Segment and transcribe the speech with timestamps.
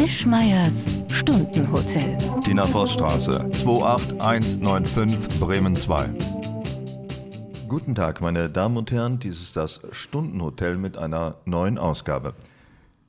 [0.00, 2.16] Wischmeiers Stundenhotel.
[2.42, 6.08] Tina Vossstraße, 28195 Bremen 2.
[7.68, 12.32] Guten Tag, meine Damen und Herren, dies ist das Stundenhotel mit einer neuen Ausgabe.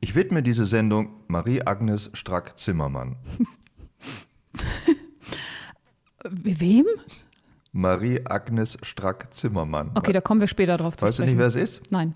[0.01, 3.15] Ich widme diese Sendung Marie-Agnes Strack-Zimmermann.
[6.29, 6.87] Wem?
[7.71, 9.91] Marie-Agnes Strack-Zimmermann.
[9.95, 11.37] Okay, da kommen wir später drauf zu Weißt du sprechen.
[11.37, 11.89] nicht, wer es ist?
[11.89, 12.15] Nein.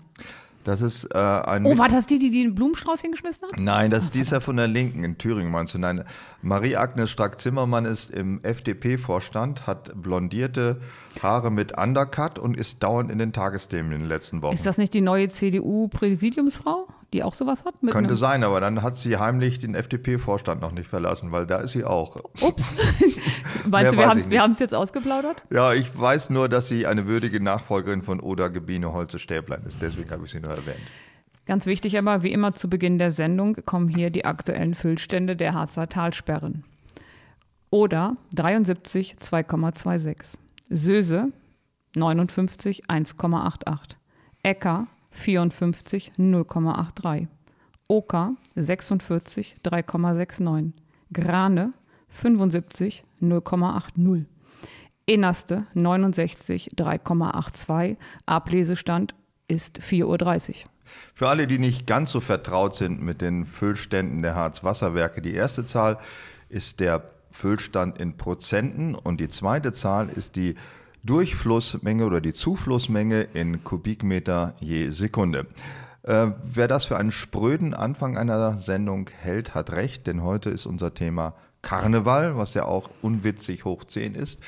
[0.66, 1.64] Das ist äh, ein.
[1.64, 3.56] Oh, war das die, die den Blumenstrauß hingeschmissen hat?
[3.56, 5.78] Nein, das, die ist ja von der Linken in Thüringen, meinst du?
[5.78, 6.02] Nein,
[6.42, 10.80] Marie-Agnes Strack-Zimmermann ist im FDP-Vorstand, hat blondierte
[11.22, 14.54] Haare mit Undercut und ist dauernd in den Tagesthemen in den letzten Wochen.
[14.54, 17.82] Ist das nicht die neue CDU-Präsidiumsfrau, die auch sowas hat?
[17.82, 21.58] Mit Könnte sein, aber dann hat sie heimlich den FDP-Vorstand noch nicht verlassen, weil da
[21.58, 22.16] ist sie auch.
[22.40, 22.74] Ups.
[23.68, 25.42] Meinst du, wir haben es jetzt ausgeplaudert?
[25.50, 29.80] Ja, ich weiß nur, dass sie eine würdige Nachfolgerin von Oda Gebine Holze-Stäblein ist.
[29.82, 30.80] Deswegen habe ich sie nur erwähnt.
[31.46, 35.54] Ganz wichtig aber, wie immer zu Beginn der Sendung kommen hier die aktuellen Füllstände der
[35.54, 36.64] Harzer Talsperren.
[37.70, 40.16] Oder 73 2,26.
[40.68, 41.32] Söse
[41.94, 43.96] 59 1,88.
[44.42, 47.26] Äcker 54 0,83.
[47.88, 50.72] Oka 46 3,69.
[51.12, 51.72] Grane
[52.08, 54.24] 75 0,80.
[55.06, 57.96] Innerste 69 3,82.
[58.26, 59.14] Ablesestand
[59.48, 60.54] ist 4.30 Uhr.
[61.14, 65.64] Für alle, die nicht ganz so vertraut sind mit den Füllständen der Harz-Wasserwerke, die erste
[65.64, 65.98] Zahl
[66.48, 70.54] ist der Füllstand in Prozenten und die zweite Zahl ist die
[71.06, 75.46] Durchflussmenge oder die Zuflussmenge in Kubikmeter je Sekunde.
[76.02, 80.66] Äh, wer das für einen spröden Anfang einer Sendung hält, hat recht, denn heute ist
[80.66, 84.38] unser Thema Karneval, was ja auch unwitzig hoch 10 ist.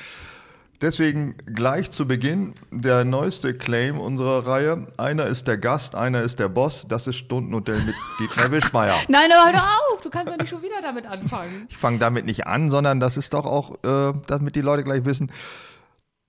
[0.81, 4.87] Deswegen gleich zu Beginn der neueste Claim unserer Reihe.
[4.95, 6.85] Einer ist der Gast, einer ist der Boss.
[6.87, 8.95] Das ist Stundenhotel mit Dietmar Wischmeier.
[9.09, 11.67] Nein, aber hör auf, du kannst doch nicht schon wieder damit anfangen.
[11.69, 15.03] Ich fange damit nicht an, sondern das ist doch auch, äh, damit die Leute gleich
[15.03, 15.29] wissen,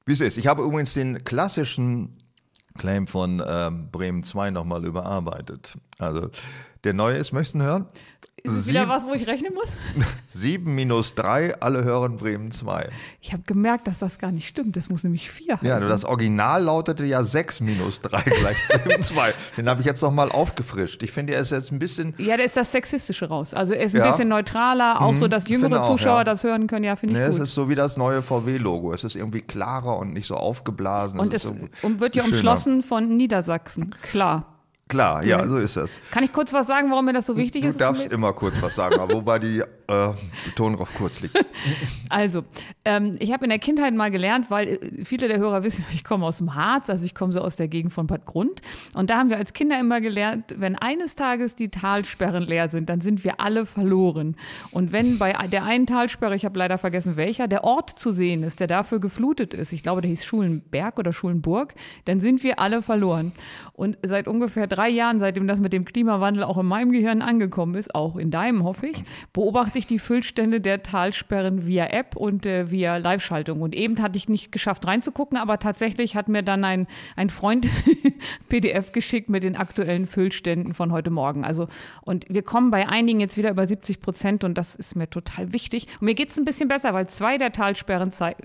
[0.07, 0.39] wie es ist.
[0.39, 2.19] Ich habe übrigens den klassischen
[2.79, 5.77] Claim von ähm, Bremen 2 nochmal überarbeitet.
[5.99, 6.31] Also
[6.85, 7.87] der neue ist, ihn hören?
[8.45, 9.69] Ist es wieder was, wo ich rechnen muss?
[10.29, 12.89] 7 minus 3, alle hören Bremen 2.
[13.21, 14.77] Ich habe gemerkt, dass das gar nicht stimmt.
[14.77, 15.67] Das muss nämlich 4 heißen.
[15.69, 19.35] Ja, das Original lautete ja 6 minus 3 gleich Bremen 2.
[19.57, 21.03] Den habe ich jetzt nochmal aufgefrischt.
[21.03, 23.53] Ich finde, er ist jetzt ein bisschen ja, da ist das Sexistische raus.
[23.55, 24.11] Also er ist ein Ja.
[24.11, 26.25] bisschen neutraler, auch so, dass jüngere auch, Zuschauer ja.
[26.25, 26.85] das hören können.
[26.85, 27.43] Ja, finde ich Ne, es gut.
[27.43, 28.93] ist so wie das neue VW-Logo.
[28.93, 31.19] Es ist irgendwie klarer und nicht so aufgeblasen.
[31.19, 33.95] Und ist es so und wird ja umschlossen von Niedersachsen.
[34.03, 34.47] Klar.
[34.91, 36.01] Klar, ja, so ist das.
[36.11, 37.81] Kann ich kurz was sagen, warum mir das so wichtig Du ist?
[37.81, 40.13] darfst immer kurz was sagen, aber wobei die äh,
[40.45, 41.35] Betonung auf kurz liegt.
[42.13, 42.43] Also,
[42.85, 46.03] ähm, ich habe in der Kindheit mal gelernt, weil äh, viele der Hörer wissen, ich
[46.03, 48.63] komme aus dem Harz, also ich komme so aus der Gegend von Bad Grund.
[48.95, 52.89] Und da haben wir als Kinder immer gelernt, wenn eines Tages die Talsperren leer sind,
[52.91, 54.35] dann sind wir alle verloren.
[54.73, 58.43] Und wenn bei der einen Talsperre, ich habe leider vergessen welcher, der Ort zu sehen
[58.43, 61.75] ist, der dafür geflutet ist, ich glaube, der hieß Schulenberg oder Schulenburg,
[62.07, 63.31] dann sind wir alle verloren.
[63.73, 67.75] Und seit ungefähr drei Jahren, seitdem das mit dem Klimawandel auch in meinem Gehirn angekommen
[67.75, 72.47] ist, auch in deinem hoffe ich, beobachte ich die Füllstände der Talsperren via App und
[72.47, 73.61] äh, via Live-Schaltung.
[73.61, 76.87] Und eben hatte ich nicht geschafft reinzugucken, aber tatsächlich hat mir dann ein,
[77.17, 77.67] ein Freund
[78.49, 81.45] PDF geschickt mit den aktuellen Füllständen von heute Morgen.
[81.45, 81.69] Also,
[82.03, 85.53] und wir kommen bei einigen jetzt wieder über 70 Prozent und das ist mir total
[85.53, 85.87] wichtig.
[86.01, 88.43] Und mir geht es ein bisschen besser, weil zwei der Talsperren zeigen.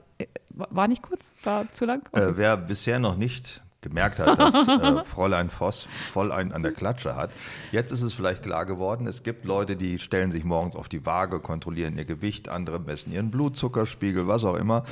[0.49, 1.35] War nicht kurz?
[1.43, 2.07] War zu lang?
[2.13, 6.73] Äh, wer bisher noch nicht gemerkt hat, dass äh, Fräulein Voss voll einen an der
[6.73, 7.31] Klatsche hat.
[7.71, 11.05] Jetzt ist es vielleicht klar geworden, es gibt Leute, die stellen sich morgens auf die
[11.05, 14.83] Waage, kontrollieren ihr Gewicht, andere messen ihren Blutzuckerspiegel, was auch immer.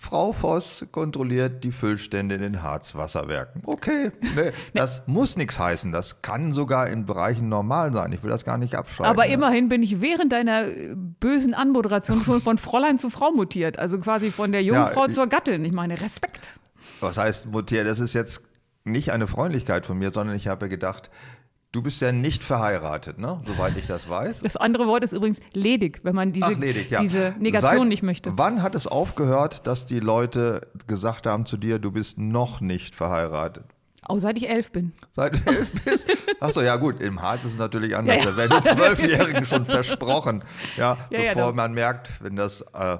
[0.00, 3.60] Frau Voss kontrolliert die Füllstände in den Harzwasserwerken.
[3.66, 5.92] Okay, ne, das muss nichts heißen.
[5.92, 8.10] Das kann sogar in Bereichen normal sein.
[8.12, 9.10] Ich will das gar nicht abschreiben.
[9.10, 9.34] Aber ne?
[9.34, 13.78] immerhin bin ich während deiner äh, bösen Anmoderation schon von Fräulein zu Frau mutiert.
[13.78, 15.66] Also quasi von der Jungfrau ich- zur Gattin.
[15.66, 16.48] Ich meine, Respekt.
[17.00, 17.86] Was heißt mutiert?
[17.86, 18.42] Das ist jetzt
[18.84, 21.10] nicht eine Freundlichkeit von mir, sondern ich habe gedacht,
[21.72, 23.40] du bist ja nicht verheiratet, ne?
[23.46, 24.40] Soweit ich das weiß.
[24.40, 27.00] Das andere Wort ist übrigens ledig, wenn man diese, Ach, ledig, ja.
[27.00, 28.32] diese Negation Seit nicht möchte.
[28.36, 32.94] Wann hat es aufgehört, dass die Leute gesagt haben zu dir, du bist noch nicht
[32.94, 33.64] verheiratet?
[34.02, 34.92] Auch seit ich elf bin.
[35.12, 36.06] Seit du elf bist?
[36.40, 38.16] Achso, ja gut, im Harz ist es natürlich anders.
[38.16, 38.30] Ja, ja.
[38.30, 40.42] Da werden Zwölfjährigen schon versprochen,
[40.76, 42.98] ja, Ja, ja, bevor da- man merkt, wenn das äh,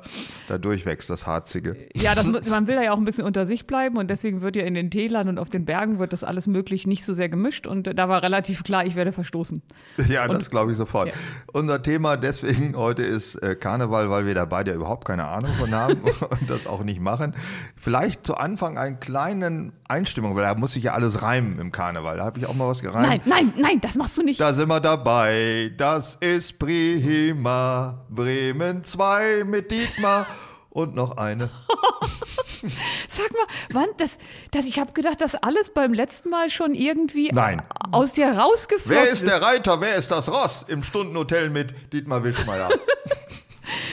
[0.49, 1.77] da durchwächst, das Harzige.
[1.95, 4.63] Ja, das, man will ja auch ein bisschen unter sich bleiben und deswegen wird ja
[4.65, 7.67] in den Tälern und auf den Bergen wird das alles möglich nicht so sehr gemischt
[7.67, 9.63] und äh, da war relativ klar, ich werde verstoßen.
[10.07, 11.09] Ja, Und- das glaube ich sofort.
[11.09, 11.15] Ja.
[11.53, 15.75] Unser Thema deswegen heute ist äh, Karneval, weil wir da beide überhaupt keine Ahnung von
[15.75, 17.35] haben und das auch nicht machen.
[17.77, 22.17] Vielleicht zu Anfang einen kleinen Einstimmung, weil da muss sich ja alles reimen im Karneval.
[22.19, 23.09] Da habe ich auch mal was gereimt.
[23.09, 24.41] Nein, nein, nein, das machst du nicht.
[24.41, 28.07] Da sind wir dabei, das ist prima.
[28.11, 30.27] Bremen 2 mit Dietmar
[30.71, 31.51] und noch eine.
[33.09, 34.19] Sag mal, wann das,
[34.51, 37.63] das ich habe gedacht, dass alles beim letzten Mal schon irgendwie Nein.
[37.91, 42.23] aus dir rausgeflossen Wer ist der Reiter, wer ist das Ross im Stundenhotel mit Dietmar
[42.23, 42.69] Wischmeier?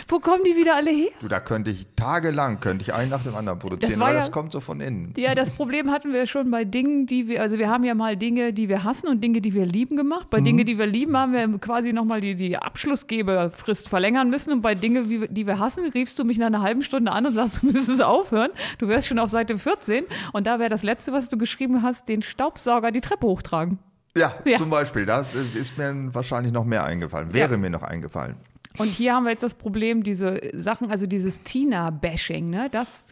[0.07, 1.09] Wo kommen die wieder alle her?
[1.21, 4.19] du, da könnte ich tagelang, könnte ich einen nach dem anderen produzieren, Das weil ja-
[4.21, 5.13] das kommt so von innen.
[5.17, 8.15] Ja, das Problem hatten wir schon bei Dingen, die wir, also wir haben ja mal
[8.17, 10.29] Dinge, die wir hassen und Dinge, die wir lieben gemacht.
[10.29, 14.51] Bei Dinge, die wir lieben, haben wir quasi nochmal die, die Abschlussgebefrist verlängern müssen.
[14.53, 17.11] Und bei Dinge, wie wir- die wir hassen, riefst du mich nach einer halben Stunde
[17.11, 18.51] an und sagst, du müsstest aufhören.
[18.77, 22.07] Du wärst schon auf Seite 14 und da wäre das Letzte, was du geschrieben hast,
[22.07, 23.79] den Staubsauger die Treppe hochtragen.
[24.17, 24.57] Ja, Ja.
[24.57, 27.57] zum Beispiel, das ist- ist mir wahrscheinlich noch mehr eingefallen, wäre Ja.
[27.57, 28.35] mir noch eingefallen.
[28.77, 33.07] Und hier haben wir jetzt das Problem, diese Sachen, also dieses Tina-Bashing, ne, das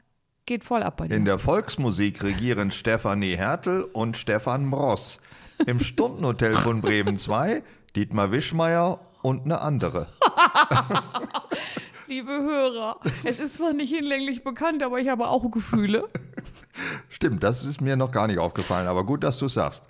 [0.46, 1.16] geht voll ab bei dir.
[1.16, 5.20] In der Volksmusik regieren Stefanie Hertel und Stefan Mross.
[5.66, 7.64] Im Stundenhotel von Bremen 2
[7.96, 10.08] Dietmar Wischmeier und eine andere.
[12.08, 16.06] Liebe Hörer, es ist zwar nicht hinlänglich bekannt, aber ich habe auch Gefühle.
[17.10, 19.86] Stimmt, das ist mir noch gar nicht aufgefallen, aber gut, dass du sagst.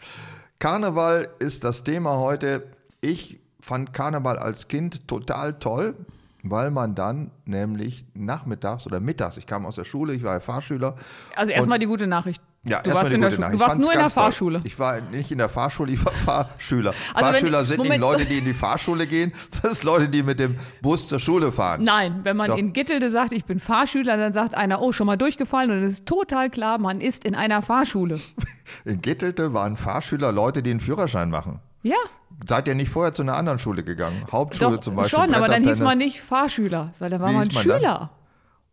[0.59, 2.71] Karneval ist das Thema heute.
[3.01, 5.95] Ich fand Karneval als Kind total toll,
[6.43, 10.39] weil man dann nämlich nachmittags oder mittags, ich kam aus der Schule, ich war ja
[10.39, 10.95] Fahrschüler.
[11.35, 12.41] Also erstmal die gute Nachricht.
[12.67, 14.23] Ja, du warst, in der, du Ich warst nur in der ganz toll.
[14.23, 14.61] Fahrschule.
[14.63, 16.93] Ich war nicht in der Fahrschule, ich war Fahrschüler.
[17.13, 17.93] Also Fahrschüler sind Moment.
[17.93, 21.19] nicht Leute, die in die Fahrschule gehen, das sind Leute, die mit dem Bus zur
[21.19, 21.83] Schule fahren.
[21.83, 22.57] Nein, wenn man Doch.
[22.57, 25.93] in Gittelde sagt, ich bin Fahrschüler, dann sagt einer, oh, schon mal durchgefallen und es
[25.93, 28.19] ist total klar, man ist in einer Fahrschule.
[28.83, 31.59] In Gittelte waren Fahrschüler Leute, die einen Führerschein machen.
[31.81, 31.97] Ja,
[32.47, 34.23] Seid ihr nicht vorher zu einer anderen Schule gegangen?
[34.31, 35.19] Hauptschule doch, zum Beispiel.
[35.19, 37.63] schon, aber dann hieß man nicht Fahrschüler, weil da war man man dann?
[37.63, 38.09] Schüler.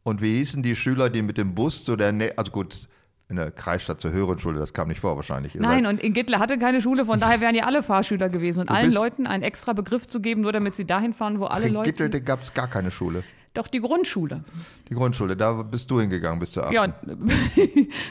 [0.02, 2.88] Und wie hießen die Schüler, die mit dem Bus zu der, Nä also gut,
[3.28, 5.54] in der Kreisstadt zur höheren Schule, das kam nicht vor wahrscheinlich.
[5.54, 8.60] Nein, und in Gittle hatte keine Schule, von daher wären ja alle Fahrschüler gewesen.
[8.60, 11.68] Und allen Leuten einen extra Begriff zu geben, nur damit sie dahin fahren, wo alle
[11.68, 11.90] in Leute.
[11.90, 13.22] Gittelte gab es gar keine Schule.
[13.54, 14.44] Doch die Grundschule.
[14.88, 16.72] Die Grundschule, da bist du hingegangen bis zur 8.
[16.72, 16.86] Ja,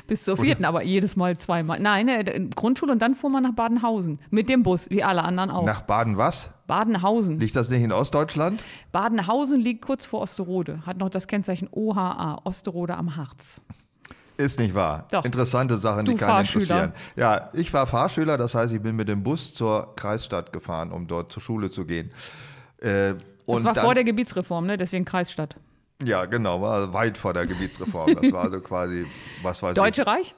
[0.07, 1.79] bis zur vierten, aber jedes Mal zweimal.
[1.79, 4.19] Nein, äh, Grundschule und dann fuhr man nach Badenhausen.
[4.29, 5.65] Mit dem Bus, wie alle anderen auch.
[5.65, 6.51] Nach Baden was?
[6.67, 7.39] Badenhausen.
[7.39, 8.63] Liegt das nicht in Ostdeutschland?
[8.91, 13.61] Badenhausen liegt kurz vor Osterode, hat noch das Kennzeichen OHA, Osterode am Harz.
[14.37, 15.07] Ist nicht wahr.
[15.11, 15.25] Doch.
[15.25, 16.93] Interessante Sachen, die keinen interessieren.
[17.15, 21.07] Ja, ich war Fahrschüler, das heißt, ich bin mit dem Bus zur Kreisstadt gefahren, um
[21.07, 22.09] dort zur Schule zu gehen.
[22.79, 23.15] Äh,
[23.51, 24.77] Das und war dann, vor der Gebietsreform, ne?
[24.77, 25.55] deswegen Kreisstadt.
[26.03, 28.15] Ja, genau, war weit vor der Gebietsreform.
[28.15, 29.05] Das war also quasi,
[29.43, 30.07] was weiß Deutsche ich.
[30.07, 30.35] Reich?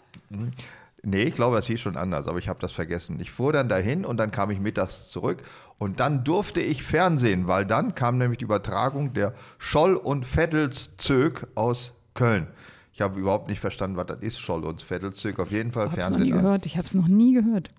[1.06, 3.20] Nee, ich glaube, das hieß schon anders, aber ich habe das vergessen.
[3.20, 5.40] Ich fuhr dann dahin und dann kam ich mittags zurück
[5.78, 11.48] und dann durfte ich Fernsehen, weil dann kam nämlich die Übertragung der Scholl- und Vettelzög
[11.56, 12.48] aus Köln.
[12.94, 15.40] Ich habe überhaupt nicht verstanden, was das ist, Scholl- und Vettelzög.
[15.40, 16.36] Auf jeden Fall Ich habe es noch Fernsehen.
[16.36, 16.66] nie gehört.
[16.66, 17.70] Ich habe es noch nie gehört.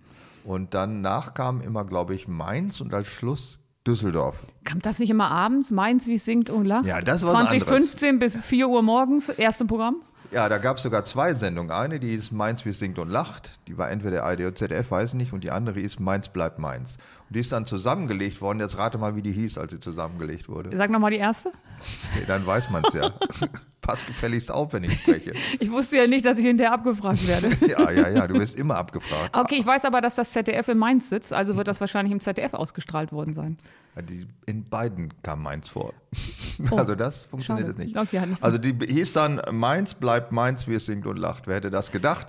[0.44, 4.36] Und danach kam immer, glaube ich, Mainz und als Schluss Düsseldorf.
[4.64, 5.70] Kam das nicht immer abends?
[5.70, 6.86] Mainz, wie es singt und lacht?
[6.86, 9.96] Ja, das was 2015 bis 4 Uhr morgens, erste Programm?
[10.30, 11.70] Ja, da gab es sogar zwei Sendungen.
[11.70, 13.60] Eine, die ist Mainz, wie es singt und lacht.
[13.68, 15.32] Die war entweder ARD oder ZDF, weiß nicht.
[15.32, 16.96] Und die andere ist Mainz bleibt Mainz.
[17.28, 18.60] Und die ist dann zusammengelegt worden.
[18.60, 20.76] Jetzt rate mal, wie die hieß, als sie zusammengelegt wurde.
[20.76, 21.50] Sag nochmal die erste.
[22.14, 23.12] Nee, dann weiß man es ja.
[23.80, 25.34] Pass gefälligst auf, wenn ich spreche.
[25.60, 27.50] Ich wusste ja nicht, dass ich hinterher abgefragt werde.
[27.68, 29.36] Ja, ja, ja, du wirst immer abgefragt.
[29.36, 32.20] Okay, ich weiß aber, dass das ZDF in Mainz sitzt, also wird das wahrscheinlich im
[32.20, 33.58] ZDF ausgestrahlt worden sein.
[33.94, 35.92] Ja, die, in beiden kam Mainz vor.
[36.70, 37.82] Also das funktioniert Oh, schade.
[37.82, 37.98] jetzt nicht.
[37.98, 41.48] Okay, nicht also die hieß dann Mainz bleibt Mainz, wie es singt und lacht.
[41.48, 42.28] Wer hätte das gedacht?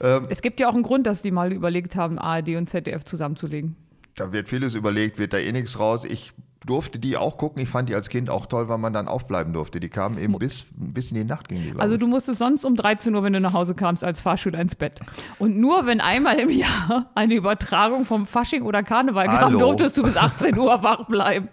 [0.00, 3.04] Ähm, Es gibt ja auch einen Grund, dass die mal überlegt haben, ARD und ZDF
[3.04, 3.76] zusammenzulegen.
[4.16, 6.04] Da wird vieles überlegt, wird da eh nichts raus.
[6.04, 6.32] Ich
[6.64, 7.62] durfte die auch gucken.
[7.62, 9.78] Ich fand die als Kind auch toll, weil man dann aufbleiben durfte.
[9.78, 11.78] Die kamen eben bis, bis in die Nacht gegen die.
[11.78, 14.74] Also du musstest sonst um 13 Uhr, wenn du nach Hause kamst, als Fahrschüler ins
[14.74, 15.00] Bett.
[15.38, 19.58] Und nur wenn einmal im Jahr eine Übertragung vom Fasching oder Karneval kam, Hallo.
[19.58, 21.48] durftest du bis 18 Uhr wach bleiben.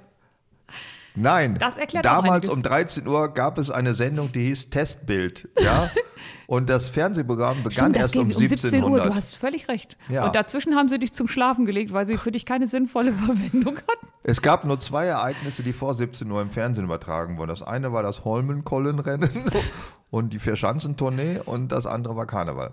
[1.15, 5.47] Nein, Das erklärt damals um 13 Uhr gab es eine Sendung, die hieß Testbild.
[5.59, 5.89] Ja?
[6.47, 9.09] Und das Fernsehprogramm begann Stimmt, erst um 1700.
[9.09, 9.97] Du hast völlig recht.
[10.09, 10.25] Ja.
[10.25, 13.77] Und dazwischen haben sie dich zum Schlafen gelegt, weil sie für dich keine sinnvolle Verwendung
[13.77, 14.07] hatten.
[14.23, 17.49] Es gab nur zwei Ereignisse, die vor 17 Uhr im Fernsehen übertragen wurden.
[17.49, 19.29] Das eine war das Holmenkollenrennen
[20.09, 22.71] und die Vierschanzentournee und das andere war Karneval.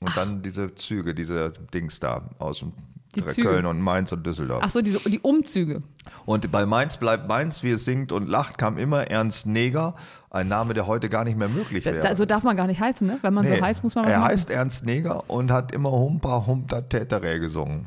[0.00, 2.72] Und dann diese Züge, diese Dings da aus dem
[3.14, 3.48] Die Züge.
[3.48, 4.62] Köln und Mainz und Düsseldorf.
[4.64, 5.82] Ach so, diese, die Umzüge.
[6.24, 9.94] Und bei Mainz bleibt Mainz, wie es singt und lacht, kam immer Ernst Neger,
[10.30, 12.00] ein Name, der heute gar nicht mehr möglich wäre.
[12.00, 13.18] da, so darf man gar nicht heißen, ne?
[13.22, 14.30] Wenn man Nee, so heißt, muss man was Er machen.
[14.30, 17.86] heißt Ernst Neger und hat immer Humpa Humta Täterä gesungen.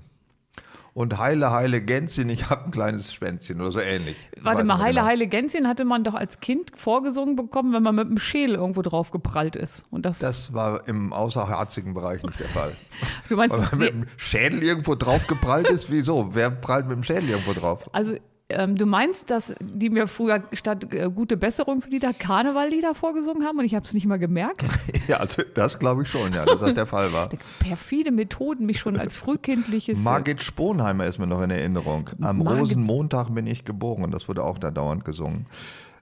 [0.95, 4.15] Und Heile, Heile Gänschen, ich habe ein kleines Schwänzchen oder so ähnlich.
[4.33, 5.05] Ich Warte mal, Heile, genau.
[5.07, 8.81] Heile Gänschen hatte man doch als Kind vorgesungen bekommen, wenn man mit dem Schädel irgendwo
[8.81, 9.83] drauf geprallt ist.
[9.91, 12.71] Und das, Das war im außerharzigen Bereich nicht der Fall.
[13.29, 16.29] du meinst, Wenn man mit dem Schädel irgendwo drauf geprallt ist, wieso?
[16.33, 17.89] Wer prallt mit dem Schädel irgendwo drauf?
[17.91, 18.15] also
[18.49, 23.65] ähm, du meinst, dass die mir früher statt äh, gute Besserungslieder Karnevallieder vorgesungen haben und
[23.65, 24.63] ich habe es nicht mal gemerkt?
[25.07, 27.29] Ja, also das glaube ich schon, ja, dass das der Fall war.
[27.59, 29.99] Perfide Methoden, mich schon als frühkindliches.
[29.99, 32.09] äh, Margit Sponheimer ist mir noch in Erinnerung.
[32.21, 34.09] Am Margit- Rosenmontag bin ich geboren.
[34.09, 35.45] Das wurde auch da dauernd gesungen.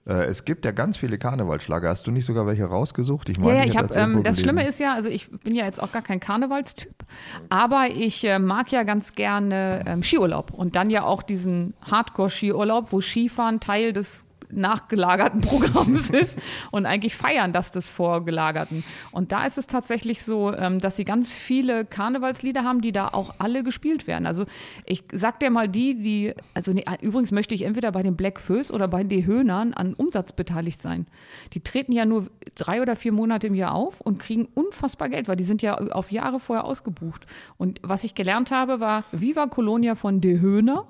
[0.06, 1.88] Äh, es gibt ja ganz viele Karnevalsschlager.
[1.88, 3.28] Hast du nicht sogar welche rausgesucht?
[3.30, 3.88] Ich Ja, meine, ja, ich habe.
[3.88, 4.40] das Ähm, das.
[4.40, 6.94] Schlimme ist ja, also ich bin ja jetzt auch gar kein Karnevalstyp,
[7.48, 12.92] aber ich äh, mag ja ganz gerne ähm, Skiurlaub und dann ja auch diesen Hardcore-Skiurlaub,
[12.92, 16.38] wo Skifahren Teil des nachgelagerten Programms ist
[16.70, 18.84] und eigentlich feiern das des vorgelagerten.
[19.10, 23.08] Und da ist es tatsächlich so, ähm, dass sie ganz viele Karnevalslieder haben, die da
[23.08, 24.26] auch alle gespielt werden.
[24.26, 24.44] Also
[24.86, 28.40] ich sag dir mal die, die, also nee, übrigens möchte ich entweder bei den Black
[28.40, 31.06] Föß oder bei den Höhnern an Umsatz beteiligt sein.
[31.52, 35.28] Die treten ja nur drei oder vier Monate im Jahr auf und kriegen unfassbar Geld,
[35.28, 37.26] weil die sind ja auf Jahre vorher ausgebucht.
[37.56, 40.86] Und was ich gelernt habe, war Viva Colonia von De Höhner.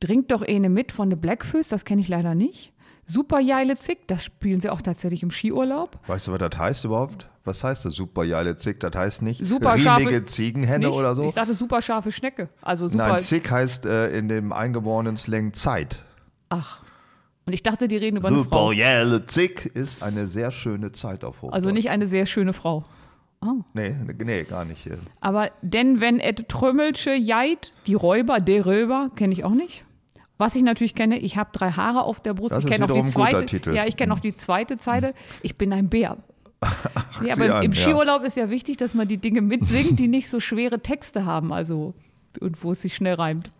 [0.00, 2.72] Dringt doch eine mit von The Blackfoes, das kenne ich leider nicht.
[3.06, 3.40] Super
[3.76, 5.98] Zick, das spielen sie auch tatsächlich im Skiurlaub.
[6.08, 7.28] Weißt du, was das heißt überhaupt?
[7.44, 7.94] Was heißt das?
[7.94, 8.24] Super
[8.56, 8.80] Zick?
[8.80, 10.96] Das heißt nicht Super scharfe- rielige Ziegenhenne Nicht?
[10.96, 11.28] oder so?
[11.28, 12.48] Ich sagte super scharfe Schnecke.
[12.60, 13.08] Also super.
[13.08, 16.00] Nein, Zick heißt äh, in dem eingeborenen Slang Zeit.
[16.48, 16.82] Ach.
[17.46, 18.42] Und ich dachte, die reden über eine Frau.
[18.70, 21.54] Super Jale Zick ist eine sehr schöne Zeit auf Hochdeutsch.
[21.54, 22.82] Also nicht eine sehr schöne Frau.
[23.74, 24.88] Nee, nee, gar nicht.
[25.20, 29.84] Aber denn wenn et Trömmelsche jeit, die Räuber, der Röber, kenne ich auch nicht.
[30.38, 32.52] Was ich natürlich kenne, ich habe drei Haare auf der Brust.
[32.52, 33.72] Das ich kenne auch die zweite.
[33.72, 35.14] Ja, ich kenne auch die zweite Zeile.
[35.42, 36.18] Ich bin ein Bär.
[37.20, 37.82] nee, aber sieh im, an, im ja.
[37.82, 41.52] Skiurlaub ist ja wichtig, dass man die Dinge mitsingt, die nicht so schwere Texte haben,
[41.52, 41.94] also
[42.40, 43.50] und wo es sich schnell reimt.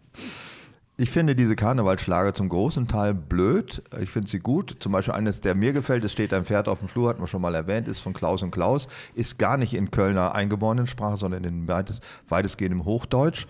[0.99, 3.83] Ich finde diese Karnevalsschlager zum großen Teil blöd.
[4.01, 4.79] Ich finde sie gut.
[4.81, 7.29] Zum Beispiel eines, der mir gefällt, es steht ein Pferd auf dem Flur, hat man
[7.29, 11.19] schon mal erwähnt, ist von Klaus und Klaus, ist gar nicht in Kölner eingeborenen Sprache,
[11.19, 13.47] sondern in weites, weitestgehend im Hochdeutsch.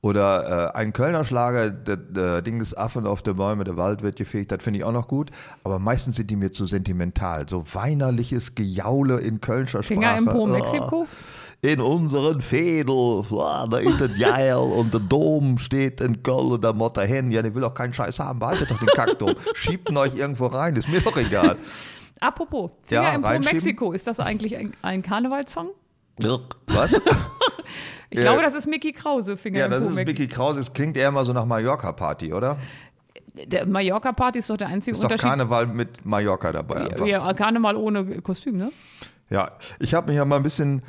[0.00, 4.02] Oder äh, ein Kölner Schlager, der, der Ding des Affen auf der Bäume, der Wald
[4.02, 5.30] wird gefegt, das finde ich auch noch gut.
[5.64, 7.48] Aber meistens sind die mir zu sentimental.
[7.48, 9.94] So weinerliches Gejaule in Kölscher Sprache.
[9.94, 10.46] Finger im Po, Oh.
[10.46, 11.06] Mexiko.
[11.60, 16.72] In unseren Fädel, ja, da ist ein Geil und der Dom steht in Köln, der
[16.72, 17.32] Mutter hin.
[17.32, 19.34] Ja, der will doch keinen Scheiß haben, behaltet doch den Kackdom.
[19.54, 21.56] Schiebt ihn euch irgendwo rein, ist mir doch egal.
[22.20, 23.28] Apropos, Finger Ja, im Po.
[23.52, 25.70] Mexiko, ist das eigentlich ein, ein Karnevalssong?
[26.66, 27.00] Was?
[28.10, 29.94] Ich glaube, das ist Mickey Krause, Finger Ja, das ist.
[29.94, 30.60] Mickey Krause.
[30.60, 32.56] Es klingt eher mal so nach Mallorca-Party, oder?
[33.34, 35.28] Der Mallorca-Party ist doch der einzige Ist doch Unterschied.
[35.28, 37.06] Karneval mit Mallorca dabei einfach.
[37.06, 38.72] Ja, Karneval ohne Kostüm, ne?
[39.28, 40.82] Ja, ich habe mich ja mal ein bisschen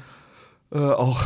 [0.71, 1.23] äh, auch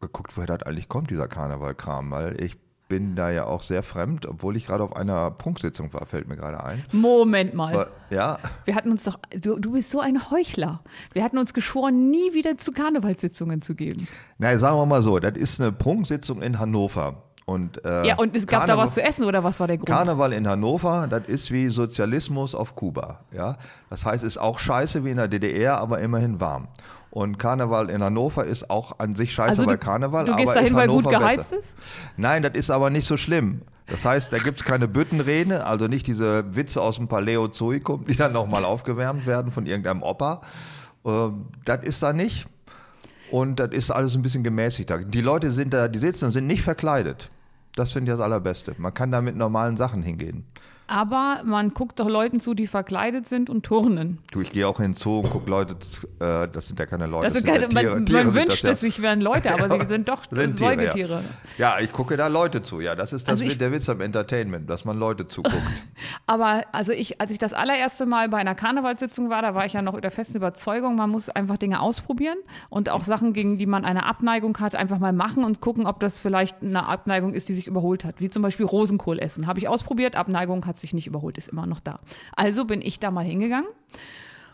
[0.00, 2.56] geguckt, woher das eigentlich kommt, dieser Karnevalkram, weil ich
[2.90, 6.36] bin da ja auch sehr fremd, obwohl ich gerade auf einer Prunksitzung war, fällt mir
[6.36, 6.82] gerade ein.
[6.92, 7.72] Moment mal.
[7.72, 10.80] Aber, ja, Wir hatten uns doch, du, du bist so ein Heuchler.
[11.14, 14.06] Wir hatten uns geschworen, nie wieder zu Karnevalssitzungen zu gehen.
[14.36, 17.22] na, sagen wir mal so, das ist eine Prunksitzung in Hannover.
[17.46, 19.76] Und, äh, Ja, und es gab da Karneval- was zu essen oder was war der
[19.78, 19.88] Grund?
[19.88, 23.20] Karneval in Hannover, das ist wie Sozialismus auf Kuba.
[23.32, 23.56] Ja?
[23.88, 26.68] Das heißt, es ist auch scheiße wie in der DDR, aber immerhin warm.
[27.10, 30.40] Und Karneval in Hannover ist auch an sich scheiße Also bei du- Karneval, du aber
[30.42, 31.60] gehst dahin, ist weil gut Hannover geheizt besser.
[31.62, 31.68] ist?
[32.16, 33.62] Nein, das ist aber nicht so schlimm.
[33.88, 38.32] Das heißt, da gibt's keine Büttenrede, also nicht diese Witze aus dem Paläozoikum, die dann
[38.32, 40.42] nochmal aufgewärmt werden von irgendeinem Opa.
[41.04, 42.46] Ähm, das ist da nicht.
[43.32, 44.98] Und das ist alles ein bisschen gemäßigter.
[44.98, 47.30] Die Leute sind da, die sitzen und sind nicht verkleidet.
[47.74, 48.74] Das finde ich das Allerbeste.
[48.78, 50.44] Man kann da mit normalen Sachen hingehen.
[50.90, 54.18] Aber man guckt doch Leuten zu, die verkleidet sind und turnen.
[54.32, 55.76] Du, ich gehe auch Zoo und gucke Leute,
[56.18, 57.26] äh, das sind ja keine Leute.
[57.26, 57.94] Das sind ja keine, Tiere.
[57.94, 60.56] man, Tiere man sind wünscht das es sich wären Leute, aber sie sind doch Sind
[60.56, 61.22] Tiere, Säugetiere.
[61.58, 61.76] Ja.
[61.76, 62.80] ja, ich gucke da Leute zu.
[62.80, 65.54] Ja, das ist das, Also ich- der Witz am Entertainment, dass man Leute zuguckt.
[66.26, 69.74] Aber also ich, als ich das allererste Mal bei einer Karnevalssitzung war, da war ich
[69.74, 73.66] ja noch der festen Überzeugung, man muss einfach Dinge ausprobieren und auch Sachen, gegen die
[73.66, 77.48] man eine Abneigung hat, einfach mal machen und gucken, ob das vielleicht eine Abneigung ist,
[77.48, 78.16] die sich überholt hat.
[78.20, 79.46] Wie zum Beispiel Rosenkohl essen.
[79.46, 82.00] Habe ich ausprobiert, Abneigung hat sich nicht überholt, ist immer noch da.
[82.34, 83.68] Also bin ich da mal hingegangen.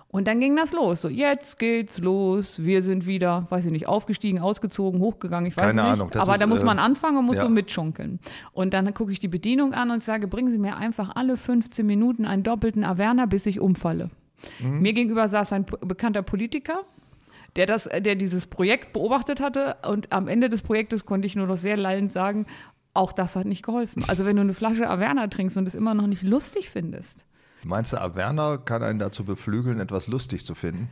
[0.08, 1.02] Und dann ging das los.
[1.02, 2.62] So, jetzt geht's los.
[2.62, 5.46] Wir sind wieder, weiß ich nicht, aufgestiegen, ausgezogen, hochgegangen.
[5.46, 5.92] Ich weiß Keine nicht.
[5.92, 7.42] Ahnung, Aber ist, da muss äh, man anfangen und muss ja.
[7.42, 8.20] so mitschunkeln.
[8.52, 11.84] Und dann gucke ich die Bedienung an und sage, bringen Sie mir einfach alle 15
[11.84, 14.10] Minuten einen doppelten Averna, bis ich umfalle.
[14.60, 14.80] Mhm.
[14.80, 16.82] Mir gegenüber saß ein bekannter Politiker,
[17.56, 19.76] der, das, der dieses Projekt beobachtet hatte.
[19.86, 22.46] Und am Ende des Projektes konnte ich nur noch sehr lallend sagen,
[22.96, 24.04] auch das hat nicht geholfen.
[24.08, 27.24] Also wenn du eine Flasche Averna trinkst und es immer noch nicht lustig findest,
[27.64, 30.88] Meinst du, Averna kann einen dazu beflügeln, etwas lustig zu finden?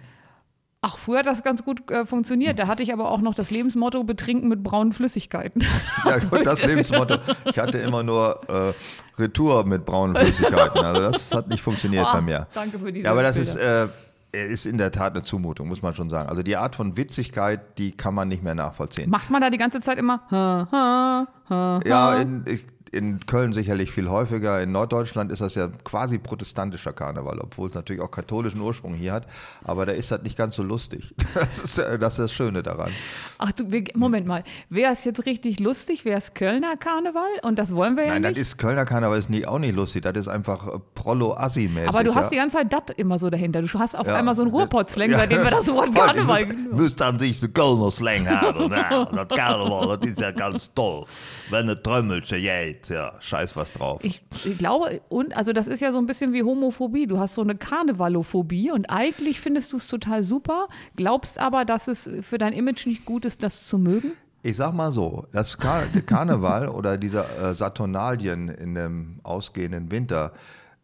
[0.83, 2.59] Ach, früher hat das ganz gut äh, funktioniert.
[2.59, 5.65] Da hatte ich aber auch noch das Lebensmotto betrinken mit braunen Flüssigkeiten.
[6.05, 7.19] Ja, gut, das Lebensmotto.
[7.45, 10.81] Ich hatte immer nur äh, Retour mit braunen Flüssigkeiten.
[10.85, 12.49] Also das hat nicht funktioniert Oh, bei mir.
[12.55, 13.51] danke für diese Ja, aber das Bilder.
[13.51, 13.89] ist, äh,
[14.35, 16.29] ist in der Tat eine Zumutung, muss man schon sagen.
[16.29, 19.11] Also die Art von Witzigkeit, die kann man nicht mehr nachvollziehen.
[19.11, 20.21] Macht man da die ganze Zeit immer?
[20.31, 24.63] Ha, ha, ha, Ja, in, ich- in Köln sicherlich viel häufiger.
[24.63, 29.13] In Norddeutschland ist das ja quasi protestantischer Karneval, obwohl es natürlich auch katholischen Ursprung hier
[29.13, 29.27] hat.
[29.65, 31.15] Aber da ist das nicht ganz so lustig.
[31.35, 32.91] Das ist, das, ist das Schöne daran.
[33.39, 34.45] Ach du, Moment mal.
[34.71, 37.29] Wäre es jetzt richtig lustig, wäre es Kölner Karneval?
[37.43, 38.41] Und das wollen wir ja Nein, das nicht.
[38.41, 40.03] ist Kölner Karneval ist nie, auch nicht lustig.
[40.03, 41.89] Das ist einfach äh, Prollo-Assi-mäßig.
[41.89, 42.43] aber du hast die ja.
[42.43, 43.63] ganze Zeit das immer so dahinter.
[43.63, 46.95] Du hast auf Ja, einmal so einen Ruhrpott-Slang, ja, seitdem wir das Wort Karneval muss
[46.95, 48.71] dann sich den Kölner Slang haben.
[48.71, 51.05] Ja, das Karneval, das ist ja ganz toll.
[51.51, 54.01] Wenn eine Trömmelche geht, ja, scheiß was drauf.
[54.03, 57.07] Ich, ich glaube, und also das ist ja so ein bisschen wie Homophobie.
[57.07, 61.89] Du hast so eine Karnevalophobie und eigentlich findest du es total super, glaubst aber, dass
[61.89, 64.13] es für dein Image nicht gut ist, das zu mögen.
[64.43, 70.33] Ich sag mal so, das Kar Karneval oder diese äh, Saturnalien in dem ausgehenden Winter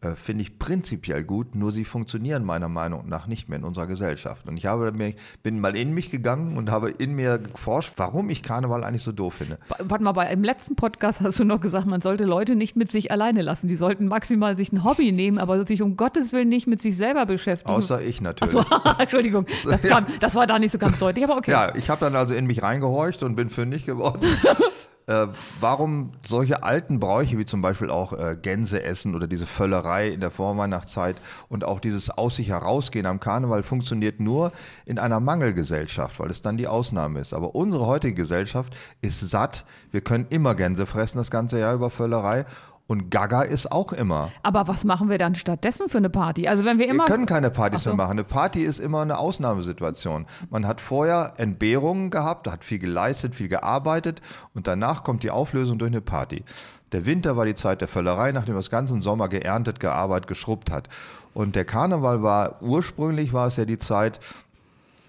[0.02, 3.87] äh, finde ich prinzipiell gut, nur sie funktionieren meiner Meinung nach nicht mehr in unserer
[3.87, 4.49] Gesellschaft.
[4.49, 8.30] Und ich habe mir, bin mal in mich gegangen und habe in mir geforscht, warum
[8.30, 9.59] ich Karneval eigentlich so doof finde.
[9.78, 12.90] Warte mal, bei im letzten Podcast hast du noch gesagt, man sollte Leute nicht mit
[12.90, 13.69] sich alleine lassen.
[13.69, 16.97] Die sollten maximal sich ein Hobby nehmen, aber sich um Gottes Willen nicht mit sich
[16.97, 17.71] selber beschäftigen.
[17.71, 18.57] Außer ich natürlich.
[18.57, 21.50] Achso, Entschuldigung, das, kam, das war da nicht so ganz deutlich, aber okay.
[21.50, 24.21] Ja, ich habe dann also in mich reingehorcht und bin fündig geworden.
[25.11, 25.26] äh,
[25.59, 30.21] warum solche alten Bräuche wie zum Beispiel auch äh, Gänse essen oder diese Völlerei in
[30.21, 34.52] der Vorweihnachtszeit und auch dieses aus sich herausgehen am Karneval funktioniert nur
[34.87, 37.35] in einer Mangelgesellschaft, weil es dann die Ausnahme ist.
[37.35, 39.64] Aber unsere heutige Gesellschaft ist satt.
[39.90, 42.47] Wir können immer Gänse fressen das ganze Jahr über Völlerei.
[42.90, 44.32] Und Gaga ist auch immer.
[44.42, 46.49] Aber was machen wir dann stattdessen für eine Party?
[46.49, 47.90] Also wenn wir Wir immer können keine Partys so.
[47.90, 48.11] mehr machen.
[48.11, 50.26] Eine Party ist immer eine Ausnahmesituation.
[50.50, 54.20] Man hat vorher Entbehrungen gehabt, hat viel geleistet, viel gearbeitet
[54.54, 56.42] und danach kommt die Auflösung durch eine Party.
[56.90, 60.73] Der Winter war die Zeit der Völlerei, nachdem man das ganzen Sommer geerntet, gearbeitet, geschrubbt
[60.73, 60.88] hat.
[61.32, 64.18] Und der Karneval war, ursprünglich war es ja die Zeit,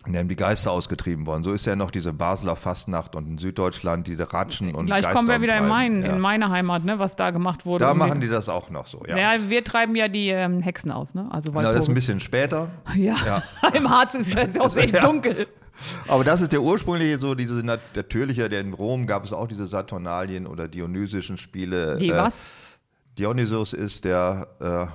[0.06, 1.44] in der die Geister ausgetrieben wurden.
[1.44, 5.16] So ist ja noch diese Basler Fastnacht und in Süddeutschland diese Ratschen und gleich Geister
[5.16, 6.14] kommen wir wieder in, mein, ja.
[6.14, 7.86] in meine Heimat, ne, was da gemacht wurde.
[7.86, 9.18] Da machen die das auch noch so, ja.
[9.18, 11.28] Ja, wir treiben ja die ähm, Hexen aus, ne?
[11.32, 12.70] Also Genau, das ist ein bisschen später.
[12.96, 13.44] Ja, Ja.
[13.74, 15.48] im Harz ist es auch sehr dunkel.
[16.08, 19.48] Aber das ist der ursprüngliche, so diese nat- natürliche, der in Rom gab es auch
[19.48, 21.98] diese Saturnalien oder dionysischen Spiele.
[21.98, 22.34] Die Äh, was?
[23.18, 24.86] Dionysos ist der, äh,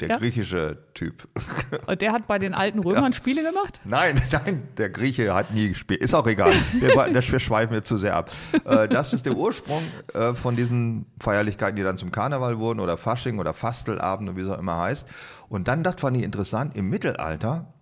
[0.00, 0.16] der Ja?
[0.18, 1.28] griechische Typ.
[1.86, 3.80] Und der hat bei den alten Römern Spiele gemacht?
[3.84, 6.00] Nein, nein, der Grieche hat nie gespielt.
[6.00, 6.52] Ist auch egal.
[6.78, 8.30] Wir, wir schweifen jetzt zu sehr ab.
[8.64, 9.82] Äh, das ist der Ursprung
[10.14, 14.42] äh, von diesen Feierlichkeiten, die dann zum Karneval wurden oder Fasching oder Fastelabend und wie
[14.42, 15.08] es auch immer heißt.
[15.48, 17.72] Und dann, das fand ich interessant, im Mittelalter,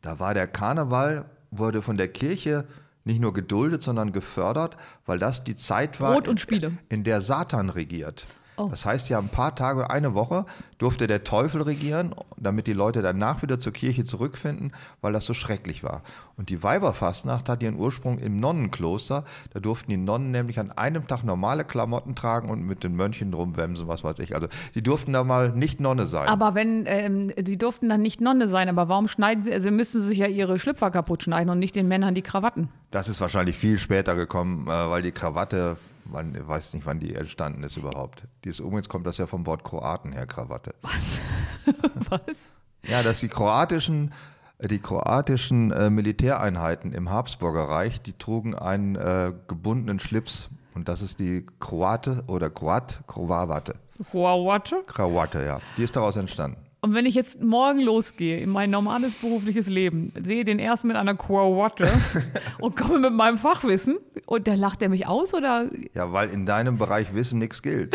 [0.00, 2.66] da war der Karneval, wurde von der Kirche
[3.04, 6.72] nicht nur geduldet, sondern gefördert, weil das die Zeit war, Spiele.
[6.88, 8.26] in der Satan regiert.
[8.62, 8.68] Oh.
[8.68, 10.44] Das heißt ja, ein paar Tage, eine Woche
[10.78, 15.34] durfte der Teufel regieren, damit die Leute danach wieder zur Kirche zurückfinden, weil das so
[15.34, 16.02] schrecklich war.
[16.36, 19.24] Und die Weiberfastnacht hat ihren Ursprung im Nonnenkloster.
[19.52, 23.32] Da durften die Nonnen nämlich an einem Tag normale Klamotten tragen und mit den Mönchen
[23.32, 24.34] rumwemsen, was weiß ich.
[24.34, 26.28] Also die durften da mal nicht Nonne sein.
[26.28, 30.00] Aber wenn, ähm, sie durften dann nicht Nonne sein, aber warum schneiden sie, also müssen
[30.00, 32.68] sie sich ja ihre Schlüpfer kaputt schneiden und nicht den Männern die Krawatten.
[32.90, 37.14] Das ist wahrscheinlich viel später gekommen, äh, weil die Krawatte, man weiß nicht, wann die
[37.14, 38.24] entstanden ist überhaupt.
[38.44, 40.74] Die ist, übrigens kommt das ja vom Wort Kroaten her, Krawatte.
[42.10, 42.36] Was?
[42.84, 44.12] Ja, dass die kroatischen,
[44.58, 50.48] äh, die kroatischen äh, Militäreinheiten im Habsburger Reich, die trugen einen äh, gebundenen Schlips.
[50.74, 53.74] Und das ist die Kroate oder Kroat, Krovawate.
[54.12, 54.82] Wow, warte.
[54.86, 55.60] Krawatte, ja.
[55.76, 56.56] Die ist daraus entstanden.
[56.84, 60.96] Und wenn ich jetzt morgen losgehe in mein normales berufliches Leben, sehe den erst mit
[60.96, 61.88] einer Krawatte
[62.58, 66.44] und komme mit meinem Fachwissen und der lacht er mich aus oder Ja, weil in
[66.44, 67.94] deinem Bereich Wissen nichts gilt.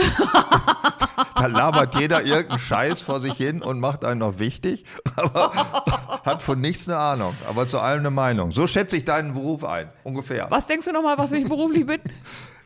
[1.36, 4.86] da labert jeder irgendeinen Scheiß vor sich hin und macht einen noch wichtig,
[5.18, 5.52] aber
[6.24, 8.54] hat von nichts eine Ahnung, aber zu allem eine Meinung.
[8.54, 10.48] So schätze ich deinen Beruf ein, ungefähr.
[10.50, 12.00] was denkst du nochmal, was ich beruflich bin?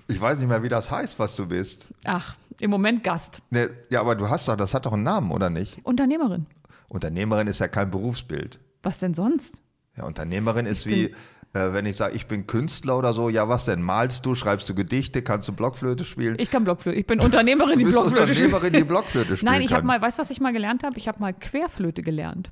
[0.08, 1.88] Ich weiß nicht mehr, wie das heißt, was du bist.
[2.04, 3.42] Ach, im Moment Gast.
[3.50, 5.80] Ne, ja, aber du hast doch, das hat doch einen Namen, oder nicht?
[5.84, 6.46] Unternehmerin.
[6.90, 8.60] Unternehmerin ist ja kein Berufsbild.
[8.84, 9.62] Was denn sonst?
[9.98, 11.06] Ja, Unternehmerin ist wie,
[11.54, 13.82] äh, wenn ich sage, ich bin Künstler oder so, ja, was denn?
[13.82, 16.36] Malst du, schreibst du Gedichte, kannst du Blockflöte spielen?
[16.40, 16.98] Ich kann Blockflöte.
[16.98, 18.54] Ich bin Unternehmerin, die du bist Blockflöte spielt.
[18.54, 20.98] Unternehmerin, die Blockflöte spielen Nein, ich habe mal, weißt du, was ich mal gelernt habe?
[20.98, 22.50] Ich habe mal Querflöte gelernt.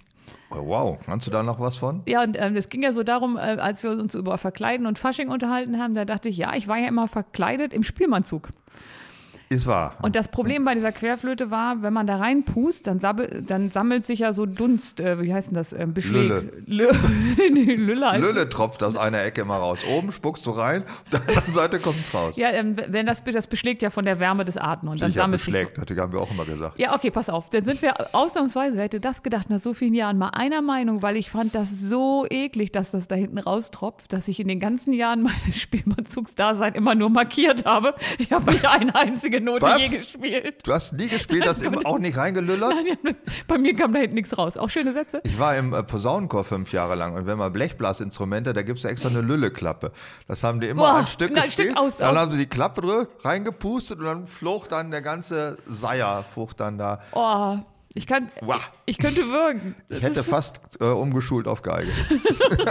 [0.52, 2.02] Oh, wow, kannst du da noch was von?
[2.08, 4.98] Ja, und ähm, es ging ja so darum, äh, als wir uns über Verkleiden und
[4.98, 8.50] Fasching unterhalten haben, da dachte ich, ja, ich war ja immer verkleidet im Spielmannzug.
[9.52, 9.96] Ist wahr.
[10.04, 14.06] Und das Problem bei dieser Querflöte war, wenn man da reinpust, dann, sabbel, dann sammelt
[14.06, 15.74] sich ja so Dunst, äh, wie heißt denn das?
[15.74, 16.22] Ähm, Beschläg.
[16.68, 16.92] Lülle.
[17.48, 19.80] Lü Lülle, heißt Lülle tropft aus einer Ecke immer raus.
[19.90, 22.36] Oben spuckst du rein, auf der anderen Seite kommt es raus.
[22.38, 25.24] Ja, ähm, wenn das, das beschlägt ja von der Wärme des Atmen und dann Sicher
[25.24, 26.78] sammelt sich beschlägt, das haben wir auch immer gesagt.
[26.78, 27.50] Ja, okay, pass auf.
[27.50, 31.02] Dann sind wir ausnahmsweise, wer hätte das gedacht, nach so vielen Jahren mal einer Meinung,
[31.02, 34.60] weil ich fand das so eklig, dass das da hinten raustropft, dass ich in den
[34.60, 37.96] ganzen Jahren meines Spielmannzugsdaseins immer nur markiert habe.
[38.20, 39.82] Ich habe nicht eine einzige Note Was?
[39.90, 40.68] je gespielt.
[40.68, 42.74] Du hast nie gespielt, hast immer auch nicht reingelüllert?
[43.48, 44.58] Bei mir kam da hinten nichts raus.
[44.58, 45.22] Auch schöne Sätze.
[45.24, 48.86] Ich war im äh, Posaunenchor fünf Jahre lang und wenn man Blechblasinstrumente, da gibt es
[48.86, 49.92] extra eine Lülleklappe.
[50.28, 51.70] Das haben die immer Boah, ein Stück na, ein gespielt.
[51.70, 56.24] Stück aus- dann haben sie die Klappe reingepustet und dann flog dann der ganze Seier,
[56.34, 57.00] flog dann da.
[57.14, 57.58] Oh,
[57.96, 58.70] ich kann, Wow.
[58.86, 59.76] ich, ich könnte würgen.
[59.90, 61.90] Das Ich hätte fast äh, umgeschult auf Geige.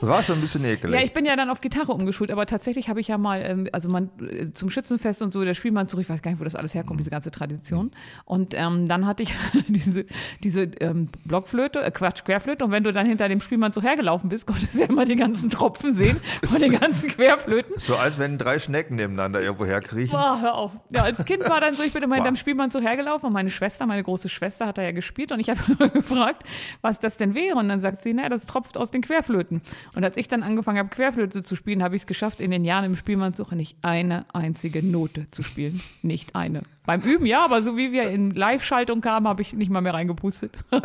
[0.00, 0.98] das war schon ein bisschen ekelig.
[0.98, 3.68] Ja, ich bin ja dann auf Gitarre umgeschult, aber tatsächlich habe ich ja mal, ähm,
[3.72, 6.44] also man äh, zum Schützenfest und so, der Spielmann zurück, ich weiß gar nicht, wo
[6.44, 7.92] das alles herkommt, diese ganze Tradition.
[8.24, 9.34] Und ähm, dann hatte ich
[9.68, 10.04] diese,
[10.42, 12.64] diese ähm, Blockflöte, äh, Quatsch, Querflöte.
[12.64, 15.16] Und wenn du dann hinter dem Spielmann so hergelaufen bist, konntest du ja immer die
[15.16, 17.74] ganzen Tropfen sehen von den ganzen Querflöten.
[17.78, 20.10] so als wenn drei Schnecken nebeneinander irgendwo herkriechen.
[20.10, 20.72] Boah, hör auf.
[20.90, 22.24] Ja, als Kind war dann so, ich bin immer Boah.
[22.24, 25.40] hinterm Spielmann so hergelaufen und meine Schwester, meine große Schwester, hat da ja gespielt und
[25.40, 26.44] ich habe gefragt,
[26.80, 27.56] was das denn wäre.
[27.56, 29.60] Und dann sagt sie, naja, das tropft aus den Querflöten.
[29.94, 32.64] Und als ich dann angefangen habe, Querflöte zu spielen, habe ich es geschafft, in den
[32.64, 35.82] Jahren im Spielmannssuche nicht eine einzige Note zu spielen.
[36.02, 36.62] Nicht eine.
[36.86, 39.94] Beim Üben ja, aber so wie wir in Live-Schaltung kamen, habe ich nicht mal mehr
[39.94, 40.56] reingepustet.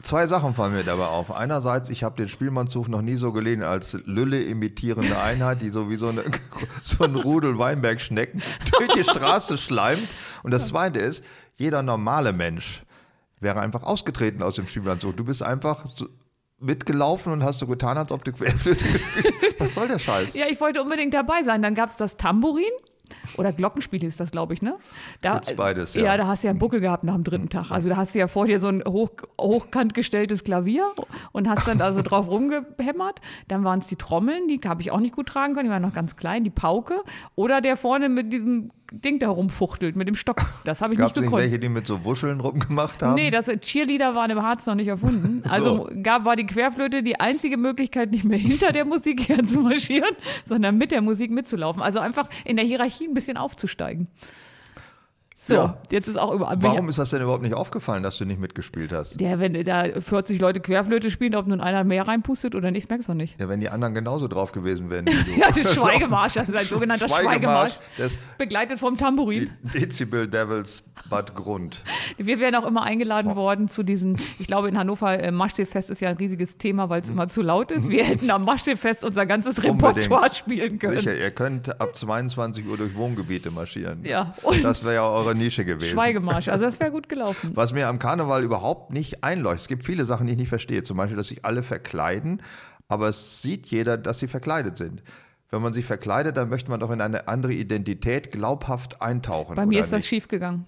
[0.00, 1.32] Zwei Sachen fallen mir dabei auf.
[1.32, 5.90] Einerseits, ich habe den Spielmannszug noch nie so gelesen als Lülle imitierende Einheit, die so
[5.90, 6.22] wie so, eine,
[6.82, 8.40] so ein Rudel Weinbergschnecken
[8.70, 10.06] durch die Straße schleimt.
[10.44, 11.24] Und das Zweite ist,
[11.56, 12.82] jeder normale Mensch
[13.40, 15.16] wäre einfach ausgetreten aus dem Spielmannszug.
[15.16, 16.08] Du bist einfach so
[16.60, 20.34] mitgelaufen und hast so getan, als ob du Querflöte gespielt Was soll der Scheiß?
[20.34, 21.62] Ja, ich wollte unbedingt dabei sein.
[21.62, 22.64] Dann gab es das Tambourin.
[23.36, 24.76] Oder Glockenspiel ist das, glaube ich, ne?
[25.20, 26.04] Da, Gibt's beides, ja.
[26.04, 26.16] ja.
[26.16, 27.70] da hast du ja einen Buckel gehabt nach dem dritten Tag.
[27.70, 30.92] Also da hast du ja vor dir so ein hoch, hochkant gestelltes Klavier
[31.32, 33.20] und hast dann also drauf rumgehämmert.
[33.48, 35.82] Dann waren es die Trommeln, die habe ich auch nicht gut tragen können, die waren
[35.82, 37.02] noch ganz klein, die Pauke.
[37.34, 40.40] Oder der vorne mit diesem Ding da rumfuchtelt, mit dem Stock.
[40.64, 41.42] Das habe ich Gab es nicht nicht gekonnt.
[41.42, 43.16] welche, die mit so Wuscheln rumgemacht haben?
[43.16, 45.42] Nee, das Cheerleader waren im Harz noch nicht erfunden.
[45.48, 49.60] Also gab, war die Querflöte die einzige Möglichkeit, nicht mehr hinter der Musik her zu
[49.60, 51.82] marschieren, sondern mit der Musik mitzulaufen.
[51.82, 54.08] Also einfach in der Hierarchie ein bisschen aufzusteigen.
[55.40, 55.76] So, Ja.
[55.92, 56.60] jetzt ist auch überall.
[56.62, 59.20] Warum ist das denn überhaupt nicht aufgefallen, dass du nicht mitgespielt hast?
[59.20, 63.08] Ja, wenn da 40 Leute Querflöte spielen, ob nun einer mehr reinpustet oder nicht, merkst
[63.08, 63.40] du nicht.
[63.40, 65.30] Ja, wenn die anderen genauso drauf gewesen wären wie du.
[65.40, 69.50] Ja, das Schweigemarsch, das ist ein sogenannter Schweigemarsch, des begleitet vom Tambourin.
[69.74, 71.84] Dezibel Devils Bad Grund.
[72.16, 76.00] Wir werden auch immer eingeladen worden zu diesen, ich glaube in Hannover, äh, Maschschiffest ist
[76.00, 77.88] ja ein riesiges Thema, weil es immer zu laut ist.
[77.88, 79.62] Wir hätten am Maschschiffest unser ganzes.
[79.62, 80.96] Repertoire spielen können.
[80.96, 84.00] Sicher, ihr könnt ab 22 Uhr durch Wohngebiete marschieren.
[84.04, 85.92] Ja, und Das wäre ja eure Nische gewesen.
[85.92, 87.52] Schweigemarsch, also das wäre gut gelaufen.
[87.54, 89.62] Was mir am Karneval überhaupt nicht einleuchtet.
[89.62, 90.84] Es gibt viele Sachen, die ich nicht verstehe.
[90.84, 92.42] Zum Beispiel, dass sich alle verkleiden,
[92.88, 95.02] aber es sieht jeder, dass sie verkleidet sind.
[95.50, 99.54] Wenn man sich verkleidet, dann möchte man doch in eine andere Identität glaubhaft eintauchen.
[99.56, 100.08] Bei mir ist das nicht?
[100.08, 100.66] schief gegangen.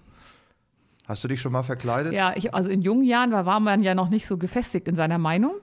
[1.07, 2.13] Hast du dich schon mal verkleidet?
[2.13, 4.95] Ja, ich, also in jungen Jahren war, war man ja noch nicht so gefestigt in
[4.95, 5.53] seiner Meinung.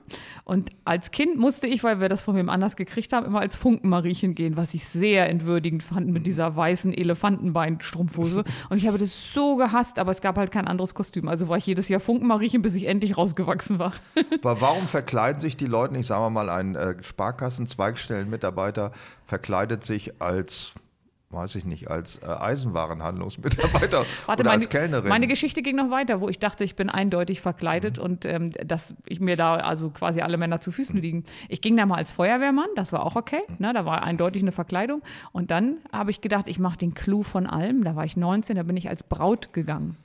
[0.43, 3.55] Und als Kind musste ich, weil wir das von wem anders gekriegt haben, immer als
[3.55, 8.43] Funkenmariechen gehen, was ich sehr entwürdigend fand mit dieser weißen Elefantenbeinstrumpfhose.
[8.69, 11.29] Und ich habe das so gehasst, aber es gab halt kein anderes Kostüm.
[11.29, 13.93] Also war ich jedes Jahr Funkenmariechen, bis ich endlich rausgewachsen war.
[14.43, 16.07] Aber warum verkleiden sich die Leute nicht?
[16.07, 18.91] Sagen wir mal, ein äh, Sparkassen-Zweigstellenmitarbeiter
[19.25, 20.73] verkleidet sich als,
[21.31, 25.09] weiß ich nicht, als äh, Eisenwarenhandlungsmitarbeiter Warte, oder meine, als Kellnerin.
[25.09, 28.03] meine Geschichte ging noch weiter, wo ich dachte, ich bin eindeutig verkleidet Mhm.
[28.03, 31.23] und ähm, dass ich mir da also quasi alle Männer zu Füßen liegen.
[31.47, 33.55] Ich ging da mal als Feuerwehrmann, das war auch okay, Mhm.
[33.59, 35.01] ne, da war eindeutig eine Verkleidung.
[35.31, 37.83] Und dann habe ich gedacht, ich mache den Clou von allem.
[37.83, 39.97] Da war ich 19, da bin ich als Braut gegangen.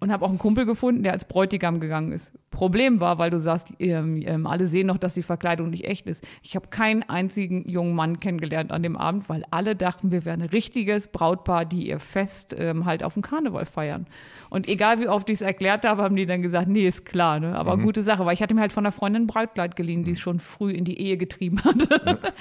[0.00, 2.32] Und habe auch einen Kumpel gefunden, der als Bräutigam gegangen ist.
[2.50, 6.06] Problem war, weil du sagst, ähm, ähm, alle sehen noch, dass die Verkleidung nicht echt
[6.06, 6.26] ist.
[6.42, 10.42] Ich habe keinen einzigen jungen Mann kennengelernt an dem Abend, weil alle dachten, wir wären
[10.42, 14.06] ein richtiges Brautpaar, die ihr Fest ähm, halt auf dem Karneval feiern.
[14.50, 17.38] Und egal wie oft ich es erklärt habe, haben die dann gesagt, nee, ist klar,
[17.38, 17.56] ne?
[17.56, 20.12] aber gute Sache, weil ich hatte mir halt von einer Freundin ein Brautkleid geliehen, die
[20.12, 21.76] es schon früh in die Ehe getrieben hat.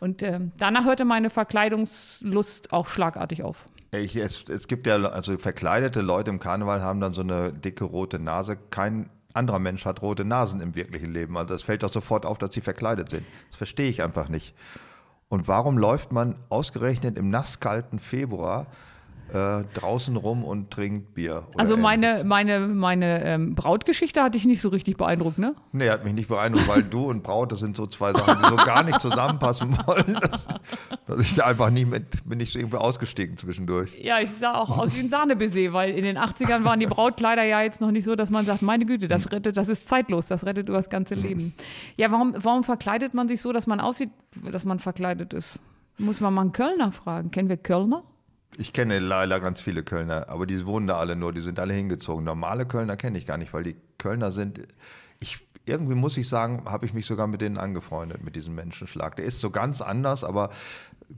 [0.00, 3.66] Und ähm, danach hörte meine Verkleidungslust auch schlagartig auf.
[3.90, 7.84] Ich, es, es gibt ja, also verkleidete Leute im Karneval haben dann so eine dicke
[7.84, 8.58] rote Nase.
[8.70, 11.36] Kein anderer Mensch hat rote Nasen im wirklichen Leben.
[11.38, 13.24] Also es fällt doch sofort auf, dass sie verkleidet sind.
[13.48, 14.54] Das verstehe ich einfach nicht.
[15.28, 18.66] Und warum läuft man ausgerechnet im nasskalten Februar
[19.32, 21.46] äh, draußen rum und trinkt Bier.
[21.56, 25.54] Also meine, meine, meine ähm, Brautgeschichte hatte ich nicht so richtig beeindruckt, ne?
[25.72, 28.48] Nee, hat mich nicht beeindruckt, weil du und Braut, das sind so zwei Sachen, die
[28.48, 30.18] so gar nicht zusammenpassen wollen.
[30.20, 30.48] Dass,
[31.06, 33.90] dass ich da einfach nie mit, bin ich so irgendwie ausgestiegen zwischendurch.
[34.00, 37.44] Ja, ich sah auch aus wie ein Sahnebaiser, weil in den 80ern waren die Brautkleider
[37.44, 40.28] ja jetzt noch nicht so, dass man sagt, meine Güte, das rettet, das ist zeitlos,
[40.28, 41.54] das rettet über das ganze Leben.
[41.96, 44.10] Ja, warum, warum verkleidet man sich so, dass man aussieht,
[44.50, 45.58] dass man verkleidet ist?
[45.98, 47.30] Muss man mal einen Kölner fragen.
[47.30, 48.04] Kennen wir Kölner?
[48.60, 51.74] Ich kenne leider ganz viele Kölner, aber die wohnen da alle nur, die sind alle
[51.74, 52.24] hingezogen.
[52.24, 54.60] Normale Kölner kenne ich gar nicht, weil die Kölner sind,
[55.20, 59.14] ich, irgendwie muss ich sagen, habe ich mich sogar mit denen angefreundet, mit diesem Menschenschlag.
[59.14, 60.50] Der ist so ganz anders, aber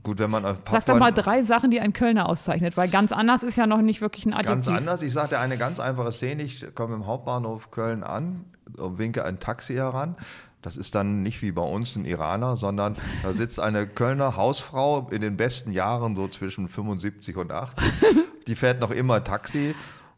[0.03, 3.11] gut, wenn man auf Sag doch mal drei Sachen, die ein Kölner auszeichnet, weil ganz
[3.11, 4.67] anders ist ja noch nicht wirklich ein Adjektiv.
[4.67, 5.01] Ganz anders.
[5.01, 6.43] Ich sagte eine ganz einfache Szene.
[6.43, 8.45] Ich komme im Hauptbahnhof Köln an
[8.77, 10.15] und winke ein Taxi heran.
[10.61, 15.07] Das ist dann nicht wie bei uns ein Iraner, sondern da sitzt eine Kölner Hausfrau
[15.11, 17.83] in den besten Jahren, so zwischen 75 und 80.
[18.47, 19.75] Die fährt noch immer Taxi.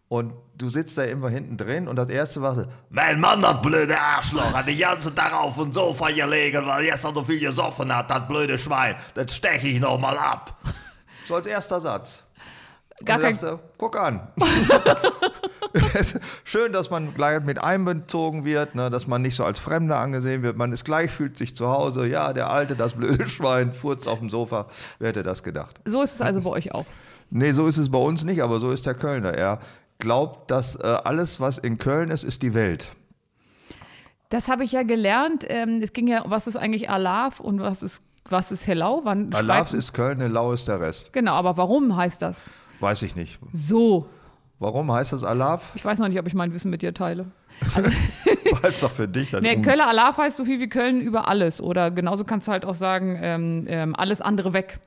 [0.09, 3.99] Und du sitzt da immer hinten drin und das erste was, mein Mann, das blöde
[3.99, 7.95] Arschloch, hat den ganzen Tag auf dem Sofa gelegen, weil er gestern so viel gesoffen
[7.95, 10.57] hat, das blöde Schwein, das steche ich noch mal ab.
[11.25, 12.21] So als erster Satz.
[13.05, 14.27] Gar kein, sagst guck an.
[16.43, 20.43] Schön, dass man gleich mit einbezogen wird, ne, dass man nicht so als Fremder angesehen
[20.43, 20.57] wird.
[20.57, 22.07] Man ist gleich, fühlt sich zu Hause.
[22.07, 24.67] Ja, der Alte, das blöde Schwein, furzt auf dem Sofa.
[24.99, 25.79] Wer hätte das gedacht?
[25.85, 26.85] so ist es also bei euch auch.
[27.29, 29.33] Nee, so ist es bei uns nicht, aber so ist der Kölner.
[29.33, 29.59] Er
[29.99, 32.87] glaubt, dass äh, alles, was in Köln ist, ist die Welt.
[34.29, 35.45] Das habe ich ja gelernt.
[35.47, 39.01] Ähm, es ging ja, was ist eigentlich Alaf und was ist, was ist Hellau?
[39.03, 41.13] Wann Alaf ist Köln, Lau ist der Rest.
[41.13, 42.37] Genau, aber warum heißt das
[42.79, 43.39] Weiß ich nicht.
[43.51, 44.07] so?
[44.63, 45.71] Warum heißt das Alaf?
[45.75, 47.25] Ich weiß noch nicht, ob ich mein Wissen mit dir teile.
[48.61, 51.01] Weil es doch für dich dann Nee, um- Köller Alaf heißt so viel wie Köln
[51.01, 51.59] über alles.
[51.59, 54.79] Oder genauso kannst du halt auch sagen, ähm, ähm, alles andere weg.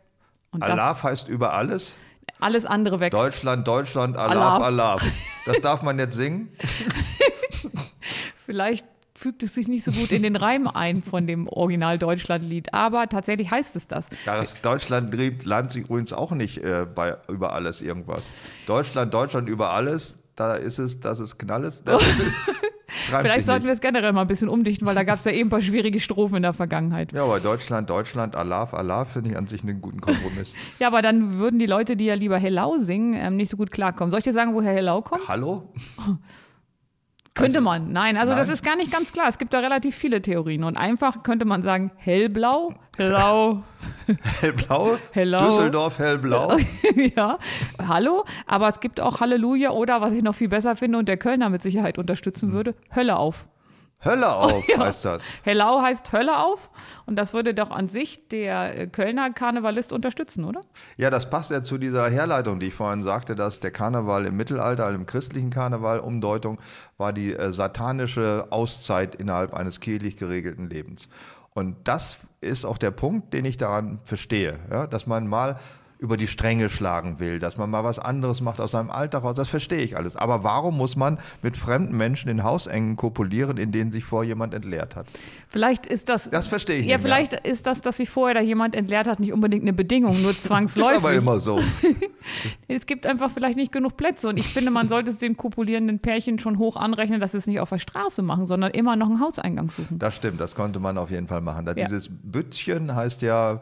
[0.51, 1.95] Und das, Alaf heißt über alles.
[2.41, 3.11] alles andere weg.
[3.11, 4.63] Deutschland, Deutschland, Alaf, Alaf.
[4.63, 5.03] Alaf.
[5.45, 6.49] Das darf man jetzt singen?
[8.47, 8.85] Vielleicht
[9.17, 13.09] fügt es sich nicht so gut in den Reim ein von dem Original Deutschland-Lied, aber
[13.09, 14.07] tatsächlich heißt es das.
[14.25, 18.31] Ja, das Deutschland liebt Leipzig übrigens auch nicht äh, bei über alles irgendwas.
[18.67, 21.83] Deutschland, Deutschland über alles, da ist es, dass es knalles.
[21.85, 22.33] Das ist, reimt
[22.89, 25.33] sich Vielleicht sollten wir es generell mal ein bisschen umdichten, weil da gab es ja
[25.33, 27.13] eben ein paar schwierige Strophen in der Vergangenheit.
[27.13, 30.55] Ja, aber Deutschland, Deutschland, Alaf, Alaf finde ich an sich einen guten Kompromiss.
[30.79, 33.71] Ja, aber dann würden die Leute, die ja lieber Hellau singen, ähm, nicht so gut
[33.71, 34.11] klarkommen.
[34.11, 35.27] Soll ich dir sagen, woher Hellau kommt?
[35.27, 35.73] Hallo?
[37.37, 37.93] Könnte man.
[37.93, 38.55] Nein, also das Nein.
[38.55, 39.29] ist gar nicht ganz klar.
[39.29, 40.65] Es gibt da relativ viele Theorien.
[40.65, 43.63] Und einfach könnte man sagen, hellblau, hellau,
[44.41, 44.99] Hellblau?
[45.13, 45.39] Hello.
[45.39, 46.57] Düsseldorf, hellblau.
[47.17, 47.39] ja,
[47.79, 48.25] hallo.
[48.47, 51.51] Aber es gibt auch Halleluja oder, was ich noch viel besser finde und der Kölner
[51.51, 53.47] mit Sicherheit unterstützen würde, Hölle auf.
[54.05, 54.79] Hölle auf Ja.
[54.79, 55.23] heißt das.
[55.43, 56.71] Hellau heißt Hölle auf.
[57.07, 60.61] Und das würde doch an sich der äh, Kölner Karnevalist unterstützen, oder?
[60.97, 64.37] Ja, das passt ja zu dieser Herleitung, die ich vorhin sagte, dass der Karneval im
[64.37, 66.59] Mittelalter, also im christlichen Karneval, Umdeutung,
[66.99, 71.09] war die äh, satanische Auszeit innerhalb eines kirchlich geregelten Lebens.
[71.55, 75.59] Und das ist auch der Punkt, den ich daran verstehe, ja, dass man mal
[75.99, 79.35] über die Stränge schlagen will, dass man mal was anderes macht aus seinem Alltag raus,
[79.35, 80.15] das verstehe ich alles.
[80.15, 84.53] Aber warum muss man mit fremden Menschen in Hausengen kopulieren, in denen sich vor jemand
[84.53, 85.07] entleert hat?
[85.49, 86.29] Vielleicht ist das.
[86.29, 87.15] Das verstehe ich Ja, nicht mehr.
[87.15, 90.31] vielleicht ist das, dass sich vorher da jemand entleert hat, nicht unbedingt eine Bedingung, nur
[90.37, 90.97] Ist zwangsläufig.
[90.97, 91.61] aber immer so.
[92.69, 94.29] Es gibt einfach vielleicht nicht genug Plätze.
[94.29, 97.47] Und ich finde, man sollte es den kopulierenden Pärchen schon hoch anrechnen, dass sie es
[97.47, 99.99] nicht auf der Straße machen, sondern immer noch einen Hauseingang suchen.
[99.99, 101.65] Das stimmt, das konnte man auf jeden Fall machen.
[101.67, 101.87] Da Ja.
[101.87, 103.61] Dieses Büttchen heißt ja,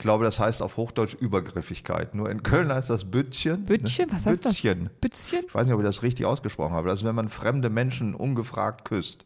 [0.00, 2.14] glaube, das heißt auf Hochdeutsch Übergriffigkeit.
[2.14, 3.64] Nur in Köln heißt das Büttchen.
[3.64, 4.06] Büttchen?
[4.10, 4.54] Was heißt das?
[4.54, 4.90] Büttchen.
[5.00, 5.44] Bützchen?
[5.46, 6.88] Ich weiß nicht, ob ich das richtig ausgesprochen habe.
[6.88, 9.24] Das ist, wenn man fremde Menschen ungefragt küsst.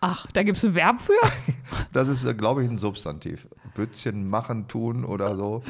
[0.00, 1.12] Ach, da gibt es ein Verb für?
[1.92, 3.46] Das ist, äh, glaube ich, ein Substantiv.
[3.74, 5.62] Büttchen machen, tun oder so.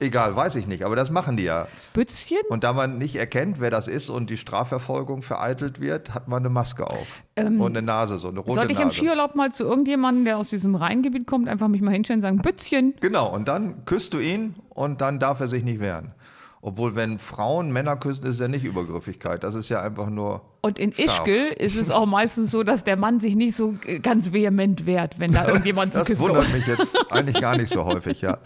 [0.00, 1.68] Egal, weiß ich nicht, aber das machen die ja.
[1.92, 2.38] Bützchen?
[2.48, 6.38] Und da man nicht erkennt, wer das ist und die Strafverfolgung vereitelt wird, hat man
[6.38, 7.06] eine Maske auf.
[7.38, 8.98] und eine Nase, so eine rote Sollte Ähm, ich Nase.
[8.98, 12.22] im Skiurlaub mal zu irgendjemandem, der aus diesem Rheingebiet kommt, einfach mich mal hinstellen und
[12.22, 12.94] sagen, Bützchen?
[13.00, 16.14] Genau, und dann küsst du ihn und dann darf er sich nicht wehren.
[16.62, 19.42] Obwohl, wenn Frauen Männer küssen, ist ja nicht Übergriffigkeit.
[19.44, 20.42] Das ist ja einfach nur.
[20.60, 21.26] Und in Scharf.
[21.26, 24.84] Ischgl ist es auch meistens so, dass der Mann sich nicht so äh, ganz vehement
[24.84, 26.52] wehrt, wenn da irgendjemand zu Das küssen wundert kommt.
[26.58, 28.36] mich jetzt eigentlich gar nicht so häufig, ja.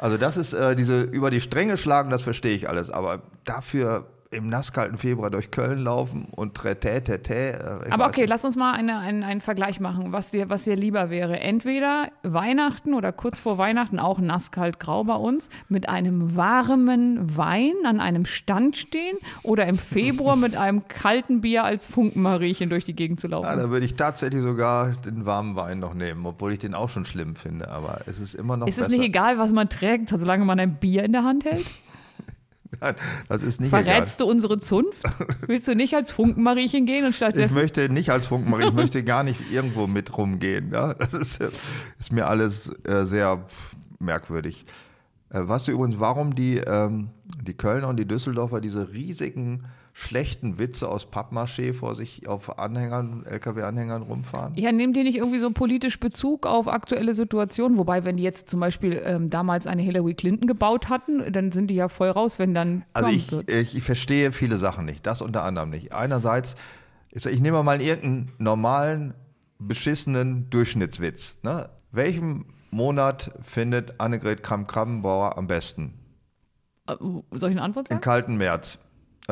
[0.00, 2.88] Also, das ist äh, diese über die Stränge schlagen, das verstehe ich alles.
[2.88, 7.82] Aber dafür im nasskalten Februar durch Köln laufen und trätä, tätä.
[7.84, 8.28] Äh, Aber okay, nicht.
[8.28, 11.40] lass uns mal eine, einen, einen Vergleich machen, was dir, was dir lieber wäre.
[11.40, 17.74] Entweder Weihnachten oder kurz vor Weihnachten, auch nasskalt grau bei uns, mit einem warmen Wein
[17.84, 22.94] an einem Stand stehen oder im Februar mit einem kalten Bier als Funkenmariechen durch die
[22.94, 23.46] Gegend zu laufen.
[23.46, 26.88] Ja, da würde ich tatsächlich sogar den warmen Wein noch nehmen, obwohl ich den auch
[26.88, 27.68] schon schlimm finde.
[27.68, 28.90] Aber es ist immer noch ist es besser.
[28.92, 31.66] nicht egal, was man trägt, solange man ein Bier in der Hand hält?
[32.80, 32.94] Nein,
[33.28, 35.02] das ist nicht Verrätst du unsere Zunft?
[35.46, 37.54] Willst du nicht als Funkenmariechen gehen und Ich stattdessen.
[37.54, 40.70] möchte nicht als Funkenmarie, ich möchte gar nicht irgendwo mit rumgehen.
[40.72, 40.94] Ja?
[40.94, 41.40] Das ist,
[41.98, 43.44] ist mir alles äh, sehr
[43.98, 44.64] merkwürdig.
[45.30, 47.10] Äh, weißt du übrigens, warum die, ähm,
[47.44, 49.64] die Kölner und die Düsseldorfer diese riesigen,
[50.00, 54.54] schlechten Witze aus Pappmaché vor sich auf Anhängern, LKW-Anhängern rumfahren?
[54.56, 57.76] Ja, nehmen die nicht irgendwie so politisch Bezug auf aktuelle Situationen?
[57.76, 61.68] Wobei, wenn die jetzt zum Beispiel ähm, damals eine Hillary Clinton gebaut hatten, dann sind
[61.68, 65.20] die ja voll raus, wenn dann Also ich, ich, ich verstehe viele Sachen nicht, das
[65.20, 65.92] unter anderem nicht.
[65.92, 66.56] Einerseits,
[67.10, 69.14] ist, ich nehme mal irgendeinen normalen,
[69.58, 71.36] beschissenen Durchschnittswitz.
[71.42, 71.68] Ne?
[71.92, 75.92] Welchen Monat findet Annegret Kramp-Krabbenbauer am besten?
[76.86, 76.94] Äh,
[77.32, 78.00] Soll ich eine Antwort Im sagen?
[78.00, 78.78] kalten März.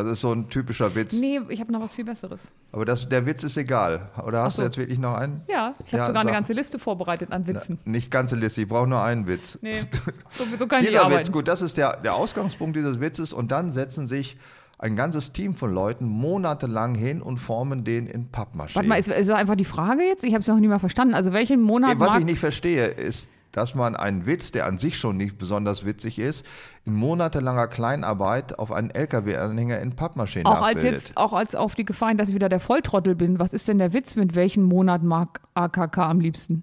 [0.02, 1.12] Das ist so ein typischer Witz.
[1.14, 2.40] Nee, ich habe noch was viel Besseres.
[2.72, 4.10] Aber das, der Witz ist egal.
[4.26, 4.62] Oder hast so.
[4.62, 5.42] du jetzt wirklich noch einen?
[5.48, 6.36] Ja, ich habe Ja, sogar eine sag.
[6.36, 7.78] ganze Liste vorbereitet an Witzen.
[7.84, 9.58] Nicht ganze Liste, ich brauche nur einen Witz.
[9.62, 9.80] Nee,
[10.30, 11.20] so, so kann ich Dieser arbeiten.
[11.20, 14.36] Witz, gut, das ist der, der Ausgangspunkt dieses Witzes und dann setzen sich
[14.78, 18.76] ein ganzes Team von Leuten monatelang hin und formen den in Pappmaché.
[18.76, 20.22] Warte mal, ist, ist das einfach die Frage jetzt?
[20.22, 21.14] Ich habe es noch nie mal verstanden.
[21.14, 23.28] Also welchen Monat Was ich nicht verstehe, ist,
[23.58, 26.46] dass man einen Witz, der an sich schon nicht besonders witzig ist,
[26.84, 31.84] in monatelanger Kleinarbeit auf einen LKW-Anhänger in Pappmaché auch als jetzt auch als auf die
[31.84, 33.40] Gefahr dass ich wieder der Volltrottel bin.
[33.40, 34.14] Was ist denn der Witz?
[34.14, 36.62] Mit welchem Monat mag AKK am liebsten?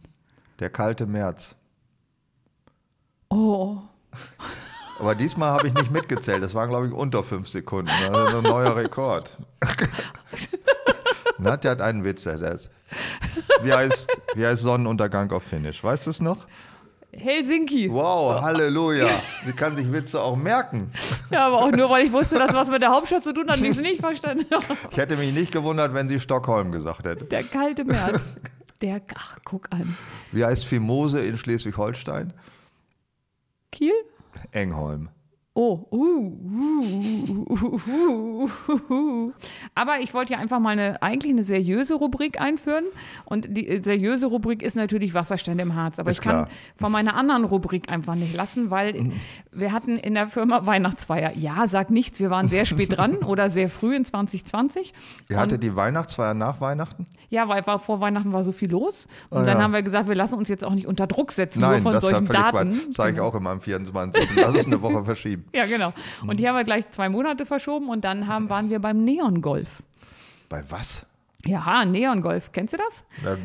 [0.60, 1.58] Der kalte März.
[3.30, 3.80] Oh,
[5.00, 6.42] Aber diesmal habe ich nicht mitgezählt.
[6.42, 7.92] Das waren, glaube ich, unter fünf Sekunden.
[8.10, 9.38] Das ist ein neuer Rekord.
[11.38, 12.70] Nadja hat einen Witz ersetzt.
[13.64, 15.84] Wie heißt, wie heißt Sonnenuntergang auf Finnisch?
[15.84, 16.48] Weißt du es noch?
[17.18, 17.92] Helsinki.
[17.92, 19.08] Wow, Halleluja.
[19.46, 20.92] Sie kann sich Witze auch merken.
[21.32, 23.58] Ja, aber auch nur, weil ich wusste, dass was mit der Hauptstadt zu tun hat,
[23.58, 24.46] und ich es nicht verstanden.
[24.92, 27.26] Ich hätte mich nicht gewundert, wenn sie Stockholm gesagt hätte.
[27.26, 28.22] Der kalte März.
[28.82, 29.98] Der, ach, guck an.
[30.32, 32.34] Wie heißt Fimose in Schleswig-Holstein?
[33.72, 33.94] Kiel?
[34.52, 35.10] Engholm.
[35.58, 39.32] Oh, uh, uh, uh, uh, uh, uh.
[39.74, 42.84] Aber ich wollte ja einfach mal eine, eigentlich eine seriöse Rubrik einführen.
[43.24, 45.98] Und die äh, seriöse Rubrik ist natürlich Wasserstände im Harz.
[45.98, 46.50] Aber Ist ich kann klar.
[46.78, 49.14] von meiner anderen Rubrik einfach nicht lassen, weil
[49.54, 51.32] wir hatten in der Firma Weihnachtsfeier.
[51.38, 54.94] Ja, sag nichts, wir waren sehr spät dran oder sehr früh in 2020.
[55.30, 57.08] Ihr hattet die Weihnachtsfeier nach Weihnachten?
[57.30, 59.08] Ja, weil war, vor Weihnachten war so viel los.
[59.30, 59.64] Und Ah, dann ja.
[59.64, 61.94] haben wir gesagt, wir lassen uns jetzt auch nicht unter Druck setzen, Nein, nur von
[61.94, 62.78] das solchen Daten.
[62.92, 64.36] Sage ich auch immer am 24.
[64.36, 65.45] Lass es eine Woche verschieben.
[65.54, 65.94] Ja, genau.
[66.28, 69.84] Und die haben wir gleich zwei Monate verschoben und dann haben, waren wir beim Neon-Golf.
[70.50, 71.06] Bei was?
[71.48, 72.52] Ja, Neon-Golf.
[72.52, 73.04] Kennst du das?
[73.24, 73.38] Da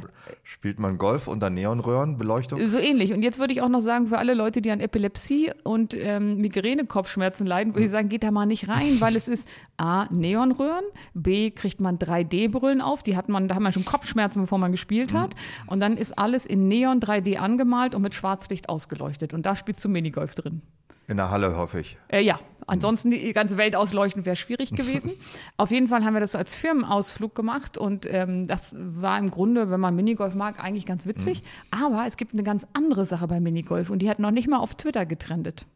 [0.43, 2.67] spielt man Golf unter Neonröhrenbeleuchtung?
[2.67, 3.13] So ähnlich.
[3.13, 6.39] Und jetzt würde ich auch noch sagen, für alle Leute, die an Epilepsie und ähm,
[6.39, 10.85] Migräne-Kopfschmerzen leiden, würde ich sagen, geht da mal nicht rein, weil es ist A, Neonröhren,
[11.13, 14.71] B, kriegt man 3D-Brillen auf, die hat man, da hat man schon Kopfschmerzen, bevor man
[14.71, 15.35] gespielt hat.
[15.67, 19.35] Und dann ist alles in Neon 3D angemalt und mit Schwarzlicht ausgeleuchtet.
[19.35, 20.63] Und da spielst du Minigolf drin.
[21.11, 21.99] In der Halle, hoffe ich.
[22.07, 25.11] Äh, ja, ansonsten die ganze Welt ausleuchten wäre schwierig gewesen.
[25.57, 29.29] Auf jeden Fall haben wir das so als Firmenausflug gemacht und ähm, das war im
[29.29, 31.42] Grunde, wenn man Minigolf mag, eigentlich ganz witzig.
[31.73, 34.59] Aber es gibt eine ganz andere Sache bei Minigolf und die hat noch nicht mal
[34.59, 35.66] auf Twitter getrendet.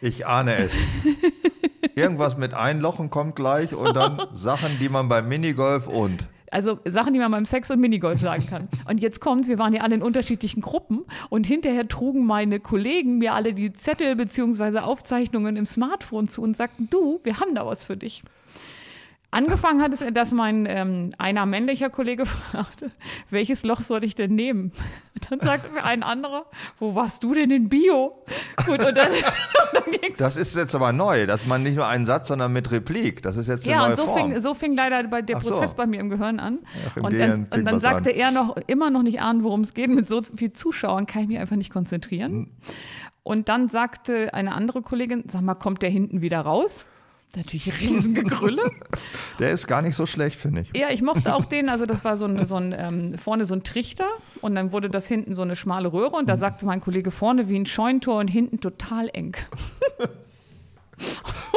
[0.00, 0.74] Ich ahne es.
[1.94, 6.26] Irgendwas mit Einlochen kommt gleich und dann Sachen, die man beim Minigolf und.
[6.54, 8.68] Also Sachen, die man beim Sex und Minigolf sagen kann.
[8.88, 13.18] Und jetzt kommt, wir waren ja alle in unterschiedlichen Gruppen und hinterher trugen meine Kollegen
[13.18, 14.78] mir alle die Zettel bzw.
[14.78, 18.22] Aufzeichnungen im Smartphone zu und sagten, du, wir haben da was für dich.
[19.34, 22.92] Angefangen hat es, dass mein ähm, einer männlicher Kollege fragte,
[23.30, 24.70] welches Loch soll ich denn nehmen?
[25.14, 26.46] Und dann sagte mir ein anderer,
[26.78, 28.12] wo warst du denn in Bio?
[28.64, 29.10] Gut, und dann,
[29.72, 32.70] dann ging's Das ist jetzt aber neu, dass man nicht nur einen Satz, sondern mit
[32.70, 33.22] Replik.
[33.22, 34.30] Das ist jetzt eine Ja, neue und so Form.
[34.30, 35.50] fing, so fing leider bei der Ach so.
[35.50, 36.60] Prozess bei mir im Gehirn an.
[36.88, 38.16] Ach, im und, dann, und dann sagte an.
[38.16, 39.90] er noch immer noch nicht ahnen, worum es geht.
[39.90, 42.32] Mit so viel Zuschauern kann ich mich einfach nicht konzentrieren.
[42.32, 42.50] Hm.
[43.24, 46.86] Und dann sagte eine andere Kollegin, sag mal, kommt der hinten wieder raus?
[47.36, 48.62] Natürlich Riesengegrülle.
[49.38, 50.76] Der ist gar nicht so schlecht, finde ich.
[50.76, 53.54] ja, ich mochte auch den, also das war so ein, so ein ähm, vorne so
[53.54, 54.08] ein Trichter
[54.40, 57.48] und dann wurde das hinten so eine schmale Röhre und da sagte mein Kollege vorne
[57.48, 59.36] wie ein Scheuntor und hinten total eng.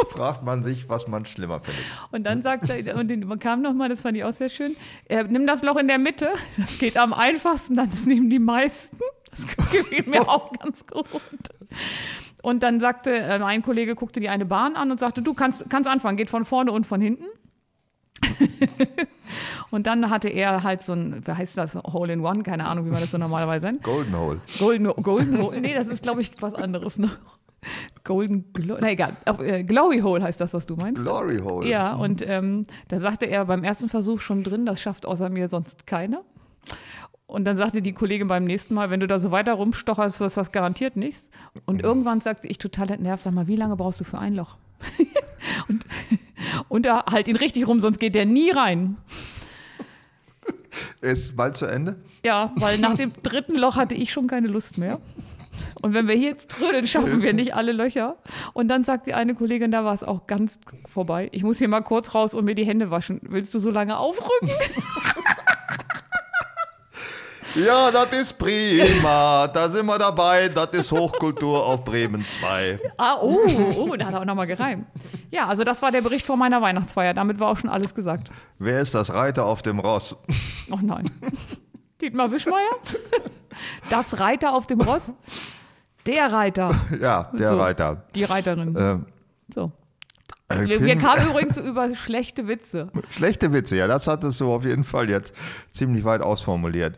[0.10, 1.84] Fragt man sich, was man schlimmer findet.
[2.12, 5.24] Und dann sagt er, und den kam nochmal, das fand ich auch sehr schön, er,
[5.26, 8.98] nimm das Loch in der Mitte, das geht am einfachsten, dann das nehmen die meisten.
[9.30, 11.06] Das gefiel mir auch ganz gut.
[12.48, 15.70] Und dann sagte, äh, ein Kollege guckte die eine Bahn an und sagte, du kannst,
[15.70, 17.26] kannst anfangen, geht von vorne und von hinten.
[19.70, 22.86] und dann hatte er halt so ein, wie heißt das, Hole in One, keine Ahnung,
[22.86, 23.84] wie man das so normalerweise nennt.
[23.84, 24.40] Golden Hole.
[24.60, 27.18] Golden, Golden Hole, nee, das ist, glaube ich, was anderes noch.
[28.06, 31.04] Golden, Glo na egal, Auf, äh, Glory Hole heißt das, was du meinst.
[31.04, 31.68] Glory Hole.
[31.68, 35.50] Ja, und ähm, da sagte er beim ersten Versuch schon drin, das schafft außer mir
[35.50, 36.24] sonst keiner.
[37.28, 40.38] Und dann sagte die Kollegin beim nächsten Mal, wenn du da so weiter rumstocherst, wirst
[40.38, 41.30] du das garantiert nichts.
[41.66, 44.56] Und irgendwann sagte ich total entnervt, sag mal, wie lange brauchst du für ein Loch?
[45.70, 45.86] Und,
[46.68, 48.98] und da halt ihn richtig rum, sonst geht der nie rein.
[51.02, 51.96] Ist bald zu Ende?
[52.24, 55.00] Ja, weil nach dem dritten Loch hatte ich schon keine Lust mehr.
[55.82, 58.18] Und wenn wir hier jetzt trödeln, schaffen wir nicht alle Löcher.
[58.54, 60.60] Und dann sagt die eine Kollegin, da war es auch ganz
[60.90, 61.30] vorbei.
[61.32, 63.20] Ich muss hier mal kurz raus und mir die Hände waschen.
[63.24, 64.50] Willst du so lange aufrücken?
[67.66, 69.48] Ja, das ist prima.
[69.48, 70.50] Da sind wir dabei.
[70.50, 72.80] Das ist Hochkultur auf Bremen 2.
[72.98, 73.38] Ah, oh,
[73.78, 74.86] oh, da hat er auch nochmal gereimt.
[75.32, 77.14] Ja, also das war der Bericht vor meiner Weihnachtsfeier.
[77.14, 78.30] Damit war auch schon alles gesagt.
[78.60, 80.16] Wer ist das Reiter auf dem Ross?
[80.72, 81.10] Oh nein.
[82.02, 82.70] Dietmar Wischmeier?
[83.90, 85.02] Das Reiter auf dem Ross?
[86.06, 86.70] Der Reiter.
[87.02, 88.04] Ja, der So, Reiter.
[88.16, 88.76] Die Reiterin.
[88.78, 89.06] Ähm,
[89.54, 89.72] So.
[90.52, 92.90] ich Wir, wir kamen übrigens über schlechte Witze.
[93.10, 95.34] Schlechte Witze, ja, das hattest du auf jeden Fall jetzt
[95.72, 96.98] ziemlich weit ausformuliert.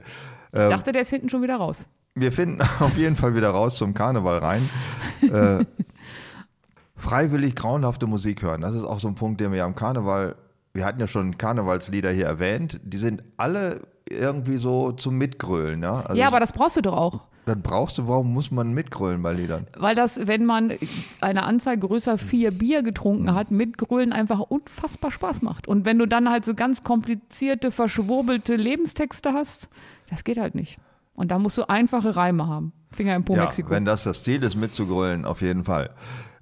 [0.52, 1.88] Ich dachte, der ist hinten schon wieder raus.
[2.16, 4.70] Wir finden auf jeden Fall wieder raus zum Karneval rein.
[5.22, 5.66] äh,
[6.96, 10.36] freiwillig grauenhafte Musik hören, das ist auch so ein Punkt, den wir ja am Karneval,
[10.74, 15.82] wir hatten ja schon Karnevalslieder hier erwähnt, die sind alle irgendwie so zum Mitgrölen.
[15.84, 17.22] Ja, also ja, aber das brauchst du doch auch.
[17.46, 19.68] das brauchst du, warum muss man mitgrölen bei Liedern?
[19.78, 20.74] Weil das, wenn man
[21.22, 25.68] eine Anzahl größer vier Bier getrunken hat, mit Grölen einfach unfassbar Spaß macht.
[25.68, 29.70] Und wenn du dann halt so ganz komplizierte, verschwurbelte Lebenstexte hast,
[30.10, 30.78] das geht halt nicht.
[31.14, 32.72] Und da musst du einfache Reime haben.
[32.92, 33.70] Finger im Po Ja, Mexiko.
[33.72, 35.90] wenn das das Ziel ist, mitzugrölen, auf jeden Fall.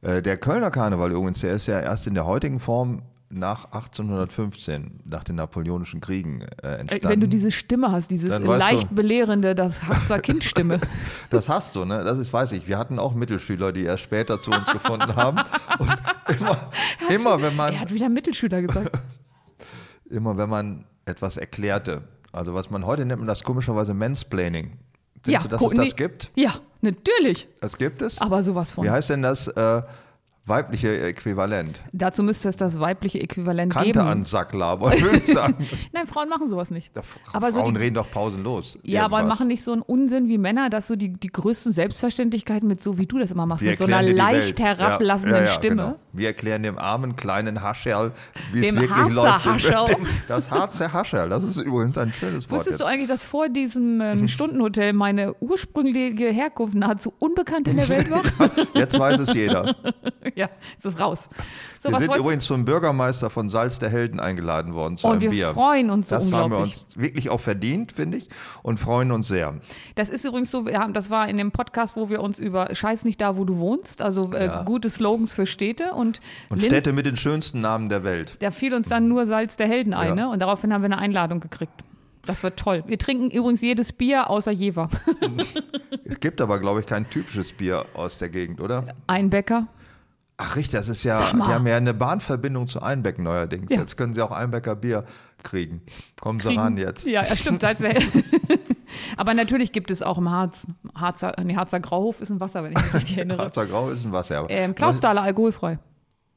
[0.01, 5.01] Äh, der Kölner Karneval übrigens, der ist ja erst in der heutigen Form nach 1815,
[5.03, 7.09] nach den Napoleonischen Kriegen äh, entstanden.
[7.09, 10.79] wenn du diese Stimme hast, dieses leicht du- belehrende, das Harzer Kindstimme.
[11.29, 12.05] Das hast du, ne?
[12.05, 12.67] Das ist, weiß ich.
[12.69, 15.39] Wir hatten auch Mittelschüler, die erst später zu uns gefunden haben.
[15.79, 15.93] Und
[16.39, 16.69] immer,
[17.09, 18.97] immer, wenn man, er hat wieder Mittelschüler gesagt.
[20.09, 22.03] immer wenn man etwas erklärte,
[22.37, 24.77] also was man heute nennt man das komischerweise Mansplaining.
[25.23, 25.91] Findest du, dass es das nee.
[25.95, 26.31] gibt?
[26.35, 27.47] Ja, natürlich.
[27.59, 28.21] Das gibt es?
[28.21, 28.85] Aber sowas von.
[28.85, 29.81] Wie heißt denn das äh,
[30.47, 31.81] weibliche Äquivalent?
[31.91, 33.99] Dazu müsste es das weibliche Äquivalent Kante geben.
[34.07, 35.55] an Sack labern, würde ich sagen.
[35.93, 36.95] Nein, Frauen machen sowas nicht.
[36.95, 37.01] Ja,
[37.33, 38.79] Aber so Frauen die- reden doch pausenlos.
[38.83, 39.37] Ja, aber irgendwas.
[39.39, 42.97] machen nicht so einen Unsinn wie Männer, dass so die, die größten Selbstverständlichkeiten mit so
[42.97, 44.59] wie du das immer machst, Wir mit so einer leicht Welt.
[44.59, 45.75] herablassenden ja, ja, Stimme.
[45.83, 45.95] Genau.
[46.13, 48.11] Wir erklären dem armen kleinen Hascherl,
[48.51, 49.45] wie es Dem wirklich Harzer läuft.
[49.45, 49.85] Hascherl.
[49.95, 52.59] dem- Das Harzer Hascherl, das ist übrigens ein schönes Wort.
[52.59, 52.91] Wusstest du jetzt.
[52.91, 58.21] eigentlich, dass vor diesem ähm, Stundenhotel meine ursprüngliche Herkunft nahezu unbekannt in der Welt war?
[58.73, 59.75] Jetzt weiß es jeder.
[60.41, 61.27] ja, es ist raus.
[61.79, 65.21] So, Wir sind übrigens zum Bürgermeister von Salz der Helden eingeladen worden zu Und einem
[65.23, 65.47] wir Bier.
[65.53, 68.29] freuen uns so Das haben wir uns wirklich auch verdient, finde ich,
[68.63, 69.55] und freuen uns sehr.
[69.95, 72.73] Das ist übrigens so, wir haben, das war in dem Podcast, wo wir uns über
[72.73, 74.63] Scheiß nicht da, wo du wohnst, also äh, Ja.
[74.63, 76.19] gute Slogans für Städte und,
[76.49, 78.37] Und Lin- Städte mit den schönsten Namen der Welt.
[78.39, 80.15] da fiel uns dann nur Salz der Helden ein, Ja.
[80.15, 80.29] ne?
[80.29, 81.73] und daraufhin haben wir eine Einladung gekriegt.
[82.25, 82.83] Das wird toll.
[82.87, 84.89] Wir trinken übrigens jedes Bier außer Jever.
[86.09, 88.85] Es gibt aber, glaube ich, kein typisches Bier aus der Gegend, oder?
[89.07, 89.67] Einbecker.
[90.39, 93.71] Ach richtig, das ist ja, die haben ja eine Bahnverbindung zu Einbeck neuerdings.
[93.71, 93.79] Ja.
[93.79, 95.03] Jetzt können sie auch Einbecker Bier
[95.41, 95.81] kriegen.
[96.21, 97.07] Kommen sie kriegen- ran jetzt.
[97.07, 97.63] Ja, stimmt.
[99.17, 100.65] Aber natürlich gibt es auch im Harz.
[100.95, 103.39] Harzer, nee, Harzer Grauhof ist ein Wasser, wenn ich mich richtig erinnere.
[103.45, 104.45] Harzer Grau ist ein Wasser.
[104.49, 105.79] Ähm, Klausthaler, alkoholfrei.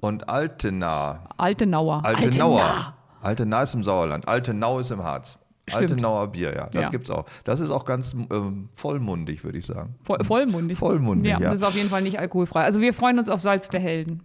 [0.01, 1.19] Und Altenau.
[1.37, 2.03] Altenauer.
[2.05, 2.95] Altenauer.
[3.21, 4.27] Altenau ist im Sauerland.
[4.29, 5.39] Altenau ist im Harz.
[5.71, 5.91] Stimmt.
[5.91, 6.67] Altenauer Bier, ja.
[6.71, 6.89] Das Ja.
[6.89, 7.25] gibt's auch.
[7.45, 9.95] Das ist auch ganz ähm, vollmundig, würde ich sagen.
[10.05, 10.79] Voll, vollmundig.
[10.79, 11.39] Vollmundig, ja.
[11.41, 11.51] ja.
[11.51, 12.65] Das ist auf jeden Fall nicht alkoholfrei.
[12.65, 14.23] Also wir freuen uns auf Salz der Helden.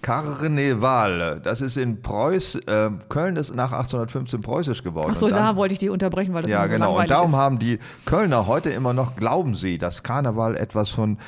[0.00, 5.10] Karneval, das ist in Preuß, ähm, Köln ist nach 1815 preußisch geworden.
[5.10, 6.98] Achso, da wollte ich die unterbrechen, weil das Ja, genau.
[6.98, 7.36] Und darum ist.
[7.36, 11.18] haben die Kölner heute immer noch, glauben sie, dass Karneval etwas von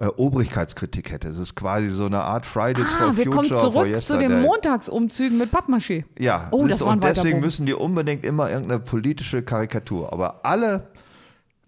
[0.00, 1.28] äh, Obrigkeitskritik hätte.
[1.28, 4.40] Es ist quasi so eine Art Fridays Ah, for wir kommen Future zurück zu den
[4.42, 6.04] Montagsumzügen mit Pappmaché.
[6.18, 7.44] Ja, Oh, das du, war ein und deswegen Bogen.
[7.44, 10.12] müssen die unbedingt immer irgendeine politische Karikatur.
[10.12, 10.88] Aber alle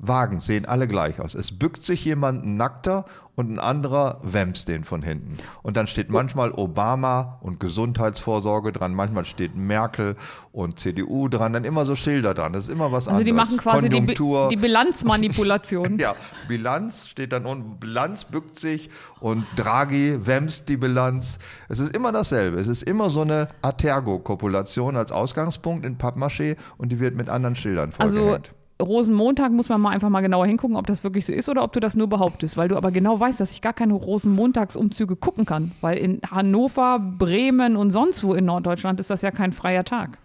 [0.05, 1.35] Wagen sehen alle gleich aus.
[1.35, 3.05] Es bückt sich jemand nackter
[3.37, 5.39] und ein anderer wämst den von hinten.
[5.63, 10.17] Und dann steht manchmal Obama und Gesundheitsvorsorge dran, manchmal steht Merkel
[10.51, 12.53] und CDU dran, dann immer so Schilder dran.
[12.53, 13.25] Das ist immer was Also anderes.
[13.25, 14.49] die machen quasi die, Bi- Konjunktur.
[14.51, 15.99] die Bilanzmanipulation.
[16.03, 16.15] Ja,
[16.49, 18.91] Bilanz steht dann unten, Bilanz bückt sich
[19.21, 21.39] und Draghi wämst die Bilanz.
[21.69, 22.59] Es ist immer dasselbe.
[22.59, 27.55] Es ist immer so eine Atergo-Kopulation als Ausgangspunkt in Pappmaché und die wird mit anderen
[27.57, 28.53] Schildern Also vollgehängt.
[28.83, 31.73] Rosenmontag muss man mal einfach mal genauer hingucken, ob das wirklich so ist oder ob
[31.73, 35.47] du das nur behauptest, weil du aber genau weißt, dass ich gar keine Rosenmontagsumzüge gucken
[35.47, 39.85] kann, weil in Hannover, Bremen und sonst wo in Norddeutschland ist das ja kein freier
[39.85, 40.19] Tag.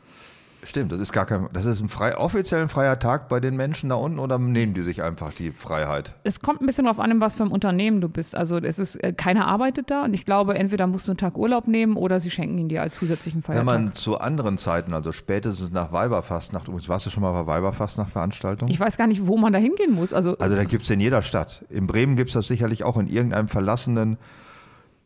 [0.67, 3.55] Stimmt, das ist gar kein, das ist ein frei, offiziell ein freier Tag bei den
[3.55, 6.13] Menschen da unten oder nehmen die sich einfach die Freiheit?
[6.25, 8.35] Es kommt ein bisschen darauf an, in was für einem Unternehmen du bist.
[8.35, 11.37] Also es ist, äh, keiner arbeitet da und ich glaube, entweder musst du einen Tag
[11.37, 13.65] Urlaub nehmen oder sie schenken ihn dir als zusätzlichen Wenn Feiertag.
[13.65, 18.69] man zu anderen Zeiten, also spätestens nach Weiberfastnacht, übrigens, warst du schon mal bei Weiberfastnacht-Veranstaltungen?
[18.69, 20.11] ich weiß gar nicht, wo man da hingehen muss.
[20.11, 21.63] Also, Also da gibt es in jeder Stadt.
[21.69, 24.17] In Bremen gibt es das sicherlich auch in irgendeinem verlassenen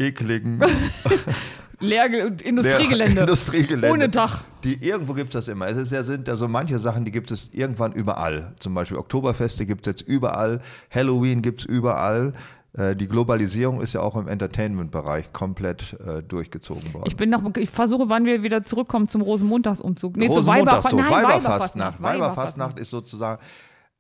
[0.02, 0.62] ekligen
[1.80, 3.22] Leer und Industriegelände.
[3.22, 3.92] Industriegelände.
[3.92, 4.44] Ohne Dach.
[4.64, 5.68] Die, irgendwo gibt es das immer.
[5.68, 8.54] Es ist ja, sind ja so manche Sachen, die gibt es irgendwann überall.
[8.60, 12.34] Zum Beispiel Oktoberfeste gibt es jetzt überall, Halloween gibt es überall.
[12.74, 17.06] Äh, Die Globalisierung ist ja auch im Entertainment-Bereich komplett äh, durchgezogen worden.
[17.08, 20.18] Ich bin noch, ich versuche, wann wir wieder zurückkommen zum Rosenmontagsumzug.
[20.18, 22.02] Nee, zur Rosenmontag, Weiberfa so, Nein, Weiberfastnacht.
[22.02, 23.42] Weiberfastnacht ist sozusagen,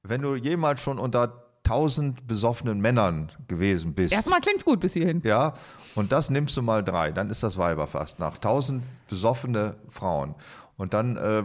[0.03, 4.11] wenn du jemals schon unter tausend besoffenen Männern gewesen bist.
[4.13, 5.21] Erstmal klingt's gut bis hierhin.
[5.25, 5.53] Ja,
[5.95, 8.41] und das nimmst du mal drei, dann ist das Weiberfastnacht.
[8.41, 10.35] Tausend besoffene Frauen.
[10.77, 11.43] Und dann äh,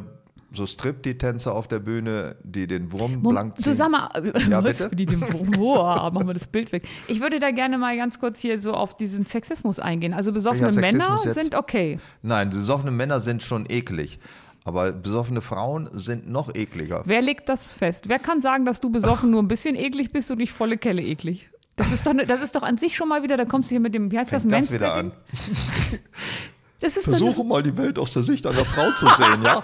[0.53, 3.77] so Striptease-Tänzer auf der Bühne, die den Wurm blank ziehen.
[3.91, 4.09] Mal,
[4.49, 4.89] Ja, bitte?
[4.95, 6.85] die dem Boah, machen wir das Bild weg.
[7.09, 10.15] Ich würde da gerne mal ganz kurz hier so auf diesen Sexismus eingehen.
[10.15, 11.35] Also besoffene Ja, Männer jetzt.
[11.35, 11.99] sind okay.
[12.23, 14.19] Nein, besoffene Männer sind schon eklig.
[14.67, 17.03] Aber besoffene Frauen sind noch ekliger.
[17.05, 18.09] Wer legt das fest?
[18.09, 21.03] Wer kann sagen, dass du besoffen nur ein bisschen eklig bist und nicht volle Kelle
[21.03, 21.49] eklig?
[21.77, 23.75] Das ist doch, ne- das ist doch an sich schon mal wieder, da kommst du
[23.75, 25.13] hier mit dem, wie heißt Fängt das, das wieder an.
[26.81, 29.63] Versuche mal die Welt aus der Sicht einer Frau zu sehen, ja?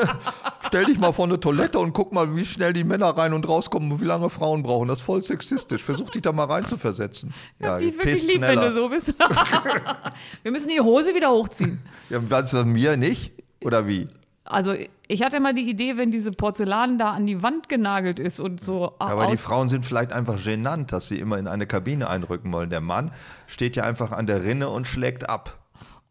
[0.66, 3.46] Stell dich mal vor eine Toilette und guck mal, wie schnell die Männer rein und
[3.46, 4.88] rauskommen und wie lange Frauen brauchen.
[4.88, 5.82] Das ist voll sexistisch.
[5.82, 7.34] Versuch dich da mal rein zu versetzen.
[7.60, 8.70] Ja, die die wirklich lieb, wenn schneller.
[8.70, 9.14] du so bist.
[10.42, 11.80] Wir müssen die Hose wieder hochziehen.
[12.08, 13.32] Ja, meinst du mir nicht?
[13.62, 14.08] Oder wie?
[14.52, 14.74] Also
[15.08, 18.60] ich hatte mal die Idee, wenn diese Porzellan da an die Wand genagelt ist und
[18.60, 22.52] so Aber die Frauen sind vielleicht einfach genannt, dass sie immer in eine Kabine einrücken
[22.52, 22.70] wollen.
[22.70, 23.12] Der Mann
[23.46, 25.58] steht ja einfach an der Rinne und schlägt ab.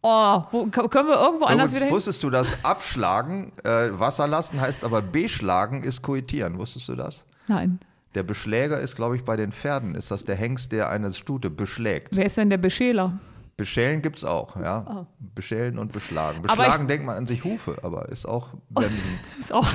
[0.02, 1.90] Oh, wo, können wir irgendwo anders wieder Übrigens, hin?
[1.92, 6.58] wusstest du, dass abschlagen, äh, Wasser lassen heißt aber beschlagen ist koitieren.
[6.58, 7.24] Wusstest du das?
[7.46, 7.78] Nein.
[8.16, 11.48] Der Beschläger ist, glaube ich, bei den Pferden, ist das der Hengst, der eine Stute
[11.48, 12.08] beschlägt.
[12.16, 13.18] Wer ist denn der Beschäler?
[13.56, 15.06] Beschälen gibt es auch, ja.
[15.18, 16.38] Beschälen und beschlagen.
[16.40, 16.42] Oh.
[16.48, 19.18] Beschlagen ich- denkt man an sich Hufe, aber ist auch Bremsen.
[19.40, 19.66] Ist auch,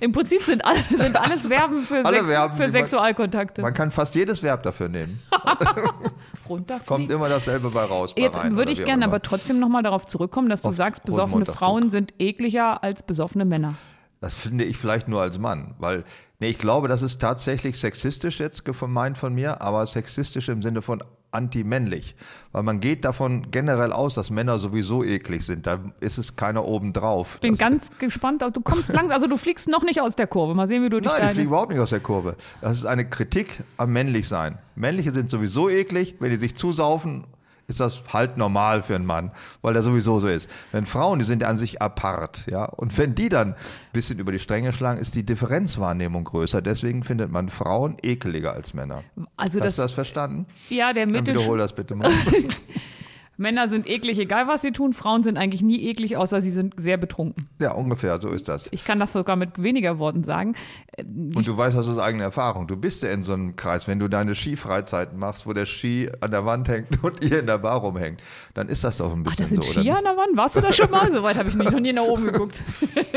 [0.00, 3.62] Im Prinzip sind, alle, sind alles Verben für, Alle Sex, Verben, für die man- Sexualkontakte.
[3.62, 5.20] Man kann fast jedes Verb dafür nehmen.
[6.86, 8.14] Kommt immer dasselbe bei raus.
[8.14, 11.02] Bei Jetzt rein, würde ich gerne aber trotzdem nochmal darauf zurückkommen, dass du Auf sagst,
[11.02, 11.44] besoffene.
[11.44, 13.74] Frauen sind ekliger als besoffene Männer.
[14.20, 16.04] Das finde ich vielleicht nur als Mann, weil
[16.40, 20.82] nee, ich glaube, das ist tatsächlich sexistisch jetzt gemeint von mir, aber sexistisch im Sinne
[20.82, 22.14] von anti-männlich,
[22.52, 25.66] weil man geht davon generell aus, dass Männer sowieso eklig sind.
[25.66, 27.38] Da ist es keiner oben drauf.
[27.40, 28.42] Bin Das- ganz gespannt.
[28.42, 30.54] Du kommst langsam, also du fliegst noch nicht aus der Kurve.
[30.54, 32.36] Mal sehen, wie du dich Nein, ich fliege überhaupt nicht aus der Kurve.
[32.60, 34.58] Das ist eine Kritik am Männlichsein.
[34.74, 37.26] Männliche sind sowieso eklig, wenn die sich zusaufen,
[37.68, 40.48] ist das halt normal für einen Mann, weil der sowieso so ist.
[40.72, 42.64] Wenn Frauen, die sind ja an sich apart, ja.
[42.64, 43.56] Und wenn die dann ein
[43.92, 46.62] bisschen über die Stränge schlagen, ist die Differenzwahrnehmung größer.
[46.62, 49.04] Deswegen findet man Frauen ekeliger als Männer.
[49.36, 50.46] Also Hast das, du das verstanden?
[50.70, 51.34] ja, der Dann Mittel.
[51.34, 52.10] wiederhol das bitte mal.
[53.38, 54.92] Männer sind eklig, egal was sie tun.
[54.92, 57.48] Frauen sind eigentlich nie eklig, außer sie sind sehr betrunken.
[57.60, 58.68] ja, ungefähr, so ist das.
[58.72, 60.54] Ich kann das sogar mit weniger Worten sagen.
[60.98, 62.66] Und du weißt das aus eigener Erfahrung.
[62.66, 66.10] Du bist ja in so einem Kreis, wenn du deine Skifreizeiten machst, wo der Ski
[66.20, 68.20] an der Wand hängt und ihr in der Bar rumhängt,
[68.54, 69.92] dann ist das doch ein Ach, bisschen da sind so, nicht?
[69.92, 70.36] an der Wand?
[70.36, 71.12] Warst du da schon mal?
[71.12, 72.60] So weit habe ich nicht, noch nie nach oben geguckt.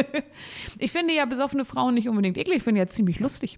[0.78, 3.58] ich finde ja besoffene Frauen nicht unbedingt eklig, ich finde ja ziemlich lustig.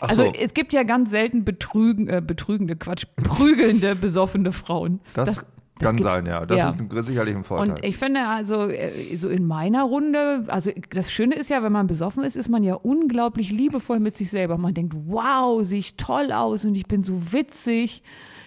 [0.00, 0.32] Ach also so.
[0.32, 5.00] es gibt ja ganz selten betrügen, äh, betrügende, Quatsch, prügelnde, besoffene Frauen.
[5.14, 5.44] Das,
[5.80, 6.46] kann gibt- sein, ja.
[6.46, 6.68] Das ja.
[6.68, 7.76] ist ein, sicherlich ein Vorteil.
[7.76, 11.72] Und ich finde also, äh, so in meiner Runde, also das Schöne ist ja, wenn
[11.72, 14.58] man besoffen ist, ist man ja unglaublich liebevoll mit sich selber.
[14.58, 18.02] Man denkt, wow, sehe ich toll aus und ich bin so witzig.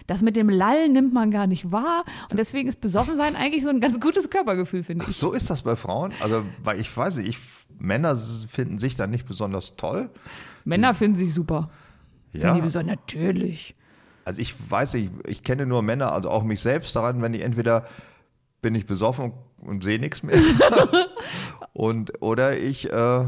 [0.07, 2.03] Das mit dem Lallen nimmt man gar nicht wahr.
[2.29, 5.15] Und deswegen ist Besoffensein eigentlich so ein ganz gutes Körpergefühl, finde ich.
[5.15, 6.11] so ist das bei Frauen.
[6.21, 7.37] Also, weil ich weiß nicht, ich,
[7.79, 10.09] Männer finden sich dann nicht besonders toll.
[10.65, 11.69] Männer finden sich super.
[12.33, 12.59] Ja.
[12.59, 13.75] Die so, natürlich.
[14.25, 17.41] Also ich weiß nicht, ich kenne nur Männer, also auch mich selbst daran, wenn ich
[17.41, 17.85] entweder
[18.61, 20.39] bin ich besoffen und, und sehe nichts mehr.
[21.73, 23.25] und oder ich äh,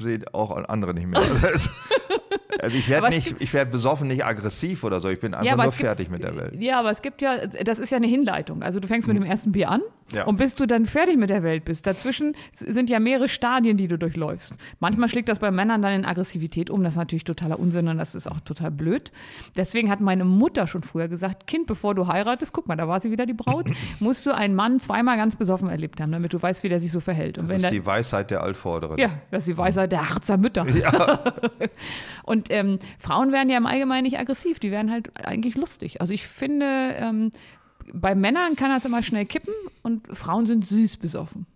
[0.00, 1.20] sehe auch andere nicht mehr.
[1.20, 1.70] Also,
[2.60, 5.08] also ich werde nicht, ich werde besoffen nicht aggressiv oder so.
[5.08, 6.54] Ich bin einfach aber nur gibt- fertig mit der Welt.
[6.60, 8.62] Ja, aber es gibt ja, das ist ja eine Hinleitung.
[8.62, 9.80] Also du fängst mit dem ersten Bier an
[10.12, 10.24] Ja.
[10.24, 11.86] und bis du dann fertig mit der Welt bist.
[11.86, 14.54] Dazwischen sind ja mehrere Stadien, die du durchläufst.
[14.80, 16.82] Manchmal schlägt das bei Männern dann in Aggressivität um.
[16.84, 19.10] Das ist natürlich totaler Unsinn und das ist auch total blöd.
[19.56, 23.00] Deswegen hat meine Mutter schon früher gesagt, Kind, bevor du heiratest, guck mal, da war
[23.00, 23.68] sie wieder die Braut,
[24.00, 26.92] musst du einen Mann zweimal ganz besoffen erlebt haben, damit du weißt, wie der sich
[26.92, 27.38] so verhält.
[27.38, 28.98] Und Das ist da, die Weisheit der Altvorderen.
[28.98, 30.66] ja, das ist die Weisheit der Harzer Mütter.
[32.24, 36.00] und ähm, Frauen werden ja im Allgemeinen nicht aggressiv, die werden halt eigentlich lustig.
[36.00, 37.30] Also ich finde, ähm,
[37.92, 41.46] bei Männern kann das immer schnell kippen und Frauen sind süß besoffen.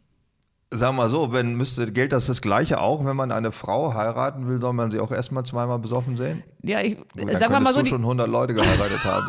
[0.73, 4.49] Sag mal so, wenn müsste, gilt das das Gleiche auch, wenn man eine Frau heiraten
[4.49, 6.43] will, soll man sie auch erstmal zweimal besoffen sehen?
[6.62, 9.27] Ja, ich Gut, dann sag mal, mal so, du schon 100 Leute geheiratet haben.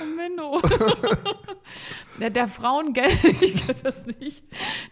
[0.00, 0.60] Oh, Menno.
[2.20, 2.46] der, der
[3.82, 4.42] das nicht.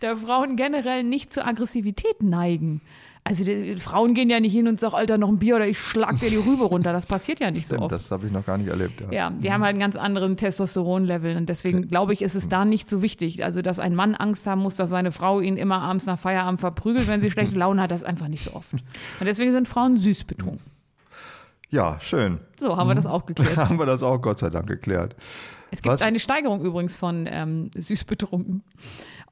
[0.01, 2.81] da Frauen generell nicht zur Aggressivität neigen.
[3.27, 5.79] Also die, Frauen gehen ja nicht hin und sagen, Alter, noch ein Bier oder ich
[5.79, 6.93] schlag dir die Rübe runter.
[6.93, 7.93] Das passiert ja nicht so Stimmt, oft.
[7.95, 9.01] das habe ich noch gar nicht erlebt.
[9.01, 9.11] Ja.
[9.11, 12.67] Ja, die haben halt einen ganz anderen Testosteronlevel und deswegen glaube ich, ist es da
[12.67, 13.43] nicht so wichtig.
[13.43, 16.61] Also, dass ein Mann Angst haben muss, dass seine Frau ihn immer abends nach Feierabend
[16.61, 18.75] verprügelt, wenn sie schlechte Laune hat, das ist einfach nicht so oft.
[18.75, 18.83] Und
[19.23, 20.61] deswegen sind Frauen süß betrunken.
[21.71, 22.41] ja, schön.
[22.61, 23.57] So, haben wir das auch geklärt.
[23.57, 25.17] haben wir das auch Gott sei Dank geklärt.
[25.71, 26.03] Es gibt Was?
[26.03, 28.63] eine Steigerung übrigens von ähm, süß betrunken.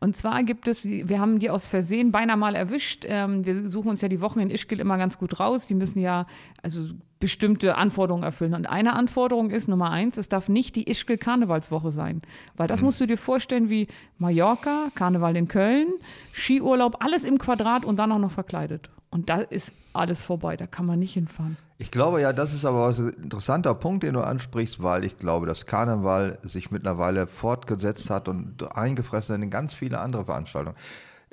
[0.00, 3.04] Und zwar gibt es, wir haben die aus Versehen beinahe mal erwischt.
[3.06, 5.66] Ähm, wir suchen uns ja die Wochen in Ischgl immer ganz gut raus.
[5.66, 6.26] Die müssen ja
[6.62, 6.88] also
[7.22, 8.52] bestimmte Anforderungen erfüllen.
[8.52, 12.20] Und eine Anforderung ist Nummer eins, es darf nicht die Ischgl Karnevalswoche sein.
[12.56, 13.86] Weil das musst du dir vorstellen wie
[14.18, 15.86] Mallorca, Karneval in Köln,
[16.32, 18.88] Skiurlaub, alles im Quadrat und dann auch noch verkleidet.
[19.10, 21.56] Und da ist alles vorbei, da kann man nicht hinfahren.
[21.78, 25.46] Ich glaube ja, das ist aber ein interessanter Punkt, den du ansprichst, weil ich glaube,
[25.46, 30.76] dass Karneval sich mittlerweile fortgesetzt hat und eingefressen hat in ganz viele andere Veranstaltungen.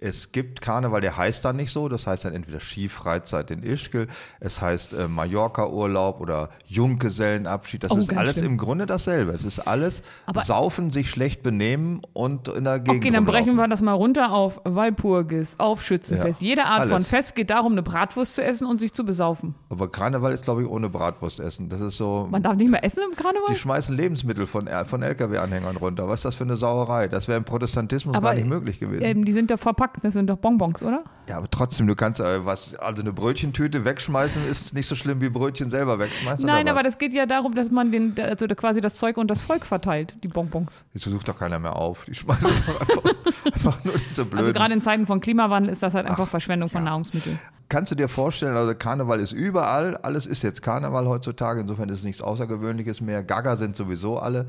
[0.01, 4.07] Es gibt Karneval, der heißt dann nicht so, das heißt dann entweder Skifreizeit in Ischgl,
[4.39, 8.51] es heißt äh, Mallorca-Urlaub oder Junggesellenabschied, das Oh, ist alles schlimm.
[8.53, 9.31] im Grunde dasselbe.
[9.31, 13.49] Es ist alles Aber- Saufen, sich schlecht benehmen und in der Gegend Okay, dann brechen
[13.49, 13.57] rumlaufen.
[13.57, 16.41] wir das mal runter auf Walpurgis, auf Schützenfest.
[16.41, 17.07] Ja, Jede Art von alles.
[17.07, 19.55] Fest geht darum, eine Bratwurst zu essen und sich zu besaufen.
[19.69, 21.69] Aber Karneval ist, glaube ich, ohne Bratwurst essen.
[21.69, 23.47] Das ist so, Man darf nicht mehr essen im Karneval?
[23.49, 26.07] die schmeißen Lebensmittel von, von LKW-Anhängern runter.
[26.07, 27.07] Was ist das für eine Sauerei?
[27.07, 29.03] Das wäre im Protestantismus Aber, gar nicht möglich gewesen.
[29.03, 31.03] Ähm, die sind doch verpackt, das sind doch Bonbons, oder?
[31.27, 35.21] Ja, aber trotzdem, du kannst äh, was, also eine Brötchentüte wegschmeißen, ist nicht so schlimm
[35.21, 36.45] wie Brötchen selber wegschmeißen.
[36.45, 39.41] Nein, aber das geht ja darum, dass man den, also quasi das Zeug und das
[39.41, 40.83] Volk verteilt, die Bonbons.
[40.93, 42.05] Jetzt sucht doch keiner mehr auf.
[42.05, 44.39] Die schmeißen doch einfach, einfach nur diese blöden.
[44.39, 47.39] Also gerade in Zeiten von Klimawandel ist das halt einfach Verschwendung von Nahrungsmitteln.
[47.69, 51.99] Kannst du dir vorstellen, also Karneval ist überall, alles ist jetzt Karneval heutzutage, insofern ist
[51.99, 53.23] es nichts Außergewöhnliches mehr.
[53.23, 54.47] Gaga sind sowieso alle.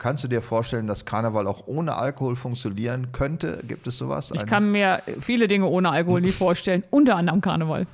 [0.00, 3.62] Kannst du dir vorstellen, dass Karneval auch ohne Alkohol funktionieren könnte?
[3.68, 4.30] Gibt es sowas?
[4.32, 7.86] Ich Ein- kann mir viele Dinge ohne Alkohol nicht vorstellen, unter anderem Karneval.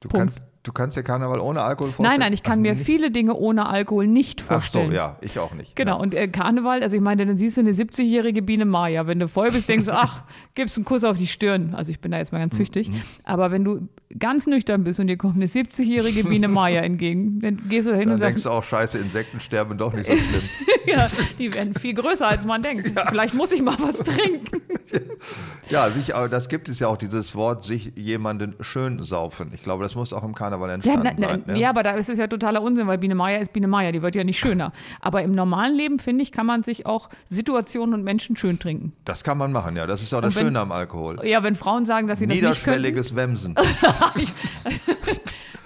[0.00, 0.16] du, Punkt.
[0.34, 2.10] kannst, du kannst dir Karneval ohne Alkohol vorstellen?
[2.10, 2.84] Nein, nein, ich kann Ach, mir nicht?
[2.84, 4.92] viele Dinge ohne Alkohol nicht Ach so, vorstellen.
[4.92, 5.74] ja, ich auch nicht.
[5.76, 6.00] Genau, Ja.
[6.02, 9.06] und äh, Karneval, also ich meine, dann siehst du eine 70-jährige Biene Maya.
[9.06, 11.74] Wenn du voll bist, denkst du, ach, gibst einen Kuss auf die Stirn.
[11.74, 12.88] Also ich bin da jetzt mal ganz züchtig.
[12.88, 13.02] Mhm.
[13.24, 13.88] Aber wenn du
[14.18, 17.96] ganz nüchtern bist und dir kommt eine 70-jährige Biene Maya entgegen, dann gehst du da
[17.96, 20.42] hin Dann und denkst sagst, du auch, scheiße, Insekten sterben doch nicht so schlimm.
[20.86, 21.06] ja,
[21.38, 22.92] die werden viel größer, als man denkt.
[23.08, 24.60] Vielleicht muss ich mal was trinken.
[25.70, 29.50] ja, sich, aber das gibt es ja auch, dieses Wort, sich jemanden schön saufen.
[29.54, 31.42] Ich glaube, das muss auch im Karneval Ja, entstanden na, na, sein.
[31.46, 31.58] ne?
[31.58, 34.02] ja, aber da ist es ja totaler Unsinn, weil Biene Maya ist Biene Maya, die
[34.02, 34.72] wird ja nicht schöner.
[35.00, 38.92] Aber im normalen Leben, finde ich, kann man sich auch Situationen und Menschen schön trinken.
[39.04, 39.86] Das kann man machen, ja.
[39.86, 41.20] Das ist auch das wenn- Schöne am Alkohol.
[41.24, 42.82] Ja, wenn Frauen sagen, dass sie das nicht können.
[42.82, 43.54] Niederschwelliges Wemsen.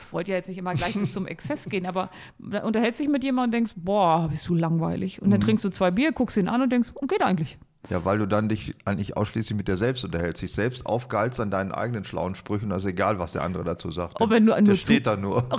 [0.07, 2.09] Ich wollte ja jetzt nicht immer gleich bis zum Exzess gehen, aber
[2.39, 5.19] da unterhältst dich mit jemandem und denkst, boah, bist du langweilig.
[5.19, 5.25] Mhm.
[5.27, 7.59] Und dann trinkst du zwei Bier, guckst ihn an und denkst, geht eigentlich.
[7.89, 11.51] Ja, weil du dann dich eigentlich ausschließlich mit dir selbst unterhältst, dich selbst aufgehalst an
[11.53, 14.17] deinen eigenen schlauen Sprüchen, also egal, was der andere dazu sagt.
[14.21, 15.49] Oh, wenn du der nur steht da nur.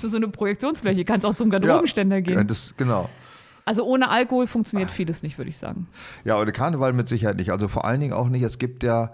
[0.00, 2.46] So, so eine Projektionsfläche, kannst auch zum Garderobenständer Ja, gehen.
[2.46, 3.08] das, genau.
[3.64, 5.88] Also ohne Alkohol funktioniert vieles nicht, würde ich sagen.
[6.24, 7.50] Ja, und der Karneval mit Sicherheit nicht.
[7.50, 9.12] Also vor allen Dingen auch nicht, es gibt ja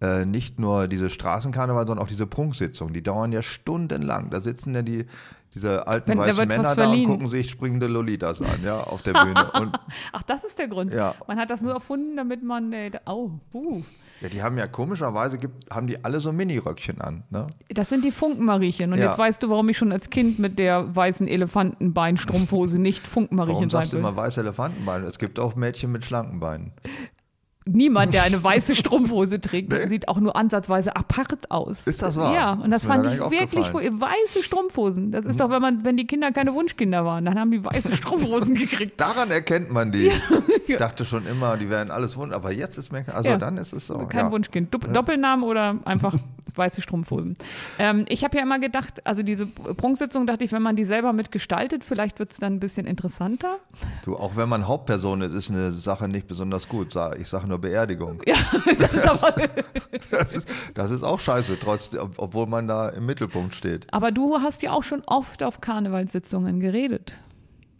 [0.00, 2.94] äh, nicht nur diese Straßenkarneval, sondern auch diese Prunksitzungen.
[2.94, 4.30] Die dauern ja stundenlang.
[4.30, 5.06] Da sitzen ja die,
[5.54, 9.12] diese alten Wenn- weißen Männer da und gucken sich springende Lolitas an, ja, auf der
[9.12, 9.52] Bühne.
[9.60, 9.78] Und
[10.12, 10.92] Ach, das ist der Grund.
[10.92, 11.14] Ja.
[11.26, 13.82] Man hat das nur erfunden, damit man, äh, oh, uh.
[14.22, 17.46] ja, die haben ja komischerweise, gibt, haben die alle so Miniröckchen an, ne?
[17.68, 18.92] Das sind die Funkenmariechen.
[18.92, 19.06] Und Ja.
[19.08, 23.70] jetzt weißt du, warum ich schon als Kind mit der weißen Elefantenbeinstrumpfhose nicht Funkenmariechen Warum
[23.70, 25.06] sein sagst du immer weiße Elefantenbeine?
[25.06, 26.72] Es gibt auch Mädchen mit schlanken Beinen.
[27.64, 31.78] Niemand, der eine weiße Strumpfhose trägt, sieht auch nur ansatzweise apart aus.
[31.86, 32.34] Ist das wahr?
[32.34, 35.12] Ja, und das mir fand ich wirklich weiße Strumpfhosen.
[35.12, 37.92] Das ist doch, wenn man, wenn die Kinder keine Wunschkinder waren, dann haben die weiße
[37.96, 39.00] Strumpfhosen gekriegt.
[39.00, 40.10] Daran erkennt man die.
[40.64, 43.36] Ich dachte schon immer, die wären alles wund, aber jetzt ist mir, also Ja.
[43.36, 43.98] dann ist es so.
[44.06, 44.32] Kein ja.
[44.32, 44.72] Wunschkind.
[44.72, 46.14] Dopp Doppelnamen oder einfach
[46.54, 47.36] weiße Strumpfhosen.
[47.78, 51.12] Ähm, ich habe ja immer gedacht, also diese Prunksitzung dachte ich, wenn man die selber
[51.12, 53.56] mitgestaltet, vielleicht wird es dann ein bisschen interessanter.
[54.04, 56.94] Du, auch wenn man Hauptperson ist, ist eine Sache nicht besonders gut.
[57.18, 58.20] Ich sage nur Beerdigung.
[58.26, 58.34] Ja,
[58.78, 59.48] das ist aber,
[60.10, 63.86] Das ist, das ist auch scheiße, trotz, ob- obwohl man da im Mittelpunkt steht.
[63.92, 67.14] aber du hast ja auch schon oft auf Karnevalssitzungen geredet.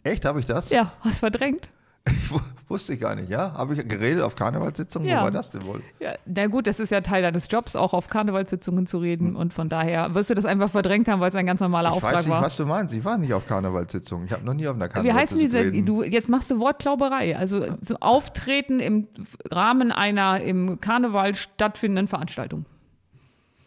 [0.03, 0.69] Echt, habe ich das?
[0.69, 1.69] Ja, hast verdrängt.
[2.11, 3.53] Ich wu- wusste ich gar nicht, ja?
[3.53, 5.07] Habe ich geredet auf Karnevalssitzungen?
[5.07, 5.19] Ja.
[5.19, 5.81] Wo war das denn wohl?
[5.99, 9.35] Ja, na gut, das ist ja Teil deines Jobs, auch auf Karnevalssitzungen zu reden.
[9.35, 11.95] Und von daher wirst du das einfach verdrängt haben, weil es ein ganz normaler Ich
[11.95, 12.41] Auftrag weiß nicht, war.
[12.41, 12.93] was du meinst.
[12.93, 14.25] Ich war nicht auf Karnevalssitzungen.
[14.25, 17.37] Ich habe noch nie auf einer Wie heißen Karnevalssitzung diese, du, jetzt machst du Wortklauberei,
[17.37, 19.07] also so Auftreten im
[19.51, 22.65] Rahmen einer im Karneval stattfindenden Veranstaltung.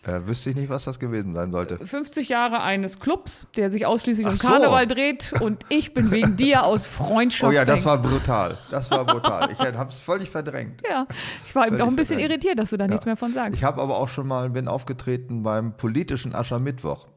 [0.06, 1.84] Äh, wüsste ich nicht, was das gewesen sein sollte.
[1.84, 4.48] 50 Jahre eines Clubs, der sich ausschließlich Ach um so.
[4.48, 7.50] Karneval dreht und ich bin wegen dir aus Freundschaft.
[7.50, 8.56] Oh ja, das war brutal.
[8.70, 9.50] Das war brutal.
[9.50, 10.82] Ich habe es völlig verdrängt.
[10.88, 11.06] Ja,
[11.46, 12.30] ich war eben auch ein bisschen verdrängt.
[12.44, 13.56] irritiert, dass du da nichts mehr von sagst.
[13.56, 17.08] Ich habe aber auch schon mal, bin aufgetreten beim politischen Aschermittwoch.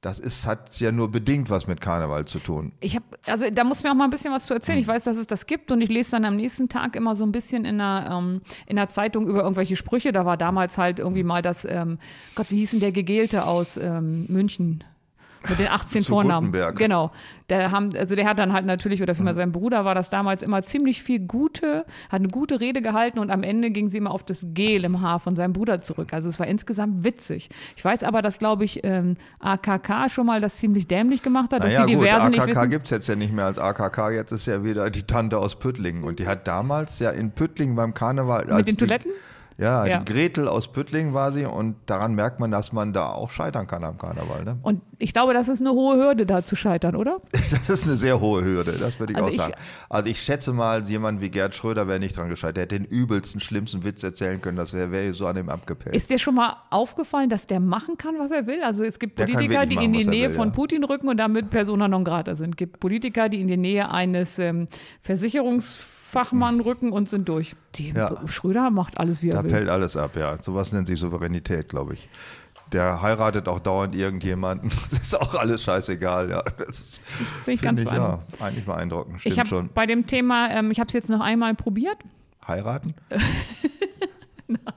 [0.00, 2.70] Das ist, hat ja nur bedingt was mit Karneval zu tun.
[2.78, 4.78] Ich habe, also da muss mir auch mal ein bisschen was zu erzählen.
[4.78, 4.94] Ich Hm.
[4.94, 7.32] weiß, dass es das gibt und ich lese dann am nächsten Tag immer so ein
[7.32, 10.12] bisschen in der, ähm, in der Zeitung über irgendwelche Sprüche.
[10.12, 11.98] Da war damals halt irgendwie mal das, ähm,
[12.36, 14.84] Gott, wie hieß denn der Gegelte aus ähm, München?
[15.48, 16.46] Mit den 18 Zu Vornamen.
[16.46, 16.76] Guttenberg.
[16.76, 17.10] Genau.
[17.48, 20.42] Der haben, also der hat dann halt natürlich, oder vielmehr sein Bruder war das damals
[20.42, 24.10] immer ziemlich viel gute, hat eine gute Rede gehalten und am Ende ging sie immer
[24.10, 26.12] auf das Gel im Haar von seinem Bruder zurück.
[26.12, 27.48] Also es war insgesamt witzig.
[27.76, 31.60] Ich weiß aber, dass, glaube ich, ähm, AKK schon mal das ziemlich dämlich gemacht hat,
[31.60, 34.32] dass Naja, die gut, Diversen AKK gibt es jetzt ja nicht mehr als AKK, jetzt
[34.32, 36.04] ist ja wieder die Tante aus Püttlingen.
[36.04, 38.50] Und die hat damals ja in Püttlingen beim Karneval.
[38.50, 39.12] als den die, Toiletten?
[39.60, 39.98] Ja, Ja.
[39.98, 43.66] die Gretel aus Püttlingen war sie und daran merkt man, dass man da auch scheitern
[43.66, 44.44] kann am Karneval.
[44.44, 44.56] Ne?
[44.62, 47.18] Und ich glaube, das ist eine hohe Hürde, da zu scheitern, oder?
[47.50, 49.54] Das ist eine sehr hohe Hürde, das würde ich Also auch ich- sagen.
[49.88, 52.56] Also ich schätze mal, jemand wie Gerd Schröder wäre nicht dran gescheitert.
[52.56, 54.56] Der hätte den übelsten, schlimmsten Witz erzählen können.
[54.56, 55.94] Das wäre wär so an dem abgepellt.
[55.96, 58.62] Ist dir schon mal aufgefallen, dass der machen kann, was er will?
[58.62, 60.54] Also es gibt Politiker, die in machen, die was er Nähe will, von ja.
[60.54, 62.50] Putin rücken und damit persona non grata sind.
[62.50, 64.68] Es gibt Politiker, die in die Nähe eines ähm,
[65.02, 67.54] Versicherungsfachmann rücken und sind durch.
[67.76, 68.14] Die, Ja.
[68.26, 69.50] Schröder macht alles, wie er Da will.
[69.50, 70.42] pellt alles ab, ja.
[70.42, 72.08] Sowas nennt sich Souveränität, glaube ich.
[72.72, 74.70] Der heiratet auch dauernd irgendjemanden.
[74.90, 76.42] Das ist auch alles scheißegal, ja.
[76.58, 77.00] Das ist,
[77.44, 79.20] Finde ich ganz ich, ja, eigentlich beeindruckend.
[79.20, 79.70] Stimmt Ich habe schon.
[79.74, 81.96] bei dem Thema, ähm, ich habe es jetzt noch einmal probiert.
[82.46, 82.94] Heiraten?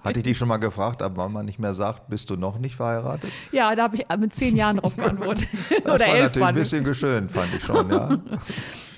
[0.03, 2.59] Hatte ich dich schon mal gefragt, ab wann man nicht mehr sagt, bist du noch
[2.59, 3.31] nicht verheiratet?
[3.53, 5.47] Ja, da habe ich mit zehn Jahren drauf geantwortet.
[5.53, 8.19] Das Oder war elf natürlich ein bisschen geschönt, fand ich schon, ja.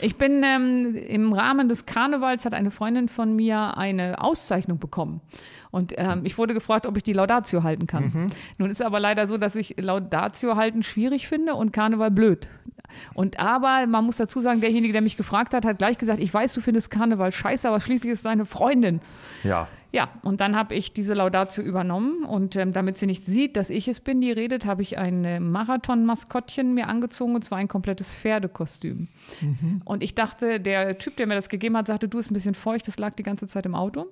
[0.03, 5.21] Ich bin ähm, im Rahmen des Karnevals hat eine Freundin von mir eine Auszeichnung bekommen.
[5.71, 8.11] Und ähm, ich wurde gefragt, ob ich die Laudatio halten kann.
[8.13, 8.29] Mhm.
[8.57, 12.49] Nun ist aber leider so, dass ich Laudatio halten schwierig finde und Karneval blöd.
[13.13, 16.33] Und aber man muss dazu sagen, derjenige, der mich gefragt hat, hat gleich gesagt, ich
[16.33, 18.99] weiß, du findest Karneval scheiße, aber schließlich ist es deine Freundin.
[19.43, 23.55] Ja, Ja, und dann habe ich diese Laudatio übernommen und ähm, damit sie nicht sieht,
[23.55, 27.59] dass ich es bin, die redet, habe ich ein äh, Marathon-Maskottchen mir angezogen und zwar
[27.59, 29.07] ein komplettes Pferdekostüm.
[29.85, 32.55] Und ich dachte, der Typ, der mir das gegeben hat, sagte, du ist ein bisschen
[32.55, 34.07] feucht, das lag die ganze Zeit im Auto.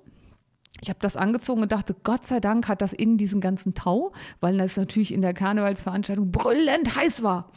[0.80, 4.12] Ich habe das angezogen und dachte, Gott sei Dank hat das innen diesen ganzen Tau,
[4.40, 7.50] weil das natürlich in der Karnevalsveranstaltung brüllend heiß war.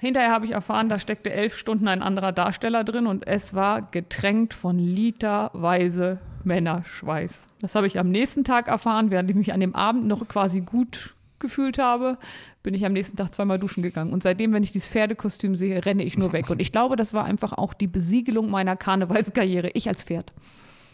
[0.00, 3.82] Hinterher habe ich erfahren, da steckte elf Stunden ein anderer Darsteller drin und es war
[3.82, 7.40] getränkt von literweise Männerschweiß.
[7.60, 10.60] Das habe ich am nächsten Tag erfahren, während ich mich an dem Abend noch quasi
[10.60, 12.16] gut gefühlt habe,
[12.62, 14.12] bin ich am nächsten Tag zweimal duschen gegangen.
[14.12, 16.48] Und seitdem, wenn ich dieses Pferdekostüm sehe, renne ich nur weg.
[16.48, 19.70] Und ich glaube, das war einfach auch die Besiegelung meiner Karnevalskarriere.
[19.74, 20.32] Ich als Pferd.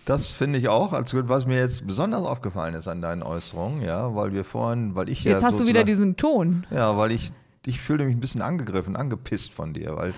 [0.06, 0.92] das finde ich auch.
[0.92, 5.08] Als was mir jetzt besonders aufgefallen ist an deinen Äußerungen, ja, weil wir vorhin, weil
[5.08, 6.66] ich ja Jetzt hast du wieder diesen Ton.
[6.70, 7.30] Ja, weil ich,
[7.66, 10.14] ich fühle mich ein bisschen angegriffen, angepisst von dir, weil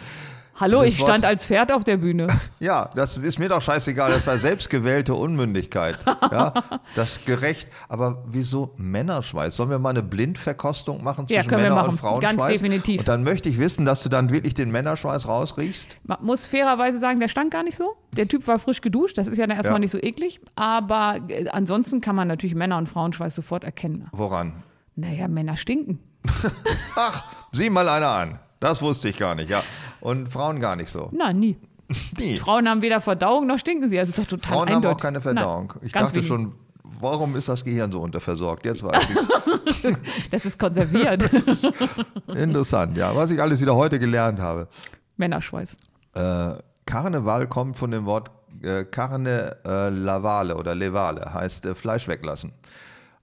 [0.60, 2.26] Hallo, ich stand Wort- als Pferd auf der Bühne.
[2.60, 4.12] Ja, das ist mir doch scheißegal.
[4.12, 5.98] Das war selbstgewählte Unmündigkeit.
[6.06, 6.52] Ja,
[6.94, 7.68] das ist gerecht.
[7.88, 9.56] Aber wieso Männerschweiß?
[9.56, 11.90] Sollen wir mal eine Blindverkostung machen Ja, zwischen können wir Männer machen.
[11.92, 12.36] und Frauenschweiß?
[12.36, 13.00] Ganz definitiv.
[13.00, 15.96] Und dann möchte ich wissen, dass du dann wirklich den Männerschweiß rausriechst.
[16.04, 17.94] Man muss fairerweise sagen, der stank gar nicht so.
[18.16, 19.80] Der Typ war frisch geduscht, das ist ja dann erstmal Ja.
[19.80, 20.40] nicht so eklig.
[20.54, 24.08] Aber äh, ansonsten kann man natürlich Männer- und Frauenschweiß sofort erkennen.
[24.12, 24.62] Woran?
[24.96, 25.98] Naja, Männer stinken.
[26.94, 28.38] Ach, sieh mal einer an.
[28.60, 29.62] Das wusste ich gar nicht, ja.
[30.00, 31.08] Und Frauen gar nicht so.
[31.12, 31.56] Nein, nie.
[32.18, 32.38] Nie.
[32.38, 33.98] Frauen haben weder Verdauung noch stinken sie.
[33.98, 34.96] Also ist doch total Frauen haben eindeutig.
[34.96, 35.72] auch keine Verdauung.
[35.74, 36.28] Nein, ich dachte wenig.
[36.28, 36.52] schon,
[37.00, 38.64] warum ist das Gehirn so unterversorgt?
[38.64, 39.96] Jetzt weiß ich
[40.30, 41.28] Das ist konserviert.
[42.28, 43.14] Interessant, ja.
[43.16, 44.68] Was ich alles wieder heute gelernt habe.
[45.16, 45.76] Männerschweiß.
[46.14, 46.52] Äh,
[46.86, 48.30] Karneval kommt von dem Wort
[48.62, 52.52] äh, Carne äh, lavale oder levale, heißt äh, Fleisch weglassen.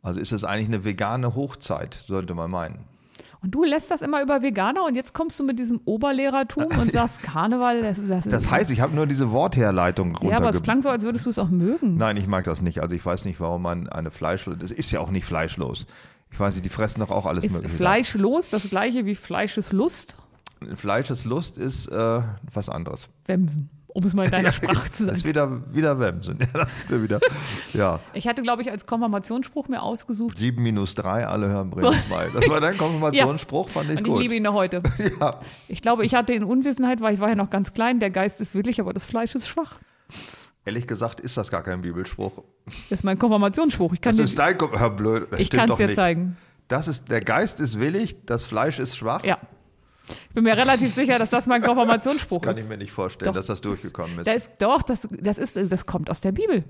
[0.01, 2.85] Also ist es eigentlich eine vegane Hochzeit, sollte man meinen.
[3.47, 6.91] Und du lässt das immer über Veganer und jetzt kommst du mit diesem Oberlehrertum und
[6.91, 7.81] sagst Karneval.
[7.81, 11.05] Das, das, Das heißt, ich habe nur diese Wortherleitung ja, aber es klang so, als
[11.05, 11.95] würdest du es auch mögen.
[11.95, 12.81] Nein, ich mag das nicht.
[12.81, 14.57] Also ich weiß nicht, warum man eine fleischlose...
[14.57, 15.85] Das ist ja auch nicht fleischlos.
[16.29, 17.73] Ich weiß nicht, die fressen doch auch alles Ist mögliche.
[17.73, 20.17] fleischlos das gleiche wie Fleischeslust?
[20.75, 22.19] Fleischeslust ist äh,
[22.51, 23.07] was anderes.
[23.27, 23.69] Wemsen.
[23.97, 25.29] Um es mal in deiner Sprache zu Das ist sagen.
[25.29, 26.37] wieder, wieder Wemsen.
[26.39, 27.19] Ja, das ist wieder,
[27.73, 27.99] ja.
[28.13, 30.37] Ich hatte, glaube ich, als Konfirmationsspruch mir ausgesucht.
[30.37, 32.29] 7 minus 3, alle hören Bremen 2.
[32.31, 34.21] Das war dein Konfirmationsspruch, fand ich Und ich gut.
[34.21, 34.83] liebe ihn noch heute.
[35.19, 35.39] Ja.
[35.67, 38.39] Ich glaube, ich hatte in Unwissenheit, weil ich war ja noch ganz klein, der Geist
[38.39, 39.79] ist willig, aber das Fleisch ist schwach.
[40.63, 42.43] Ehrlich gesagt ist das gar kein Bibelspruch.
[42.89, 43.93] Das ist mein Konfirmationsspruch.
[43.93, 45.87] Ich kann Das ist dein Ko- Hör blöd, das ich stimmt kann es doch dir
[45.87, 45.95] nicht.
[45.95, 46.37] zeigen.
[46.67, 49.23] Das ist, der Geist ist willig, das Fleisch ist schwach.
[49.23, 49.37] Ja.
[50.09, 52.63] Ich bin mir relativ sicher, dass das mein Konfirmationsspruch Kann ist.
[52.63, 53.39] ich mir nicht vorstellen, Doch.
[53.39, 54.27] dass das durchgekommen ist.
[54.27, 56.63] Da ist doch, das, das, ist, das kommt aus der Bibel.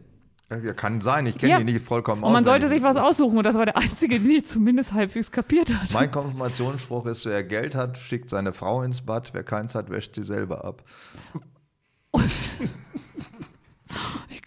[0.50, 1.58] Ja, kann sein, ich kenne Ja.
[1.60, 4.32] die nicht vollkommen Und man sollte sich was aussuchen und das war der Einzige, den
[4.32, 5.92] ich zumindest halbwegs kapiert hat.
[5.92, 10.16] Mein Konfirmationsspruch ist, wer Geld hat, schickt seine Frau ins Bad, wer keins hat, wäscht
[10.16, 10.84] sie selber ab.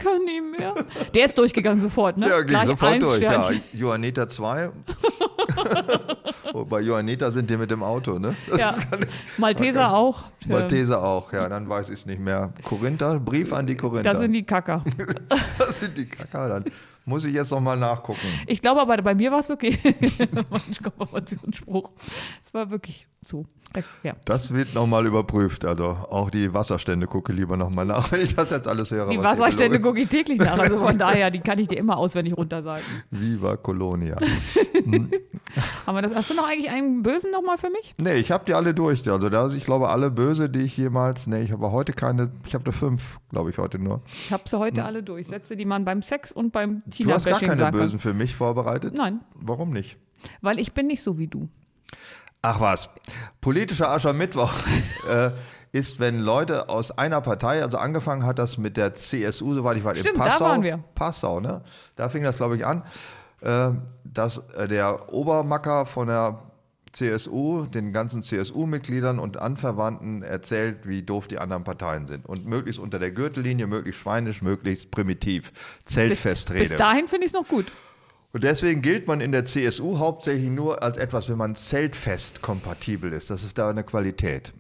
[0.02, 0.74] Kann nicht mehr.
[1.14, 2.26] Der ist durchgegangen sofort, ne?
[2.26, 3.20] Der ging Gleich sofort durch.
[3.22, 3.62] Ja, Sternchen.
[3.72, 4.70] Johanniter 2.
[6.54, 8.34] oh, bei Johanniter sind die mit dem Auto, ne?
[8.48, 8.70] Das Ja.
[8.70, 10.22] ist gar nicht- Malteser auch.
[10.44, 12.52] Ähm, Malteser auch, ja, dann weiß ich es nicht mehr.
[12.64, 14.12] Korinther, Brief an die Korinther.
[14.14, 14.82] Da sind die Kacker.
[15.58, 16.64] das sind die Kacker, dann
[17.04, 18.26] muss ich jetzt nochmal nachgucken.
[18.46, 19.78] Ich glaube aber, bei mir war es wirklich
[20.98, 21.90] Konfirmationsspruch.
[22.44, 23.44] Es war wirklich so.
[24.02, 24.14] Ja.
[24.24, 25.64] Das wird nochmal überprüft.
[25.64, 29.08] Also auch die Wasserstände gucke lieber nochmal nach, wenn ich das jetzt alles höre.
[29.10, 30.58] Die Wasserstände gucke ich täglich nach.
[30.58, 32.82] Also von daher, die kann ich dir immer auswendig runtersagen.
[33.10, 34.16] Viva Colonia.
[35.86, 36.14] Haben wir das?
[36.14, 37.94] Hast du noch eigentlich einen Bösen nochmal für mich?
[37.98, 39.08] Nee, ich habe die alle durch.
[39.08, 41.26] Also da, ich glaube, alle böse, die ich jemals.
[41.26, 42.30] Nee, ich habe heute keine.
[42.46, 44.02] Ich habe da fünf, glaube ich, heute nur.
[44.06, 45.28] Ich habe sie heute alle durch.
[45.28, 46.82] Sätze, die man beim Sex und beim Hm.
[47.06, 48.94] Du hast gar keine bösen für mich vorbereitet?
[48.94, 49.96] Nein, Warum nicht?
[50.42, 51.48] weil ich bin nicht so wie du.
[52.42, 52.88] Ach was.
[53.40, 54.52] Politischer Aschermittwoch
[55.08, 55.30] äh,
[55.72, 59.84] ist, wenn Leute aus einer Partei, also angefangen hat das mit der CSU, soweit ich
[59.84, 60.44] weiß, in Stimmt, da Passau.
[60.46, 60.82] waren wir.
[60.94, 61.62] Passau, ne?
[61.96, 62.82] Da fing das, glaube ich, an,
[63.40, 63.70] äh,
[64.04, 66.42] dass äh, der Obermacker von der
[66.92, 72.26] CSU den ganzen CSU-Mitgliedern und Anverwandten erzählt, wie doof die anderen Parteien sind.
[72.26, 75.52] Und möglichst unter der Gürtellinie, möglichst schweinisch, möglichst primitiv.
[75.84, 76.60] Bis, Zeltfestrede.
[76.60, 77.66] bis dahin finde ich es noch gut.
[78.32, 83.12] Und deswegen gilt man in der CSU hauptsächlich nur als etwas, wenn man zeltfest kompatibel
[83.12, 83.30] ist.
[83.30, 84.52] Das ist da eine Qualität.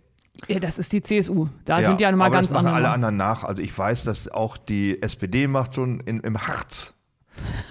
[0.48, 1.48] Ja, das ist die CSU.
[1.64, 2.84] Da sind ja nochmal aber ganz das machen andere.
[2.84, 3.44] alle anderen nach.
[3.44, 6.94] Also ich weiß, dass auch die SPD macht schon in, im Harz.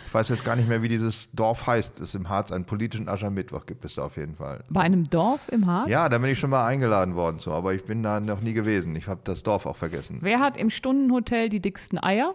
[0.07, 1.99] Ich weiß jetzt gar nicht mehr, wie dieses Dorf heißt.
[1.99, 4.63] Es ist im Harz einen politischen Aschermittwoch gibt es da auf jeden Fall.
[4.69, 5.89] Bei einem Dorf im Harz?
[5.89, 8.53] Ja, da bin ich schon mal eingeladen worden zu, aber ich bin da noch nie
[8.53, 8.95] gewesen.
[8.95, 10.19] Ich habe das Dorf auch vergessen.
[10.21, 12.33] Wer hat im Stundenhotel die dicksten Eier?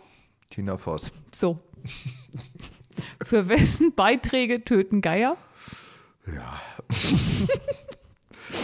[0.51, 1.11] Tina Voss.
[1.33, 1.57] So.
[3.25, 5.37] Für wessen Beiträge töten Geier?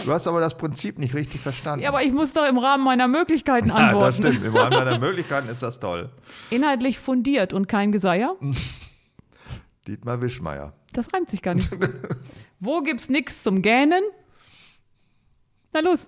[0.05, 1.83] Du hast aber das Prinzip nicht richtig verstanden.
[1.83, 4.17] Ja, aber ich muss doch im Rahmen meiner Möglichkeiten ja, das antworten.
[4.17, 4.45] stimmt.
[4.45, 6.09] Im Rahmen deiner Möglichkeiten ist das toll.
[6.49, 8.35] Inhaltlich fundiert und kein Geseier?
[9.87, 10.73] Dietmar Wischmeier.
[10.93, 11.69] Das reimt sich gar nicht.
[12.59, 14.03] Wo gibt's nix zum Gähnen?
[15.73, 16.07] Na los,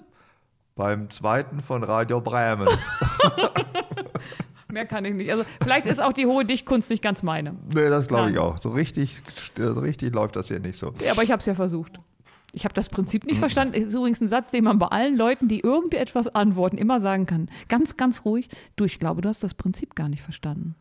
[0.76, 2.68] Beim zweiten von Radio Bremen.
[4.74, 5.32] mehr kann ich nicht.
[5.32, 7.54] Also vielleicht ist auch die hohe Dichtkunst nicht ganz meine.
[7.74, 8.58] nee, das glaube ich auch.
[8.58, 9.22] So richtig,
[9.58, 10.94] so richtig läuft das hier nicht so.
[11.04, 12.00] Ja, aber ich habe es ja versucht.
[12.56, 13.74] Ich habe das Prinzip nicht verstanden.
[13.74, 17.50] Ist übrigens ein Satz, den man bei allen Leuten, die irgendetwas antworten, immer sagen kann.
[17.68, 18.48] Ganz, ganz ruhig.
[18.76, 20.76] Du, ich glaube, du hast das Prinzip gar nicht verstanden.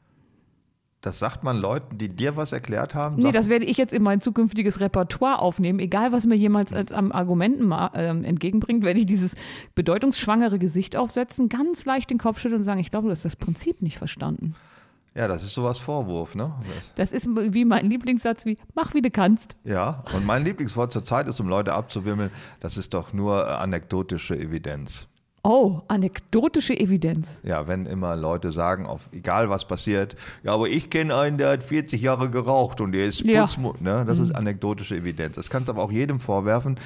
[1.02, 3.16] Das sagt man Leuten, die dir was erklärt haben.
[3.16, 5.80] Nee, das werde ich jetzt in mein zukünftiges Repertoire aufnehmen.
[5.80, 9.34] Egal, was mir jemals als am Argumenten ähm, entgegenbringt, werde ich dieses
[9.74, 13.34] bedeutungsschwangere Gesicht aufsetzen, ganz leicht den Kopf schütteln und sagen, ich glaube, du hast das
[13.34, 14.54] Prinzip nicht verstanden.
[15.16, 16.52] ja, das ist sowas Vorwurf, ne?
[16.96, 19.56] Das, Das ist wie mein Lieblingssatz wie, mach wie du kannst.
[19.64, 22.30] ja, und mein Lieblingswort zur Zeit ist, um Leute abzuwimmeln,
[22.60, 25.08] das ist doch nur äh, anekdotische Evidenz.
[25.44, 27.40] Oh, anekdotische Evidenz.
[27.42, 30.14] Ja, wenn immer Leute sagen, auf, egal was passiert,
[30.44, 33.42] ja, aber ich kenne einen, der hat 40 Jahre geraucht und der ist Ja.
[33.42, 34.04] Putzmu ne?
[34.06, 35.34] Das ist anekdotische Evidenz.
[35.34, 36.78] Das kannst du aber auch jedem vorwerfen,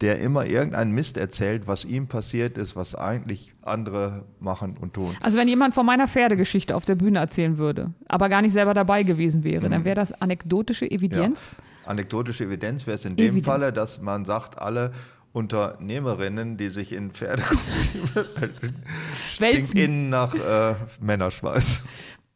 [0.00, 5.16] der immer irgendeinen Mist erzählt, was ihm passiert ist, was eigentlich andere machen und tun.
[5.20, 8.74] Also wenn jemand von meiner Pferdegeschichte auf der Bühne erzählen würde, aber gar nicht selber
[8.74, 11.40] dabei gewesen wäre, dann wäre das anekdotische Evidenz.
[11.50, 11.90] Ja.
[11.90, 13.46] Anekdotische Evidenz wäre es in dem Evidenz.
[13.46, 14.92] Falle, dass man sagt, alle
[15.34, 18.24] Unternehmerinnen, die sich in Pferdekostüme
[19.74, 21.82] innen nach äh, Männerschweiß.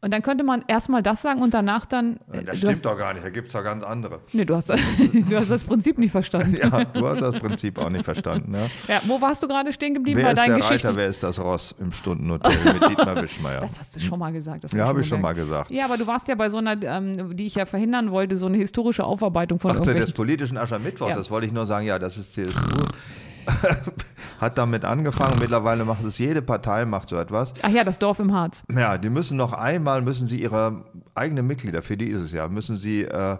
[0.01, 2.21] Und dann könnte man erstmal das sagen und danach dann.
[2.31, 4.21] äh, Das du stimmt hast, doch gar nicht, da gibt es doch ganz andere.
[4.31, 6.55] nee, du hast, du hast das Prinzip nicht verstanden.
[6.61, 8.51] Ja, du hast das Prinzip auch nicht verstanden.
[8.51, 8.69] Ne?
[8.87, 10.87] Ja, wo warst du gerade stehen geblieben Wer bei ist deinen der Geschichten?
[10.87, 13.59] Reiter, wer ist das Ross im Stundenhotel mit Dietmar Wischmeier?
[13.59, 14.63] Das hast du schon mal gesagt.
[14.63, 15.69] das Ja, habe ich schon mal gesagt.
[15.69, 18.45] Ja, aber du warst ja bei so einer, ähm, die ich ja verhindern wollte, so
[18.45, 20.15] eine historische Aufarbeitung von Ach, des irgendwelchen.
[20.15, 21.15] politischen Aschermittwoch, Ja.
[21.15, 22.59] das wollte ich nur sagen, ja, das ist CSU.
[24.39, 27.53] Hat damit angefangen, mittlerweile macht es jede Partei, macht so etwas.
[27.61, 28.63] Ach ja, das Dorf im Harz.
[28.71, 32.47] Ja, die müssen noch einmal, müssen sie ihre eigenen Mitglieder, für die ist es ja,
[32.47, 33.37] müssen sie, äh,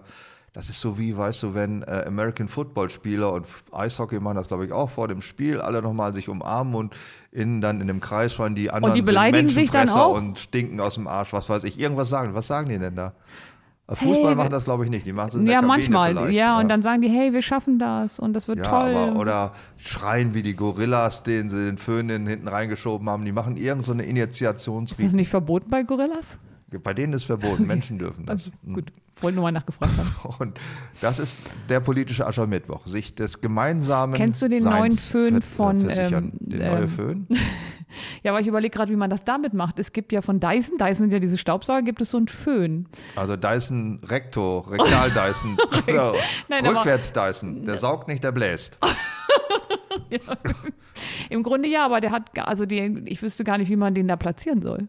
[0.52, 4.48] das ist so wie, weißt du, wenn äh, American Football Spieler und Eishockey machen das,
[4.48, 6.94] glaube ich, auch vor dem Spiel, alle nochmal sich umarmen und
[7.32, 10.18] innen dann in dem Kreis schon die anderen die beleidigen sind sich dann auch?
[10.18, 12.34] und stinken aus dem Arsch, was weiß ich, irgendwas sagen.
[12.34, 13.14] Was sagen die denn da?
[13.96, 15.06] Fußball Hey, machen das, glaube ich, nicht.
[15.06, 16.10] Die machen es in der Ja, Kabine manchmal.
[16.16, 18.96] vielleicht, Ja, und dann sagen die, hey, wir schaffen das und das wird ja, toll.
[18.96, 23.26] aber, oder schreien wie die Gorillas, denen sie den Föhn in- hinten reingeschoben haben.
[23.26, 24.28] Die machen irgend so eine ist
[25.04, 26.38] das nicht verboten bei Gorillas?
[26.84, 28.38] Bei denen ist verboten, Menschen dürfen das.
[28.38, 30.36] Also, gut, wollte nur mal nachgefragt haben.
[30.40, 30.60] Und
[31.02, 31.38] das ist
[31.68, 36.60] der politische Aschermittwoch, sich des gemeinsamen Kennst du den Seins neuen Föhn von, ähm, den
[36.60, 37.28] neuen ähm, Föhn?
[38.24, 39.80] Ja, aber ich überlege gerade, wie man das damit macht.
[39.80, 42.88] Es gibt ja von Dyson, Dyson sind ja diese Staubsauger, gibt es so einen Föhn.
[43.16, 45.58] Also Dyson Recto, Rektal Dyson.
[46.48, 47.66] Nein, Rückwärts Dyson.
[47.66, 48.78] Der saugt nicht, der bläst.
[51.30, 54.08] Im Grunde ja, aber der hat, also die, ich wüsste gar nicht, wie man den
[54.08, 54.88] da platzieren soll.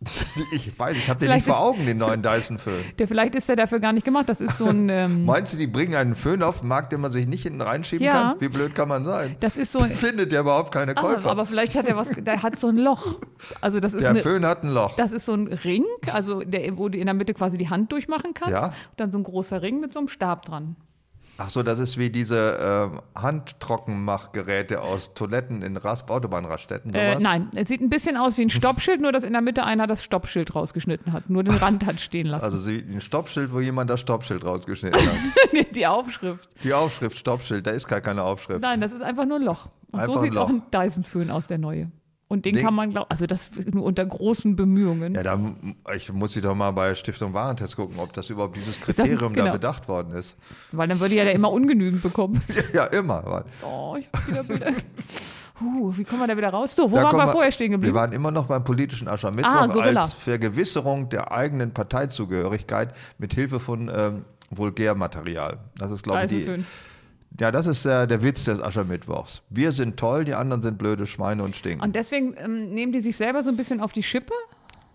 [0.52, 2.84] Ich weiß, ich habe den Vielleicht nicht vor Augen, den neuen Dyson-Föhn.
[2.98, 4.28] Der, vielleicht ist der dafür gar nicht gemacht.
[4.28, 7.00] Das ist so ein, ähm, Meinst du, die bringen einen Föhn auf den Markt, den
[7.00, 8.12] man sich nicht hinten reinschieben Ja.
[8.12, 8.40] kann?
[8.40, 9.36] Wie blöd kann man sein?
[9.40, 11.30] das ist so ein, Findet ja überhaupt keine ah, Käufer.
[11.30, 13.16] aber vielleicht hat er was, der hat so ein Loch.
[13.60, 14.96] Also das ist der eine, Föhn hat ein Loch.
[14.96, 17.92] Das ist so ein Ring, also der, wo du in der Mitte quasi die Hand
[17.92, 18.52] durchmachen kannst.
[18.52, 18.66] Ja.
[18.66, 20.76] Und dann so ein großer Ring mit so einem Stab dran.
[21.36, 26.94] Ach so, das ist wie diese ähm, Handtrockenmachgeräte aus Toiletten in Rast Autobahnraststätten.
[26.94, 27.22] Äh, sowas?
[27.22, 29.86] nein, es sieht ein bisschen aus wie ein Stoppschild, nur dass in der Mitte einer
[29.88, 31.28] das Stoppschild rausgeschnitten hat.
[31.30, 32.44] Nur den Rand hat stehen lassen.
[32.44, 35.18] Also ein Stoppschild, wo jemand das Stoppschild rausgeschnitten hat.
[35.74, 36.48] die Aufschrift.
[36.62, 38.60] Die Aufschrift Stoppschild, da ist gar keine Aufschrift.
[38.60, 39.66] Nein, das ist einfach nur ein Loch.
[39.90, 41.90] Und so Einfach ein sieht auch ein Dyson-Föhn aus, der neue.
[42.26, 45.14] Und den Den- kann man, glaub, also das nur unter großen Bemühungen.
[45.14, 45.38] Ja, da
[45.94, 49.34] ich muss sie doch mal bei Stiftung Warentest gucken, ob das überhaupt dieses das- Kriterium
[49.34, 49.52] da genau.
[49.52, 50.34] bedacht worden ist.
[50.72, 52.40] Weil dann würde ja der immer ungenügend bekommen.
[52.72, 53.22] Ja, immer.
[53.26, 54.72] Weil Oh, ich hab wieder Bilder.
[55.96, 56.74] Wie kommen wir da wieder raus?
[56.74, 57.94] So, wo Da waren wir vorher stehen Wir geblieben?
[57.94, 60.02] waren immer noch beim politischen Aschermittwoch Ah, Gorilla.
[60.02, 65.58] als Vergewisserung der eigenen Parteizugehörigkeit mit Hilfe von ähm, Vulgärmaterial.
[65.78, 66.66] Das ist, glaube ich, die, Dyson-Föhn.
[67.40, 69.42] Ja, das ist äh, der Witz des Aschermittwochs.
[69.50, 71.82] Wir sind toll, die anderen sind blöde Schweine und stinken.
[71.82, 74.32] Und deswegen ähm, nehmen die sich selber so ein bisschen auf die Schippe.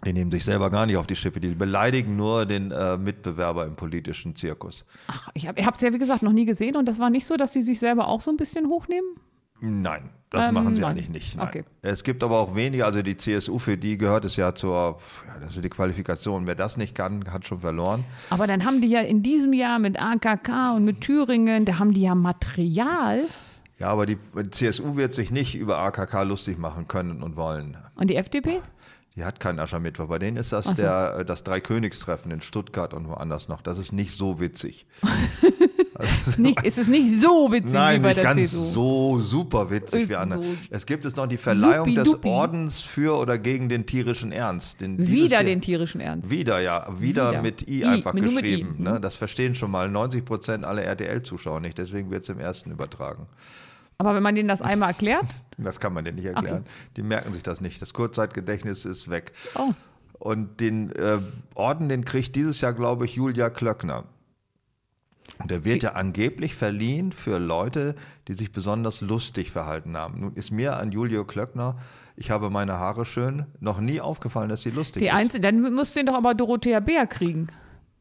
[0.06, 3.66] die nehmen sich selber gar nicht auf die Schippe, die beleidigen nur den äh, Mitbewerber
[3.66, 4.86] im politischen Zirkus.
[5.08, 6.78] Ach, ich habe es ja, wie gesagt, noch nie gesehen.
[6.78, 9.16] Und das war nicht so, dass die sich selber auch so ein bisschen hochnehmen?
[9.62, 10.92] Nein, das Ähm, machen sie nein.
[10.92, 11.40] eigentlich nicht.
[11.40, 11.64] Okay.
[11.82, 15.40] Es gibt aber auch wenige, also die CSU, für die gehört es ja zur, ja,
[15.40, 16.48] das ist die Qualifikation.
[16.48, 18.06] Wer das nicht kann, hat schon verloren.
[18.30, 21.94] Aber dann haben die ja in diesem Jahr mit AKK und mit Thüringen, da haben
[21.94, 23.24] die ja Material.
[23.78, 24.18] Ja, aber die
[24.52, 27.78] CSU wird sich nicht über AKK lustig machen können und wollen.
[27.96, 28.62] Und die FDP?
[29.16, 30.08] Die hat keinen Aschermittwoch.
[30.08, 30.74] Bei denen ist das so.
[30.74, 33.62] der, äh, das Dreikönigstreffen in Stuttgart und woanders noch.
[33.62, 34.86] Das ist nicht so witzig.
[36.00, 38.64] Also, Nicht, ist es nicht so witzig Nein, wie bei nicht der ganz CSU?
[38.64, 40.20] so super witzig wie So.
[40.20, 40.42] andere.
[40.70, 42.24] Es gibt es noch die Verleihung des.
[42.24, 44.82] Ordens für oder gegen den tierischen Ernst.
[44.82, 46.30] Den Wieder Jahr- den tierischen Ernst.
[46.30, 46.86] Wieder, ja.
[47.00, 47.42] Wieder, Wieder.
[47.42, 48.36] mit I, I, einfach mit- mit I.
[48.36, 48.76] geschrieben.
[48.84, 49.00] Ne?
[49.02, 51.78] Das verstehen schon mal 90 Prozent aller RTL-Zuschauer nicht.
[51.78, 53.28] Deswegen wird es im ersten übertragen.
[53.98, 55.26] Aber wenn man denen das einmal erklärt,
[55.58, 56.64] Das kann man denen nicht erklären.
[56.96, 57.82] Die merken sich das nicht.
[57.82, 59.34] Das Kurzzeitgedächtnis ist weg.
[59.56, 59.72] oh,
[60.18, 61.18] Und den äh,
[61.56, 64.06] Orden, den kriegt dieses Jahr, glaube ich, Julia Klöckner.
[65.42, 67.96] Und der wird ja angeblich verliehen für Leute,
[68.28, 70.20] die sich besonders lustig verhalten haben.
[70.20, 71.78] Nun ist mir an Julia Klöckner,
[72.18, 75.14] ich habe meine Haare schön, noch nie aufgefallen, dass sie lustig die ist.
[75.14, 77.48] Einzige, dann musst du ihn doch aber Dorothea Bär kriegen.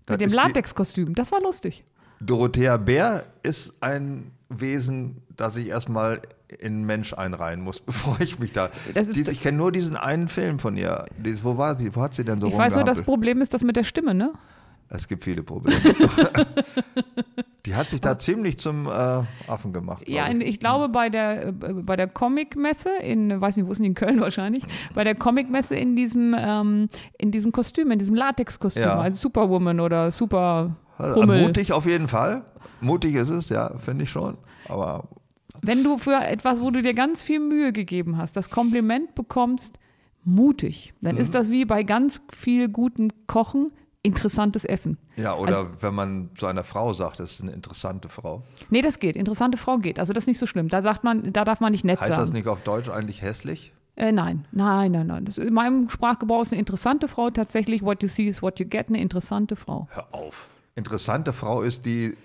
[0.06, 1.14] Das Mit dem ist Latexkostüm.
[1.14, 1.82] Das war lustig.
[2.20, 6.20] Dorothea Bär ist ein Wesen, das ich erstmal
[6.58, 8.70] in Mensch einreihen muss, bevor ich mich da.
[8.94, 11.04] Ist- Dies, ich kenne nur diesen einen Film von ihr.
[11.18, 11.94] Dies, wo war sie?
[11.94, 13.02] Wo hat sie denn so Ich weiß nur, das?
[13.02, 14.32] Problem ist das mit der Stimme, ne?
[14.90, 15.78] Es gibt viele Probleme.
[17.66, 18.90] Die hat sich da ziemlich zum äh,
[19.46, 20.04] Affen gemacht.
[20.06, 20.40] glaub Ja, ich.
[20.46, 23.88] ich glaube bei der, äh, bei der Comicmesse in, weiß nicht, wo ist denn die,
[23.88, 24.64] in Köln wahrscheinlich,
[24.94, 28.98] bei der Comicmesse in diesem, ähm, in diesem Kostüm, in diesem Latexkostüm, Ja.
[28.98, 32.44] als Superwoman oder Super Also, mutig auf jeden Fall.
[32.80, 34.38] Mutig ist es, ja, finde ich schon.
[34.68, 35.08] Aber
[35.62, 39.78] Wenn du für etwas, wo du dir ganz viel Mühe gegeben hast, das Kompliment bekommst,
[40.24, 41.20] mutig, dann Mhm.
[41.20, 43.72] ist das wie bei ganz viel gutem Kochen
[44.02, 44.96] interessantes Essen.
[45.16, 48.42] ja, oder Also wenn man zu einer Frau sagt, das ist eine interessante Frau.
[48.70, 49.16] Nee, das geht.
[49.16, 49.98] Interessante Frau geht.
[49.98, 50.68] Also das ist nicht so schlimm.
[50.68, 52.22] Da sagt man, da darf man nicht nett Heißt sagen.
[52.22, 53.72] das nicht auf Deutsch eigentlich hässlich?
[53.96, 55.24] Äh, nein, nein, nein, nein.
[55.24, 57.82] Das, in meinem Sprachgebrauch ist eine interessante Frau tatsächlich.
[57.82, 58.88] What you see is what you get.
[58.88, 59.88] Eine interessante Frau.
[59.90, 60.48] Hör auf.
[60.76, 62.16] Interessante Frau ist die.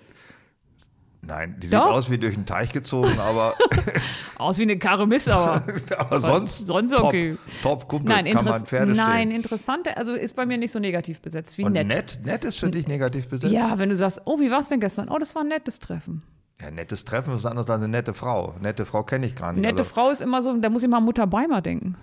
[1.26, 1.84] Nein, die Doch.
[1.84, 3.54] sieht aus wie durch den Teich gezogen, aber,
[4.36, 5.62] Aus wie eine Karre Mist, aber
[5.98, 7.36] aber sonst, sonst top, okay.
[7.62, 9.36] top Kumpel, nein, kann man Pferde nein, stehen.
[9.36, 11.86] interessante, also ist bei mir nicht so negativ besetzt wie Und nett.
[11.86, 12.20] nett.
[12.24, 13.52] nett, ist für dich negativ besetzt?
[13.52, 15.08] Ja, wenn du sagst, oh, wie war's denn gestern?
[15.08, 16.22] Oh, das war ein nettes Treffen.
[16.60, 18.54] Ja, nettes Treffen ist anders als eine nette Frau.
[18.60, 19.62] Nette Frau kenne ich gar nicht.
[19.62, 21.96] Nette also, Frau ist immer so, da muss ich mal an Mutter Beimer denken.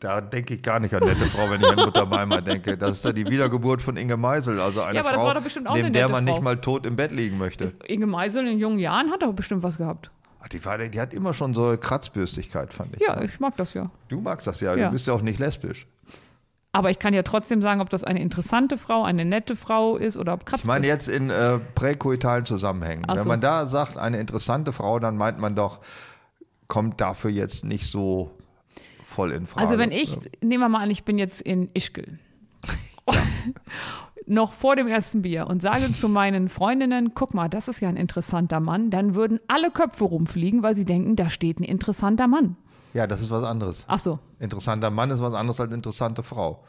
[0.00, 2.78] Da denke ich gar nicht an nette Frau, wenn ich an Mutter Beimer denke.
[2.78, 5.34] Das ist ja die Wiedergeburt von Inge Meisel, also eine Ja, aber das Frau, war
[5.34, 6.34] doch bestimmt auch neben der man Frau.
[6.34, 7.72] nicht mal tot im Bett liegen möchte.
[7.86, 10.10] Inge Meisel in jungen Jahren hat doch bestimmt was gehabt.
[10.52, 13.02] Die, war, die hat immer schon so Kratzbürstigkeit, fand ich.
[13.02, 13.90] Ja, ich mag das ja.
[14.08, 14.86] Du magst das ja, Ja.
[14.86, 15.86] du bist ja auch nicht lesbisch.
[16.70, 20.16] Aber ich kann ja trotzdem sagen, ob das eine interessante Frau, eine nette Frau ist
[20.16, 20.60] oder ob Kratz.
[20.60, 23.04] Ich meine jetzt in äh, präkoitalen Zusammenhängen.
[23.08, 23.28] Ach Wenn so.
[23.28, 25.80] man da sagt, eine interessante Frau, dann meint man doch,
[26.68, 28.30] kommt dafür jetzt nicht so
[29.18, 29.66] voll in Frage.
[29.66, 32.18] Also wenn ich, nehmen wir mal an, ich bin jetzt in Ischgl.
[34.28, 37.88] noch vor dem ersten Bier und sage zu meinen Freundinnen, guck mal, das ist ja
[37.88, 42.28] ein interessanter Mann, dann würden alle Köpfe rumfliegen, weil sie denken, da steht ein interessanter
[42.28, 42.56] Mann.
[42.94, 43.84] Ja, das ist was anderes.
[43.88, 46.64] Ach so, Interessanter Mann ist was anderes als interessante Frau.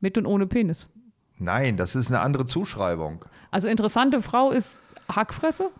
[0.00, 0.86] mit und ohne Penis.
[1.38, 3.24] Nein, das ist eine andere Zuschreibung.
[3.50, 4.74] Also interessante Frau ist
[5.10, 5.70] Hackfresse.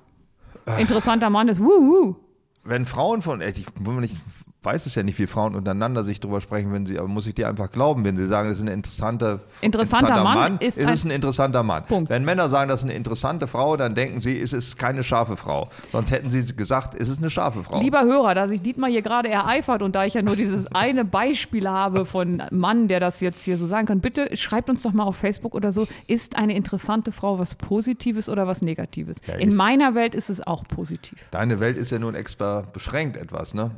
[0.78, 2.16] Interessanter Mann ist Wuhu.
[2.62, 3.66] Wenn Frauen von, echt, ich,
[4.02, 4.16] ich
[4.64, 7.34] weiß es ja nicht, wie Frauen untereinander sich drüber sprechen, wenn sie, aber muss ich
[7.34, 10.92] dir einfach glauben, wenn sie sagen, das ist ein interessanter, Interessanter Mann ist ist, ein-
[10.92, 11.84] es ein interessanter Mann.
[11.84, 12.10] Punkt.
[12.10, 15.36] Wenn Männer sagen, das ist eine interessante Frau, dann denken sie, es ist keine scharfe
[15.36, 15.68] Frau.
[15.92, 17.80] Sonst hätten sie gesagt, es ist eine scharfe Frau.
[17.80, 21.04] Lieber Hörer, da sich Dietmar hier gerade ereifert und da ich ja nur dieses eine
[21.04, 24.92] Beispiel habe von Mann, der das jetzt hier so sagen kann, bitte schreibt uns doch
[24.92, 29.18] mal auf Facebook oder so, ist eine interessante Frau was Positives oder was Negatives?
[29.26, 31.18] Ja, In meiner Welt ist es auch positiv.
[31.30, 33.70] Deine Welt ist ja nun extra beschränkt etwas, ne?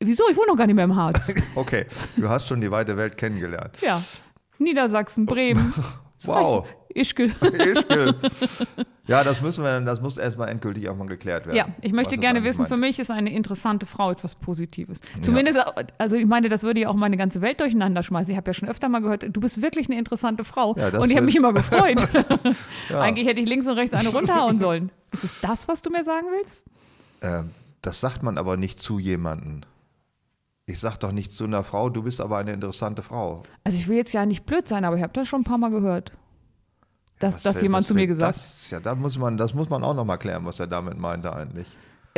[0.00, 0.24] Wieso?
[0.30, 1.32] Ich wohne noch gar nicht mehr im Harz.
[1.54, 1.86] Okay,
[2.16, 3.78] du hast schon die weite Welt kennengelernt.
[3.80, 4.02] Ja.
[4.58, 5.72] Niedersachsen, Bremen,
[6.24, 7.30] Wow, Ischgl.
[7.42, 8.14] Ischgl.
[9.06, 11.56] Ja, das müssen wir, das muss erstmal endgültig auch mal geklärt werden.
[11.56, 12.70] Ja, ich möchte gerne wissen, meint.
[12.70, 15.00] für mich ist eine interessante Frau etwas Positives.
[15.22, 15.58] Zumindest,
[15.98, 18.30] also ich meine, das würde ja auch meine ganze Welt durcheinander schmeißen.
[18.30, 20.74] Ich habe ja schon öfter mal gehört, du bist wirklich eine interessante Frau.
[20.76, 22.00] Ja, und ich habe mich immer gefreut.
[22.88, 23.00] Ja.
[23.00, 24.90] Eigentlich hätte ich links und rechts eine runterhauen sollen.
[25.12, 26.64] Ist es das, was du mir sagen willst?
[27.22, 27.50] Ähm,
[27.82, 29.62] das sagt man aber nicht zu jemandem.
[30.68, 33.44] Ich sag doch nicht zu einer Frau, du bist aber eine interessante Frau.
[33.62, 35.58] Also ich will jetzt ja nicht blöd sein, aber ich habe das schon ein paar
[35.58, 36.10] Mal gehört.
[37.20, 38.36] Dass Was das jemand zu mir gesagt hat.
[38.36, 40.98] Das, ja, da muss man, das muss man auch noch mal klären, was er damit
[40.98, 41.68] meinte eigentlich.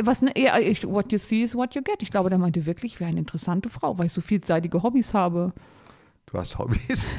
[0.01, 2.01] Was, ne, ja, ich, what you see is what you get.
[2.01, 5.13] Ich glaube, der meinte wirklich, ich wäre eine interessante Frau, weil ich so vielseitige Hobbys
[5.13, 5.53] habe.
[6.25, 7.13] Du hast Hobbys?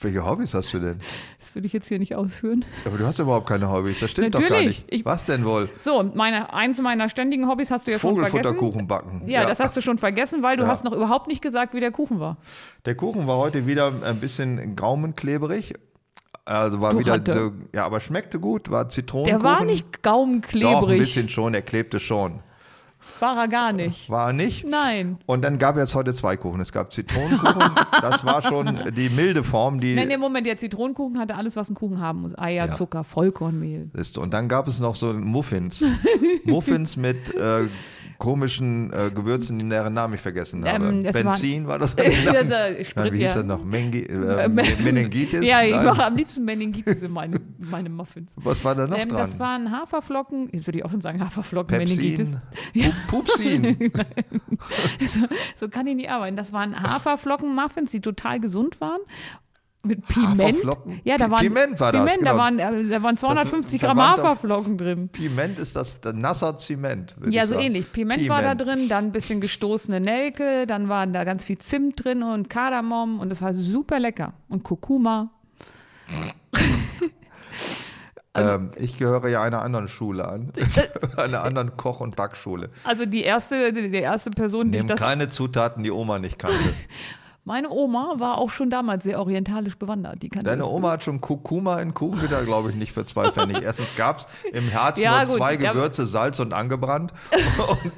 [0.00, 1.00] Welche Hobbys hast du denn?
[1.56, 2.66] Das will ich jetzt hier nicht ausführen.
[2.84, 3.98] Aber du hast überhaupt keine Hobbys.
[4.00, 4.80] Das stimmt doch gar Natürlich.
[4.82, 4.92] nicht.
[4.92, 5.70] Ich- was denn wohl?
[5.78, 8.36] So, meine, eins meiner ständigen Hobbys hast du ja schon vergessen.
[8.44, 9.22] Vogelfutterkuchen backen.
[9.26, 10.68] Ja, das hast du schon vergessen, weil du Ja.
[10.68, 12.36] hast noch überhaupt nicht gesagt, wie der Kuchen war.
[12.84, 15.72] Der Kuchen war heute wieder ein bisschen gaumenklebrig.
[16.44, 17.32] Also war Du wieder Ratte.
[17.34, 19.40] so, ja, aber schmeckte gut, war Zitronenkuchen.
[19.40, 20.70] Der war nicht gaumenklebrig.
[20.80, 22.40] Doch, ein bisschen schon, er klebte schon.
[23.20, 24.10] War er gar nicht.
[24.10, 24.66] War er nicht?
[24.68, 25.18] Nein.
[25.26, 26.60] Und dann gab es heute zwei Kuchen.
[26.60, 27.70] Es gab Zitronenkuchen,
[28.02, 31.70] das war schon die milde Form, die Nein, im Moment, der Zitronenkuchen hatte alles, was
[31.70, 32.36] ein Kuchen haben muss.
[32.38, 32.72] Eier, Ja.
[32.72, 33.90] Zucker, Vollkornmehl.
[34.16, 35.82] Und dann gab es noch so Muffins.
[36.44, 37.68] Muffins mit äh,
[38.18, 40.86] komischen äh, Gewürzen, deren Namen ich vergessen habe.
[40.86, 41.94] Ähm, das Benzin war das?
[42.24, 43.64] Das, äh, Sprit, wie hieß das noch?
[43.64, 44.12] Mengi, äh,
[44.46, 44.54] Ähm,
[44.84, 45.44] Meningitis?
[45.46, 48.30] Ja, ich mache am liebsten Meningitis in meine, meine Muffins.
[48.36, 49.18] Was war da noch Ähm, dran?
[49.18, 52.28] das waren Haferflocken, jetzt würde ich auch schon sagen Haferflocken, Meningitis.
[52.72, 52.92] Pepsin?
[53.08, 53.92] Pu- Pupsin?
[55.06, 55.20] So,
[55.60, 56.36] so kann ich nicht arbeiten.
[56.36, 59.00] Das waren Haferflocken-Muffins, die total gesund waren.
[59.86, 60.58] Mit Piment.
[61.04, 62.42] Ja, da waren, Piment war das, Piment, da, genau.
[62.42, 65.08] waren, da waren 250 Das Gramm Haferflocken drin.
[65.08, 67.16] Piment ist das, nasser Zement.
[67.28, 67.66] Ja, ich so sagen.
[67.66, 67.92] ähnlich.
[67.92, 72.04] Piment, war da drin, dann ein bisschen gestoßene Nelke, dann waren da ganz viel Zimt
[72.04, 74.32] drin und Kardamom und das war super lecker.
[74.48, 75.30] Und Kurkuma.
[78.36, 80.52] Also ähm, ich gehöre ja einer anderen Schule an.
[81.16, 82.68] einer anderen Koch- und Backschule.
[82.84, 85.00] Also die erste, die erste Person, die ich Nehmen das.
[85.00, 86.58] keine Zutaten, die Oma nicht kannte.
[87.46, 90.20] Meine Oma war auch schon damals sehr orientalisch bewandert.
[90.20, 90.66] Die kannte Deine.
[90.66, 93.58] Oma hat schon Kurkuma in Kuchen wieder, glaube ich, nicht für zwei Pfennig.
[93.62, 95.56] Erstens gab es im Herz Ja, nur gut, zwei.
[95.56, 97.12] Gewürze, Salz und angebrannt.
[97.84, 97.92] Und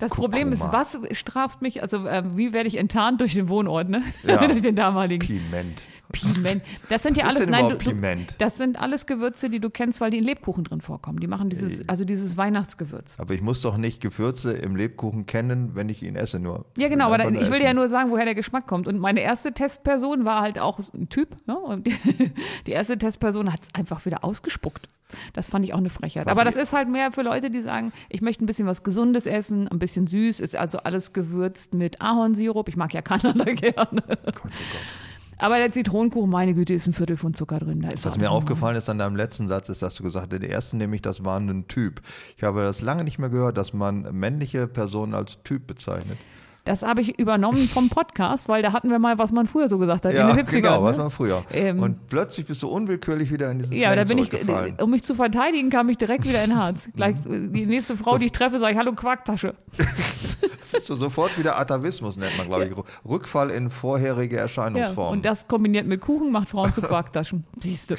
[0.00, 0.80] Das Problem ist, Kurkuma.
[0.80, 4.02] was straft mich, also äh, wie werde ich enttarnt durch den Wohnort, ne?
[4.24, 4.44] Ja.
[4.48, 5.24] durch den damaligen.
[5.24, 5.80] Piment.
[6.10, 6.62] Piment.
[6.88, 10.10] Das sind ja alles, nein, du, du, das sind alles Gewürze, die du kennst, weil
[10.10, 11.20] die in Lebkuchen drin vorkommen.
[11.20, 13.14] Die machen dieses, also dieses Weihnachtsgewürz.
[13.18, 16.66] Aber ich muss doch nicht Gewürze im Lebkuchen kennen, wenn ich ihn esse nur.
[16.76, 17.62] Ja, genau, aber da, ich will essen.
[17.62, 18.88] ja nur sagen, woher der Geschmack kommt.
[18.88, 21.36] Und meine erste Testperson war halt auch ein Typ.
[21.46, 21.58] Ne?
[21.58, 21.94] Und die,
[22.66, 24.88] die erste Testperson hat es einfach wieder ausgespuckt.
[25.32, 26.26] Das fand ich auch eine Frechheit.
[26.26, 28.82] Was Aber das ist halt mehr für Leute, die sagen, ich möchte ein bisschen was
[28.82, 32.68] Gesundes essen, ein bisschen süß, ist also alles gewürzt mit Ahornsirup.
[32.68, 34.02] Ich mag ja Kanada gerne.
[34.06, 34.52] Gott, oh Gott.
[35.40, 37.86] Aber der Zitronenkuchen, meine Güte, ist ein Viertel von Zucker drin.
[38.02, 40.76] Was mir aufgefallen ist an deinem letzten Satz, ist, dass du gesagt hast, der erste
[40.76, 42.02] nämlich, das war ein Typ.
[42.36, 46.18] Ich habe das lange nicht mehr gehört, dass man männliche Personen als Typ bezeichnet.
[46.64, 49.78] Das habe ich übernommen vom Podcast, weil da hatten wir mal, was man früher so
[49.78, 50.52] gesagt hat, Ja, in den 70ern.
[50.60, 51.02] genau, was ne?
[51.04, 51.42] man früher.
[51.52, 54.76] Ähm, Und plötzlich bist du unwillkürlich wieder in diesen Ja, da bin ich, zurückgefallen.
[54.80, 56.88] um mich zu verteidigen, kam ich direkt wieder in Harz.
[56.94, 57.46] Gleich Mhm.
[57.46, 59.54] äh, die nächste Frau, die ich treffe, sage ich, hallo Quarktasche.
[60.84, 62.72] So, sofort wieder Atavismus nennt man, glaube ich.
[63.10, 65.18] Rückfall in vorherige Ja, Erscheinungsformen.
[65.18, 67.44] und das kombiniert mit Kuchen macht Frauen zu Quarktaschen.
[67.60, 67.96] Siehst du.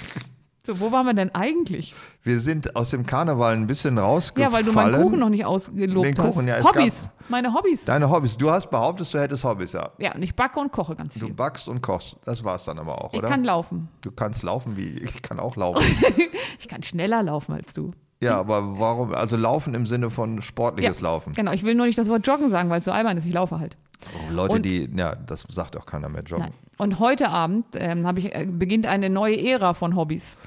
[0.64, 1.96] So, wo waren wir denn eigentlich?
[2.24, 4.54] Wir sind aus dem Karneval ein bisschen Ja, rausgefallen.
[4.54, 6.46] weil du meinen Kuchen noch nicht ausgelobt Den Kuchen, hast.
[6.48, 7.86] ja, es Hobbys, meine Hobbys.
[7.86, 8.38] Deine Hobbys.
[8.38, 9.90] Du hast behauptet, du hättest Hobbys, ja.
[9.98, 11.34] Ja, und ich backe und koche ganz Du viel.
[11.34, 12.16] backst und kochst.
[12.26, 13.30] Das war's dann aber auch, Ich oder?
[13.30, 13.90] kann laufen.
[14.02, 15.82] du kannst laufen wie ich kann auch laufen.
[16.60, 17.92] Ich kann schneller laufen als du.
[18.22, 19.16] ja, aber warum?
[19.16, 21.34] Also laufen im Sinne von sportliches ja, Laufen.
[21.34, 23.26] Genau, ich will nur nicht das Wort joggen sagen, weil es so albern ist.
[23.26, 23.78] Ich laufe halt.
[24.30, 26.46] Oh, Leute, Und- die, ja, das sagt auch keiner mehr joggen.
[26.46, 26.54] Nein.
[26.78, 30.38] Und heute Abend ähm, ich, äh, beginnt eine neue Ära von Hobbys.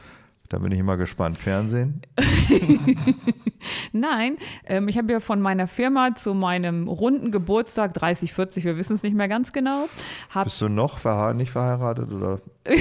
[0.50, 1.38] Da bin ich immer gespannt.
[1.38, 2.02] Fernsehen?
[3.92, 8.76] Nein, ähm, ich habe ja von meiner Firma zu meinem runden Geburtstag, 30, 40, wir
[8.76, 9.88] wissen es nicht mehr ganz genau,
[10.44, 12.40] Bist du noch verhe nicht verheiratet oder?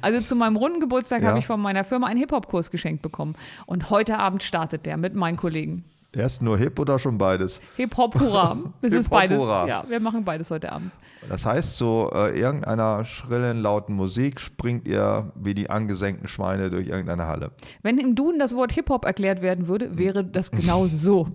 [0.00, 1.28] also zu meinem runden Geburtstag Ja.
[1.30, 3.34] habe ich von meiner Firma einen Hip-Hop-Kurs geschenkt bekommen.
[3.66, 5.84] Und heute Abend startet der mit meinen Kollegen.
[6.12, 7.60] Erst nur Hip oder schon beides?
[7.76, 8.56] Hip-Hop, hurra.
[8.82, 9.38] Das ist Hip-Hop, beides.
[9.38, 9.68] hurra.
[9.68, 10.90] Ja, wir machen beides heute Abend.
[11.28, 16.88] Das heißt, so äh, irgendeiner schrillen, lauten Musik springt ihr wie die angesenkten Schweine durch
[16.88, 17.52] irgendeine Halle.
[17.82, 21.28] Wenn im Duden das Wort Hip-Hop erklärt werden würde, wäre das genau so.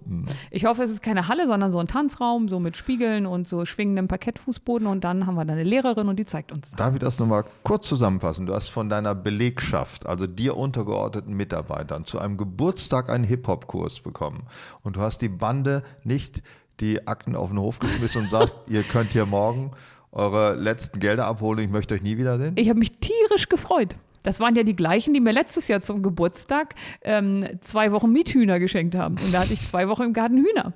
[0.52, 3.64] Ich hoffe, es ist keine Halle, sondern so ein Tanzraum, so mit Spiegeln und so
[3.66, 4.88] schwingendem Parkettfußboden.
[4.88, 6.72] Und dann haben wir da eine Lehrerin und die zeigt uns.
[6.72, 8.46] Darf ich das nochmal kurz zusammenfassen?
[8.46, 14.44] Du hast von deiner Belegschaft, also dir untergeordneten Mitarbeitern, zu einem Geburtstag einen Hip-Hop-Kurs bekommen.
[14.84, 16.44] Und du hast die Bande nicht
[16.80, 19.72] die Akten auf den Hof geschmissen und sagst, ihr könnt hier morgen
[20.12, 22.54] eure letzten Gelder abholen, ich möchte euch nie wiedersehen.
[22.58, 23.96] Ich habe mich tierisch gefreut.
[24.24, 28.60] Das waren ja die gleichen, die mir letztes Jahr zum Geburtstag ähm, zwei Wochen Miethühner
[28.60, 29.18] geschenkt haben.
[29.24, 30.74] Und da hatte ich zwei Wochen im Garten Hühner.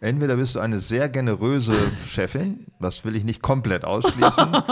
[0.00, 1.76] Entweder bist du eine sehr generöse
[2.08, 4.52] Chefin, das will ich nicht komplett ausschließen,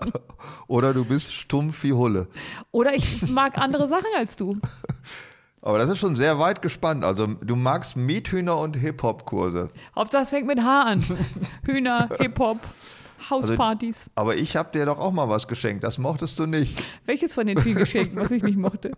[0.68, 2.28] oder du bist stumpf wie Hulle.
[2.70, 4.58] Oder ich mag andere Sachen als du.
[5.62, 7.04] Aber das ist schon sehr weit gespannt.
[7.04, 9.70] Also du magst Miethühner und Hip-Hop-Kurse.
[9.94, 11.04] Hauptsache es fängt mit H an.
[11.64, 12.58] Hühner, Hip-Hop,
[13.30, 14.10] Hauspartys.
[14.16, 16.82] Aber ich habe dir doch auch mal was geschenkt, das mochtest du nicht.
[17.06, 18.90] Welches von den vielen Geschenken, was ich nicht mochte?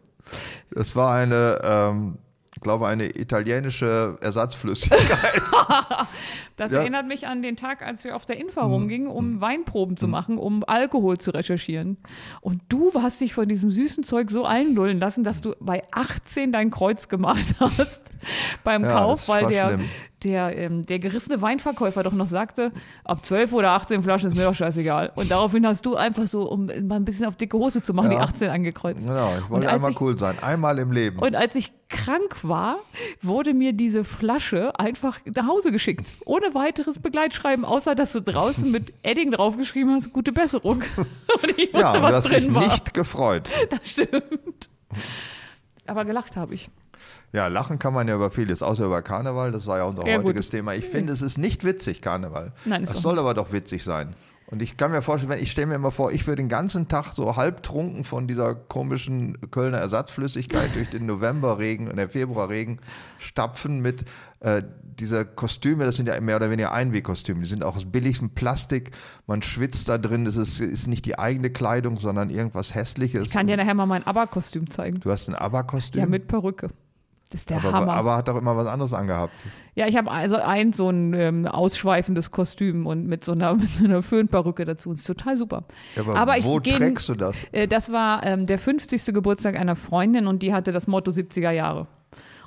[0.70, 2.18] Das war eine, ähm,
[2.54, 5.42] ich glaube, eine italienische Ersatzflüssigkeit.
[6.56, 6.78] Das Ja.
[6.82, 10.38] erinnert mich an den Tag, als wir auf der Infa rumgingen, um Weinproben zu machen,
[10.38, 11.96] um Alkohol zu recherchieren.
[12.42, 16.52] Und du hast dich von diesem süßen Zeug so einlullen lassen, dass du bei 18
[16.52, 18.12] dein Kreuz gemacht hast
[18.62, 19.88] beim Ja, Kauf, weil der, schlimm.
[20.24, 22.72] Der, ähm, der gerissene Weinverkäufer doch noch sagte,
[23.04, 25.12] ab 12 oder 18 Flaschen ist mir doch scheißegal.
[25.14, 28.10] Und daraufhin hast du einfach so, um mal ein bisschen auf dicke Hose zu machen,
[28.10, 28.22] die Ja.
[28.22, 29.00] 18 angekreuzt.
[29.06, 31.18] Genau, ich wollte einmal ich- cool sein, einmal im Leben.
[31.18, 32.78] Und als ich krank war,
[33.22, 36.06] wurde mir diese Flasche einfach nach Hause geschickt.
[36.24, 40.82] Ohne weiteres Begleitschreiben, außer dass du draußen mit Edding draufgeschrieben hast, gute Besserung.
[40.96, 42.66] Und ich wusste, ja, und du was hast dich drin war.
[42.68, 43.50] nicht gefreut.
[43.70, 44.68] Das stimmt.
[45.86, 46.68] Aber gelacht habe ich.
[47.34, 49.50] Ja, lachen kann man ja über vieles, außer über Karneval.
[49.50, 50.26] Das war ja unser Ja, gut.
[50.26, 50.74] heutiges Thema.
[50.74, 52.52] Ich finde, es ist nicht witzig, Karneval.
[52.64, 54.14] Nein, auch soll aber doch witzig sein.
[54.46, 57.12] Und ich kann mir vorstellen, ich stelle mir immer vor, ich würde den ganzen Tag
[57.14, 62.78] so halbtrunken von dieser komischen Kölner Ersatzflüssigkeit durch den Novemberregen und den Februarregen
[63.18, 64.04] stapfen mit
[64.38, 68.30] äh, dieser Kostüme, das sind ja mehr oder weniger Einwegkostüme, die sind auch aus billigem
[68.30, 68.92] Plastik,
[69.26, 73.26] man schwitzt da drin, das ist, ist nicht die eigene Kleidung, sondern irgendwas Hässliches.
[73.26, 75.00] Ich kann dir nachher mal mein ABBA-Kostüm zeigen.
[75.00, 76.68] du hast ein ABBA-Kostüm, Ja, mit Perücke.
[77.34, 77.92] Das ist der aber, Hammer.
[77.92, 79.32] aber hat doch immer was anderes angehabt.
[79.74, 83.68] ja, ich habe also ein so ein ähm, ausschweifendes Kostüm und mit so einer, mit
[83.70, 84.92] so einer Föhnperücke dazu.
[84.92, 85.64] Das ist total super.
[86.14, 87.34] Aber, ich wo geh- trägst du das?
[87.50, 89.06] Äh, Das war ähm, der 50.
[89.12, 91.88] Geburtstag einer Freundin und die hatte das Motto 70er Jahre.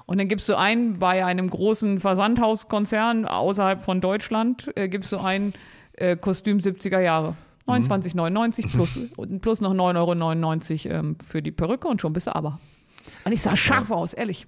[0.06, 5.18] Und dann gibst du ein, bei einem großen Versandhauskonzern außerhalb von Deutschland, äh, gibst du
[5.18, 5.52] ein
[5.94, 7.36] äh, Kostüm 70er Jahre.
[7.68, 12.36] 29,99 plus, und plus noch 9,99 Euro ähm, für die Perücke und schon bist du
[12.36, 12.60] aber.
[13.26, 14.48] Und ich sah scharf aus, ehrlich.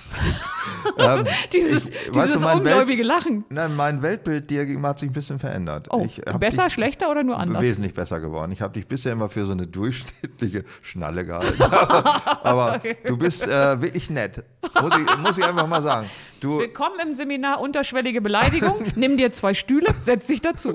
[0.97, 3.45] Ähm, Dieses, ich- dieses du, ungläubige Lachen.
[3.49, 5.87] Nein, mein Weltbild dir gegenüber hat sich ein bisschen verändert.
[5.89, 6.05] Oh,
[6.39, 7.61] besser, dich schlechter oder nur anders?
[7.61, 8.51] Wesentlich besser geworden.
[8.51, 11.61] Ich habe dich bisher immer für so eine durchschnittliche Schnalle gehalten.
[11.63, 14.43] Aber du bist äh, wirklich nett.
[14.81, 16.09] Muss ich, muss ich einfach mal sagen.
[16.39, 18.79] Du, Willkommen im Seminar Unterschwellige Beleidigung.
[18.95, 20.73] Nimm dir zwei Stühle, setz dich dazu.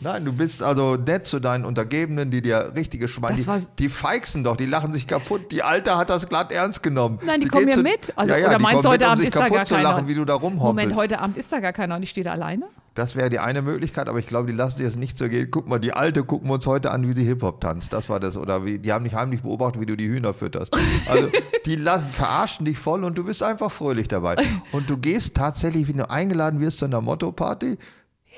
[0.00, 3.36] nein, du bist also nett zu deinen Untergebenen, die dir richtige Schweine.
[3.36, 5.50] Die, die feixen doch, die lachen sich kaputt.
[5.52, 7.18] Die Alte hat das glatt ernst genommen.
[7.24, 8.12] Nein, die kommen geht ja mit.
[8.14, 9.96] Also, ja, ja, oder meinst du, heute um Abend sich ist da gar zu lachen,
[9.96, 10.08] keiner?
[10.08, 10.38] wie du da.
[10.38, 12.66] Moment, heute Abend ist da gar keiner und ich stehe da alleine?
[12.94, 15.48] Das wäre die eine Möglichkeit, aber ich glaube, die lassen dir das nicht so gehen.
[15.50, 17.92] Guck mal, die Alte gucken wir uns heute an, wie die Hip-Hop tanzt.
[17.92, 18.36] Das war das.
[18.36, 20.72] Oder wie, die haben dich heimlich beobachtet, wie du die Hühner fütterst.
[21.08, 21.28] Also,
[21.66, 24.36] die lassen, verarschen dich voll und du bist einfach fröhlich dabei.
[24.70, 27.78] Und du gehst tatsächlich, wenn du eingeladen wirst zu einer Motto-Party,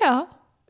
[0.03, 0.25] Ja.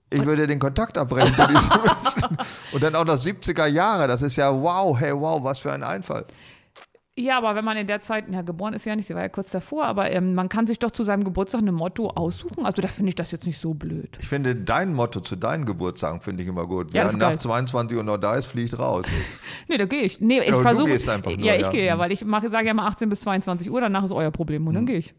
[0.09, 2.37] ich würde den Kontakt abbrechen zu diesen Menschen.
[2.73, 4.09] Und dann auch noch 70er Jahre.
[4.09, 6.25] Das ist ja wow, hey, wow, was für ein Einfall.
[7.19, 9.23] Ja, aber wenn man in der Zeit, ja, geboren ist sie ja nicht, sie war
[9.23, 12.63] ja kurz davor, aber ähm, man kann sich doch zu seinem Geburtstag ein Motto aussuchen.
[12.65, 14.15] Also da finde ich das jetzt nicht so blöd.
[14.21, 16.93] Ich finde dein Motto zu deinen Geburtstagen finde ich immer gut.
[16.93, 17.39] Ja, Wer ist nach geil.
[17.39, 19.05] 22 Uhr noch da ist, fliegt raus.
[19.69, 20.21] Nee, da gehe ich.
[20.21, 20.91] Nee, ich Ja, du versuche.
[20.91, 21.71] gehst einfach nur, ja, ich ja.
[21.71, 21.99] gehe ja, Mhm.
[21.99, 24.73] weil ich mache, sage ja mal 18 bis 22 Uhr, danach ist euer Problem und
[24.75, 25.13] dann gehe ich.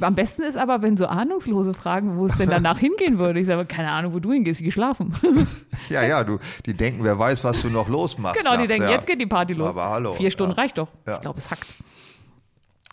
[0.00, 3.38] Am besten ist aber, wenn so Ahnungslose fragen, wo es denn danach hingehen würde.
[3.38, 5.12] Ich sage, keine Ahnung, wo du hingehst, ich gehe schlafen.
[5.88, 8.38] Ja, ja, du, die denken, wer weiß, was du noch losmachst.
[8.38, 9.68] genau, die nachts, denken, jetzt geht die Party los.
[9.70, 10.88] Aber hallo, Vier Stunden reicht doch.
[11.06, 11.16] Ja.
[11.16, 11.66] Ich glaube, hackt.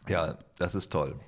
[0.08, 1.20] Ja, das ist toll.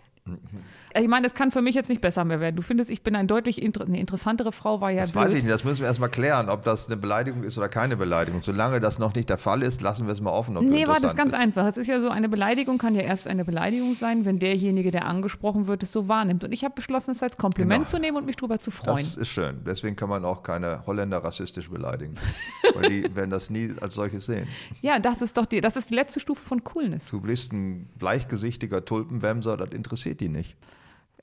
[1.00, 2.56] Ich meine, es kann für mich jetzt nicht besser mehr werden.
[2.56, 5.44] Du findest, ich bin ein deutlich inter eine interessantere Frau, war ja Das weiß ich
[5.44, 8.42] nicht, das müssen wir erstmal klären, ob das eine Beleidigung ist oder keine Beleidigung.
[8.44, 10.58] Solange das noch nicht der Fall ist, lassen wir es mal offen.
[10.58, 11.40] Ob Nee, war das ganz ist.
[11.40, 11.66] einfach.
[11.66, 15.06] Es ist ja so, eine Beleidigung kann ja erst eine Beleidigung sein, wenn derjenige, der
[15.06, 16.44] angesprochen wird, es so wahrnimmt.
[16.44, 17.90] Und ich habe beschlossen, es als Kompliment Genau.
[17.90, 18.98] zu nehmen und mich drüber zu freuen.
[18.98, 19.62] Das ist schön.
[19.66, 22.16] Deswegen kann man auch keine Holländer rassistisch beleidigen.
[22.76, 24.48] weil die werden das nie als solches sehen.
[24.82, 27.10] ja, das ist doch die, das ist die letzte Stufe von Coolness.
[27.10, 30.56] Du bist ein bleichgesichtiger Tulpenwämser, das interessiert die nicht.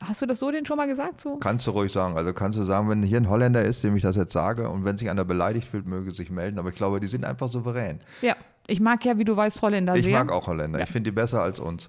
[0.03, 1.21] Hast du das so denen schon mal gesagt?
[1.21, 1.37] So?
[1.39, 2.17] Kannst du ruhig sagen.
[2.17, 4.85] Also kannst du sagen, wenn hier ein Holländer ist, dem ich das jetzt sage, und
[4.85, 6.59] wenn sich einer beleidigt fühlt, möge sich melden.
[6.59, 8.01] Aber ich glaube, die sind einfach souverän.
[8.23, 8.37] Ja.
[8.71, 10.13] Ich mag ja, wie du weißt, Holländer Ich sehr.
[10.13, 10.79] mag auch Holländer.
[10.81, 11.89] Ich finde die besser als uns.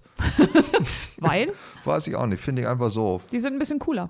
[1.17, 1.51] Weil
[1.83, 2.41] Weiß ich auch nicht.
[2.41, 3.21] Finde ich einfach so.
[3.31, 4.09] die sind ein bisschen cooler.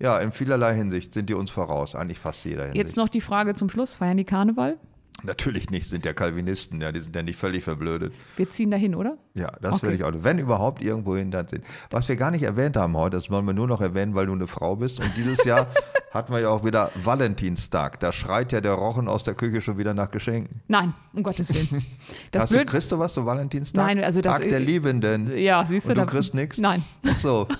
[0.00, 1.94] Ja, in vielerlei Hinsicht sind die uns voraus.
[1.94, 2.76] Eigentlich fast jeder Hinsicht.
[2.76, 3.92] Jetzt noch die Frage zum Schluss.
[3.94, 4.76] Feiern die Karneval?
[5.24, 6.80] Natürlich nicht, sind ja Calvinisten.
[6.80, 8.12] Ja, die sind ja nicht völlig verblödet.
[8.36, 9.16] Wir ziehen dahin, oder?
[9.34, 9.88] Ja, das Okay.
[9.88, 10.12] will ich auch.
[10.14, 11.64] Wenn überhaupt irgendwo hin, dann sind.
[11.90, 14.32] Was wir gar nicht erwähnt haben heute, das wollen wir nur noch erwähnen, weil du
[14.32, 14.98] eine Frau bist.
[15.00, 15.66] Und dieses Jahr
[16.12, 18.00] hatten wir ja auch wieder Valentinstag.
[18.00, 20.60] Da schreit ja der Rochen aus der Küche schon wieder nach Geschenken.
[20.68, 21.84] Nein, um Gottes Willen.
[22.32, 23.84] Das Hast du, blöd, kriegst du was zu Valentinstag?
[23.86, 25.36] Nein, also das- Tag der Liebenden.
[25.36, 26.58] ja, siehst du Und du da- kriegst nichts?
[26.58, 26.82] Nein.
[27.06, 27.46] Ach so.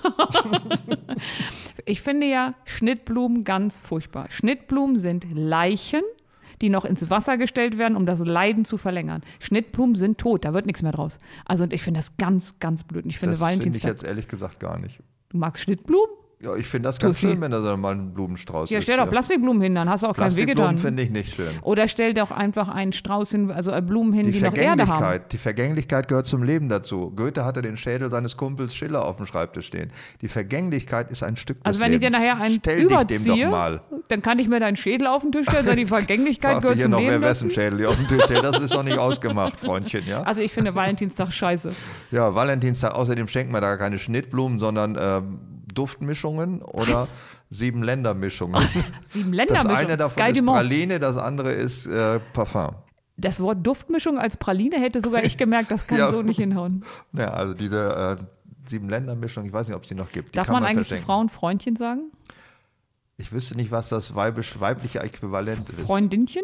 [1.86, 4.26] Ich finde ja Schnittblumen ganz furchtbar.
[4.30, 6.02] Schnittblumen sind Leichen,
[6.60, 9.22] die noch ins Wasser gestellt werden, um das Leiden zu verlängern.
[9.38, 11.18] Schnittblumen sind tot, da wird nichts mehr draus.
[11.44, 13.04] Also und ich finde das ganz, ganz blöd.
[13.04, 13.90] Und ich finde Das finde ich Valentinstag.
[13.92, 15.00] jetzt ehrlich gesagt gar nicht.
[15.30, 16.08] du magst Schnittblumen?
[16.42, 17.32] Ja, ich finde das ganz Tussi.
[17.32, 18.84] schön, wenn da so mal ein Blumenstrauß Ja, ist.
[18.84, 20.78] stell doch Plastikblumen hin, dann hast du auch kein Plastikblumen wehgetan.
[20.78, 21.50] finde ich nicht schön.
[21.60, 24.86] Oder stell doch einfach einen Strauß hin, also äh, Blumen hin, die, Die noch Erde
[24.86, 24.88] haben.
[24.88, 27.10] Vergänglichkeit, die Vergänglichkeit gehört zum Leben dazu.
[27.14, 29.92] Goethe hatte den Schädel seines Kumpels Schiller auf dem Schreibtisch stehen.
[30.22, 33.80] Die Vergänglichkeit ist ein Stück Also des wenn ich dir nachher einen Stell doch überziehe,
[34.08, 36.84] dann kann ich mir deinen Schädel auf den Tisch stellen, sondern die Vergänglichkeit gehört hier
[36.84, 37.50] zum noch, Leben wer wessen.
[37.50, 38.42] Schädel hier auf dem Tisch steht.
[38.42, 40.22] Das ist noch nicht ausgemacht, Freundchen, ja?
[40.22, 41.70] Also ich finde Valentinstag scheiße.
[42.12, 45.38] Ja, Valentinstag, außerdem schenkt man da keine Schnittblumen, sondern ähm,
[45.74, 47.14] Duftmischungen oder Was?
[47.50, 48.60] sieben Ländermischungen.
[49.10, 49.76] Sieben Das Ländermischung.
[49.76, 50.46] eine davon Sky ist.
[50.46, 52.76] Praline, das andere ist äh, Parfum.
[53.16, 56.12] Das Wort Duftmischung als Praline hätte sogar ich gemerkt, das kann Ja.
[56.12, 56.84] so nicht hinhauen.
[57.12, 58.24] Ja, also diese äh,
[58.68, 60.36] sieben Ländermischung, ich weiß nicht, ob es die noch gibt.
[60.36, 60.96] Darf man, man eigentlich zu.
[60.96, 62.10] Frauen Freundchen sagen?
[63.18, 65.80] Ich wüsste nicht, was das weibisch, weibliche Äquivalent ist.
[65.80, 66.42] Freundinchen?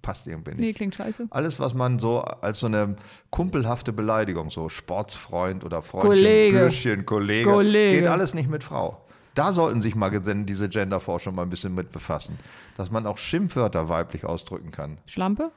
[0.00, 0.60] Passt irgendwie nicht.
[0.60, 1.26] Nee, klingt scheiße.
[1.30, 2.96] Alles, was man so als so eine
[3.30, 6.58] kumpelhafte Beleidigung, so Sportsfreund oder Freundchen, Kollege.
[6.58, 8.00] Bürschchen, Kollege, Kollege.
[8.00, 9.04] geht alles nicht mit Frau.
[9.34, 12.38] Da sollten sich mal diese Genderforschung mal ein bisschen mit befassen.
[12.76, 14.98] Dass man auch Schimpfwörter weiblich ausdrücken kann.
[15.06, 15.50] Schlampe?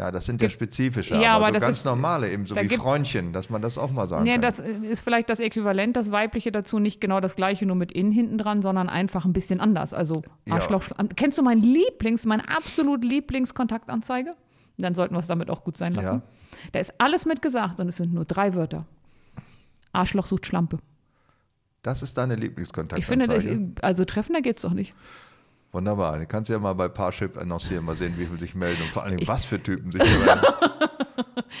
[0.00, 2.68] Ja, das sind ja spezifische, Ja, aber, aber so ganz ist- normale, eben so wie
[2.74, 4.40] Freundchen, dass man das auch mal sagen Nee, kann.
[4.40, 8.10] das ist vielleicht das Äquivalent, das Weibliche dazu, nicht genau das gleiche, nur mit in
[8.10, 9.92] hinten dran, sondern einfach ein bisschen anders.
[9.92, 10.54] Also Ja.
[10.54, 10.82] Arschloch.
[10.84, 14.36] Schlam- Kennst du mein Lieblings, mein absolut Lieblingskontaktanzeige?
[14.78, 16.22] Dann sollten wir es damit auch gut sein lassen.
[16.72, 18.86] Da ist alles mit gesagt und es sind nur drei Wörter.
[19.92, 20.78] Arschloch sucht Schlampe.
[21.82, 23.40] das ist deine Ich Lieblingskontaktanzeige.
[23.48, 24.94] finde, also treffender geht's doch nicht.
[25.72, 26.18] Wunderbar.
[26.18, 29.04] Du kannst ja mal bei Parship annoncieren, mal sehen, wie viele sich melden und vor
[29.04, 30.40] allem, was für Typen sich melden.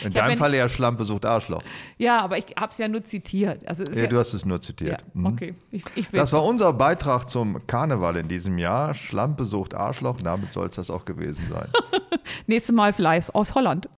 [0.04, 1.62] In Ja, deinem Fall eher Schlampe sucht Arschloch.
[1.98, 3.66] Ja, aber ich habe es ja nur zitiert.
[3.68, 5.04] Also Ja, ja, du hast es nur ja, zitiert.
[5.14, 5.26] Mhm.
[5.26, 5.54] okay.
[5.70, 6.08] Ich, ich.
[6.10, 8.94] Das war unser Beitrag zum Karneval in diesem Jahr.
[8.94, 10.16] Schlampe sucht Arschloch.
[10.22, 11.68] Damit soll es das auch gewesen sein.
[12.46, 13.88] Nächstes Mal vielleicht aus Holland.